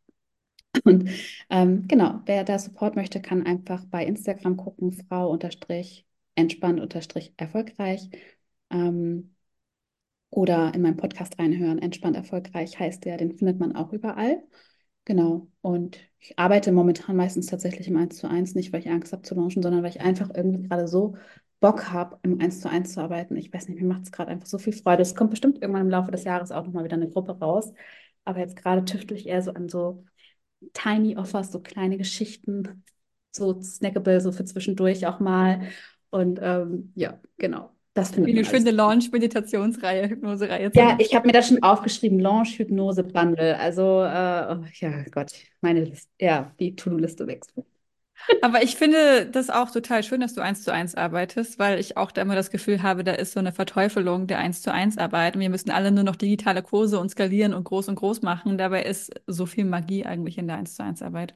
Und 0.83 1.09
ähm, 1.49 1.87
genau, 1.87 2.21
wer 2.25 2.43
da 2.43 2.59
Support 2.59 2.95
möchte, 2.95 3.21
kann 3.21 3.45
einfach 3.45 3.85
bei 3.85 4.05
Instagram 4.05 4.57
gucken, 4.57 4.91
Frau 4.91 5.29
unterstrich 5.29 6.05
entspannt 6.35 6.79
unterstrich 6.79 7.33
erfolgreich. 7.37 8.09
Ähm, 8.71 9.33
oder 10.29 10.73
in 10.73 10.81
meinem 10.81 10.97
Podcast 10.97 11.37
reinhören. 11.39 11.79
Entspannt 11.79 12.15
erfolgreich 12.15 12.79
heißt 12.79 13.05
der, 13.05 13.17
den 13.17 13.37
findet 13.37 13.59
man 13.59 13.75
auch 13.75 13.93
überall. 13.93 14.43
Genau. 15.05 15.47
Und 15.61 15.99
ich 16.19 16.39
arbeite 16.39 16.71
momentan 16.71 17.15
meistens 17.15 17.47
tatsächlich 17.47 17.87
im 17.87 17.97
1 17.97 18.17
zu 18.17 18.27
1, 18.27 18.55
nicht 18.55 18.73
weil 18.73 18.79
ich 18.79 18.89
Angst 18.89 19.13
habe 19.13 19.21
zu 19.23 19.35
launchen, 19.35 19.61
sondern 19.61 19.83
weil 19.83 19.91
ich 19.91 20.01
einfach 20.01 20.31
irgendwie 20.33 20.67
gerade 20.67 20.87
so 20.87 21.15
Bock 21.63 21.93
habe, 21.93 22.19
im 22.23 22.41
1 22.41 22.59
zu 22.59 22.69
1 22.69 22.91
zu 22.91 22.99
arbeiten. 22.99 23.37
Ich 23.37 23.53
weiß 23.53 23.69
nicht, 23.69 23.81
mir 23.81 23.87
macht 23.87 24.03
es 24.03 24.11
gerade 24.11 24.29
einfach 24.29 24.47
so 24.47 24.57
viel 24.57 24.73
Freude. 24.73 25.01
Es 25.01 25.15
kommt 25.15 25.29
bestimmt 25.29 25.61
irgendwann 25.61 25.83
im 25.83 25.89
Laufe 25.89 26.11
des 26.11 26.25
Jahres 26.25 26.51
auch 26.51 26.65
nochmal 26.65 26.83
wieder 26.83 26.97
eine 26.97 27.09
Gruppe 27.09 27.39
raus. 27.39 27.71
Aber 28.25 28.39
jetzt 28.39 28.57
gerade 28.57 28.83
tüftel 28.83 29.15
ich 29.15 29.27
eher 29.27 29.41
so 29.41 29.53
an 29.53 29.69
so 29.69 30.03
Tiny 30.73 31.15
Offers, 31.15 31.53
so 31.53 31.61
kleine 31.61 31.97
Geschichten, 31.97 32.83
so 33.31 33.61
snackable, 33.61 34.19
so 34.19 34.33
für 34.33 34.43
zwischendurch 34.43 35.07
auch 35.07 35.21
mal. 35.21 35.61
Und 36.09 36.37
ähm, 36.43 36.91
ja, 36.95 37.21
genau. 37.37 37.69
Das 37.93 38.11
finde 38.11 38.29
ich. 38.29 38.35
Eine 38.35 38.45
schöne 38.45 38.71
Launch-Meditationsreihe, 38.71 40.09
Hypnose-Reihe. 40.09 40.69
Ja, 40.73 40.97
ich 40.99 41.15
habe 41.15 41.27
mir 41.27 41.33
das 41.33 41.47
schon 41.47 41.63
aufgeschrieben, 41.63 42.19
Launch-Hypnose-Bundle. 42.19 43.57
Also, 43.57 44.01
äh, 44.01 44.53
oh, 44.53 44.65
ja 44.81 45.03
Gott, 45.11 45.31
meine 45.61 45.85
Liste, 45.85 46.09
ja, 46.19 46.53
die 46.59 46.75
To-Do-Liste 46.75 47.25
wächst. 47.25 47.53
Aber 48.41 48.61
ich 48.63 48.75
finde 48.75 49.25
das 49.27 49.49
auch 49.49 49.71
total 49.71 50.03
schön, 50.03 50.21
dass 50.21 50.33
du 50.33 50.41
eins 50.41 50.63
zu 50.63 50.71
eins 50.71 50.95
arbeitest, 50.95 51.59
weil 51.59 51.79
ich 51.79 51.97
auch 51.97 52.11
da 52.11 52.21
immer 52.21 52.35
das 52.35 52.51
Gefühl 52.51 52.83
habe, 52.83 53.03
da 53.03 53.13
ist 53.13 53.33
so 53.33 53.39
eine 53.39 53.51
Verteufelung 53.53 54.27
der 54.27 54.39
eins 54.39 54.61
zu 54.61 54.71
eins 54.71 54.97
Arbeit. 54.97 55.35
Und 55.35 55.41
wir 55.41 55.49
müssen 55.49 55.71
alle 55.71 55.91
nur 55.91 56.03
noch 56.03 56.15
digitale 56.15 56.61
Kurse 56.61 56.99
und 56.99 57.09
skalieren 57.09 57.53
und 57.53 57.63
groß 57.63 57.87
und 57.89 57.95
groß 57.95 58.21
machen. 58.21 58.57
Dabei 58.57 58.83
ist 58.83 59.11
so 59.27 59.45
viel 59.45 59.65
Magie 59.65 60.05
eigentlich 60.05 60.37
in 60.37 60.47
der 60.47 60.57
eins 60.57 60.75
zu 60.75 60.83
eins 60.83 61.01
Arbeit. 61.01 61.35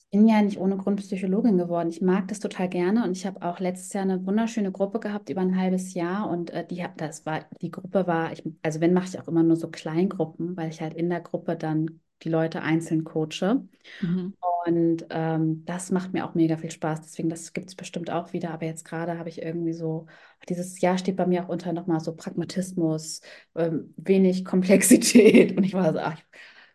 Ich 0.00 0.10
bin 0.18 0.26
ja 0.26 0.40
nicht 0.42 0.58
ohne 0.58 0.76
Grund 0.78 1.00
Psychologin 1.00 1.58
geworden. 1.58 1.90
Ich 1.90 2.00
mag 2.00 2.28
das 2.28 2.40
total 2.40 2.68
gerne 2.68 3.04
und 3.04 3.12
ich 3.16 3.26
habe 3.26 3.42
auch 3.42 3.60
letztes 3.60 3.92
Jahr 3.92 4.04
eine 4.04 4.24
wunderschöne 4.26 4.72
Gruppe 4.72 5.00
gehabt 5.00 5.28
über 5.28 5.42
ein 5.42 5.56
halbes 5.58 5.92
Jahr 5.94 6.30
und 6.30 6.50
äh, 6.50 6.66
die 6.66 6.84
das 6.96 7.26
war 7.26 7.44
die 7.60 7.70
Gruppe 7.70 8.06
war 8.06 8.32
ich 8.32 8.42
also 8.62 8.80
wenn 8.80 8.94
mache 8.94 9.06
ich 9.08 9.20
auch 9.20 9.28
immer 9.28 9.42
nur 9.42 9.56
so 9.56 9.68
Kleingruppen, 9.70 10.56
weil 10.56 10.70
ich 10.70 10.80
halt 10.80 10.94
in 10.94 11.10
der 11.10 11.20
Gruppe 11.20 11.56
dann 11.56 12.00
die 12.22 12.28
Leute 12.28 12.62
einzeln 12.62 13.04
coache. 13.04 13.62
Mhm. 14.00 14.34
Und 14.66 15.06
ähm, 15.10 15.64
das 15.64 15.90
macht 15.90 16.12
mir 16.12 16.26
auch 16.26 16.34
mega 16.34 16.56
viel 16.56 16.70
Spaß. 16.70 17.00
Deswegen, 17.02 17.28
das 17.28 17.52
gibt 17.52 17.68
es 17.68 17.74
bestimmt 17.74 18.10
auch 18.10 18.32
wieder. 18.32 18.50
Aber 18.50 18.66
jetzt 18.66 18.84
gerade 18.84 19.18
habe 19.18 19.28
ich 19.28 19.40
irgendwie 19.40 19.72
so, 19.72 20.06
dieses 20.48 20.80
Jahr 20.80 20.98
steht 20.98 21.16
bei 21.16 21.26
mir 21.26 21.44
auch 21.44 21.48
unter 21.48 21.72
nochmal 21.72 22.00
so 22.00 22.14
Pragmatismus, 22.14 23.20
ähm, 23.54 23.94
wenig 23.96 24.44
Komplexität. 24.44 25.56
Und 25.56 25.64
ich 25.64 25.74
war 25.74 25.92
so, 25.92 26.00
ach, 26.00 26.20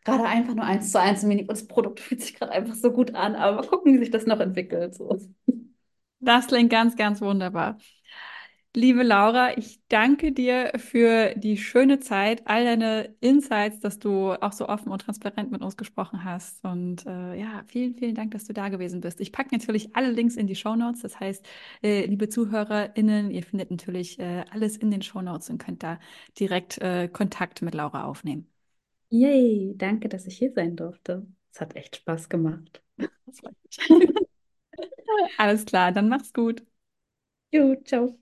gerade 0.03 0.25
einfach 0.25 0.55
nur 0.55 0.65
eins 0.65 0.91
zu 0.91 0.99
eins 0.99 1.23
und 1.23 1.47
das 1.47 1.67
Produkt 1.67 1.99
fühlt 1.99 2.21
sich 2.21 2.35
gerade 2.35 2.51
einfach 2.51 2.75
so 2.75 2.91
gut 2.91 3.15
an. 3.15 3.35
Aber 3.35 3.57
mal 3.57 3.67
gucken, 3.67 3.93
wie 3.93 3.99
sich 3.99 4.11
das 4.11 4.25
noch 4.25 4.39
entwickelt. 4.39 4.95
So. 4.95 5.17
Das 6.19 6.47
klingt 6.47 6.69
ganz, 6.69 6.95
ganz 6.95 7.21
wunderbar. 7.21 7.77
Liebe 8.75 9.03
Laura, 9.03 9.55
ich 9.55 9.79
danke 9.87 10.31
dir 10.31 10.71
für 10.77 11.35
die 11.35 11.57
schöne 11.57 11.99
Zeit, 11.99 12.41
all 12.47 12.63
deine 12.65 13.15
Insights, 13.19 13.79
dass 13.81 13.99
du 13.99 14.31
auch 14.33 14.51
so 14.51 14.67
offen 14.67 14.91
und 14.91 14.99
transparent 15.01 15.51
mit 15.51 15.61
uns 15.61 15.77
gesprochen 15.77 16.23
hast. 16.23 16.63
Und 16.65 17.05
äh, 17.05 17.35
ja, 17.39 17.63
vielen, 17.67 17.93
vielen 17.93 18.15
Dank, 18.15 18.31
dass 18.31 18.45
du 18.45 18.53
da 18.53 18.69
gewesen 18.69 18.99
bist. 19.01 19.21
Ich 19.21 19.31
packe 19.31 19.49
natürlich 19.55 19.95
alle 19.95 20.09
Links 20.09 20.35
in 20.37 20.47
die 20.47 20.55
Show 20.55 20.75
Notes. 20.75 21.01
Das 21.03 21.19
heißt, 21.19 21.45
äh, 21.83 22.05
liebe 22.07 22.29
ZuhörerInnen, 22.29 23.29
ihr 23.29 23.43
findet 23.43 23.69
natürlich 23.69 24.17
äh, 24.19 24.43
alles 24.49 24.75
in 24.77 24.89
den 24.89 25.03
Show 25.03 25.21
Notes 25.21 25.51
und 25.51 25.59
könnt 25.59 25.83
da 25.83 25.99
direkt 26.39 26.79
äh, 26.79 27.07
Kontakt 27.09 27.61
mit 27.61 27.75
Laura 27.75 28.05
aufnehmen. 28.05 28.47
Yay, 29.11 29.73
danke, 29.77 30.09
dass 30.09 30.27
ich 30.27 30.37
hier 30.37 30.51
sein 30.53 30.75
durfte. 30.75 31.25
Es 31.53 31.61
hat 31.61 31.75
echt 31.77 31.95
Spaß 31.97 32.27
gemacht. 32.29 32.83
Alles 35.37 35.65
klar, 35.65 35.91
dann 35.91 36.09
mach's 36.09 36.33
gut. 36.33 36.63
Jo, 37.51 37.75
ciao. 37.85 38.19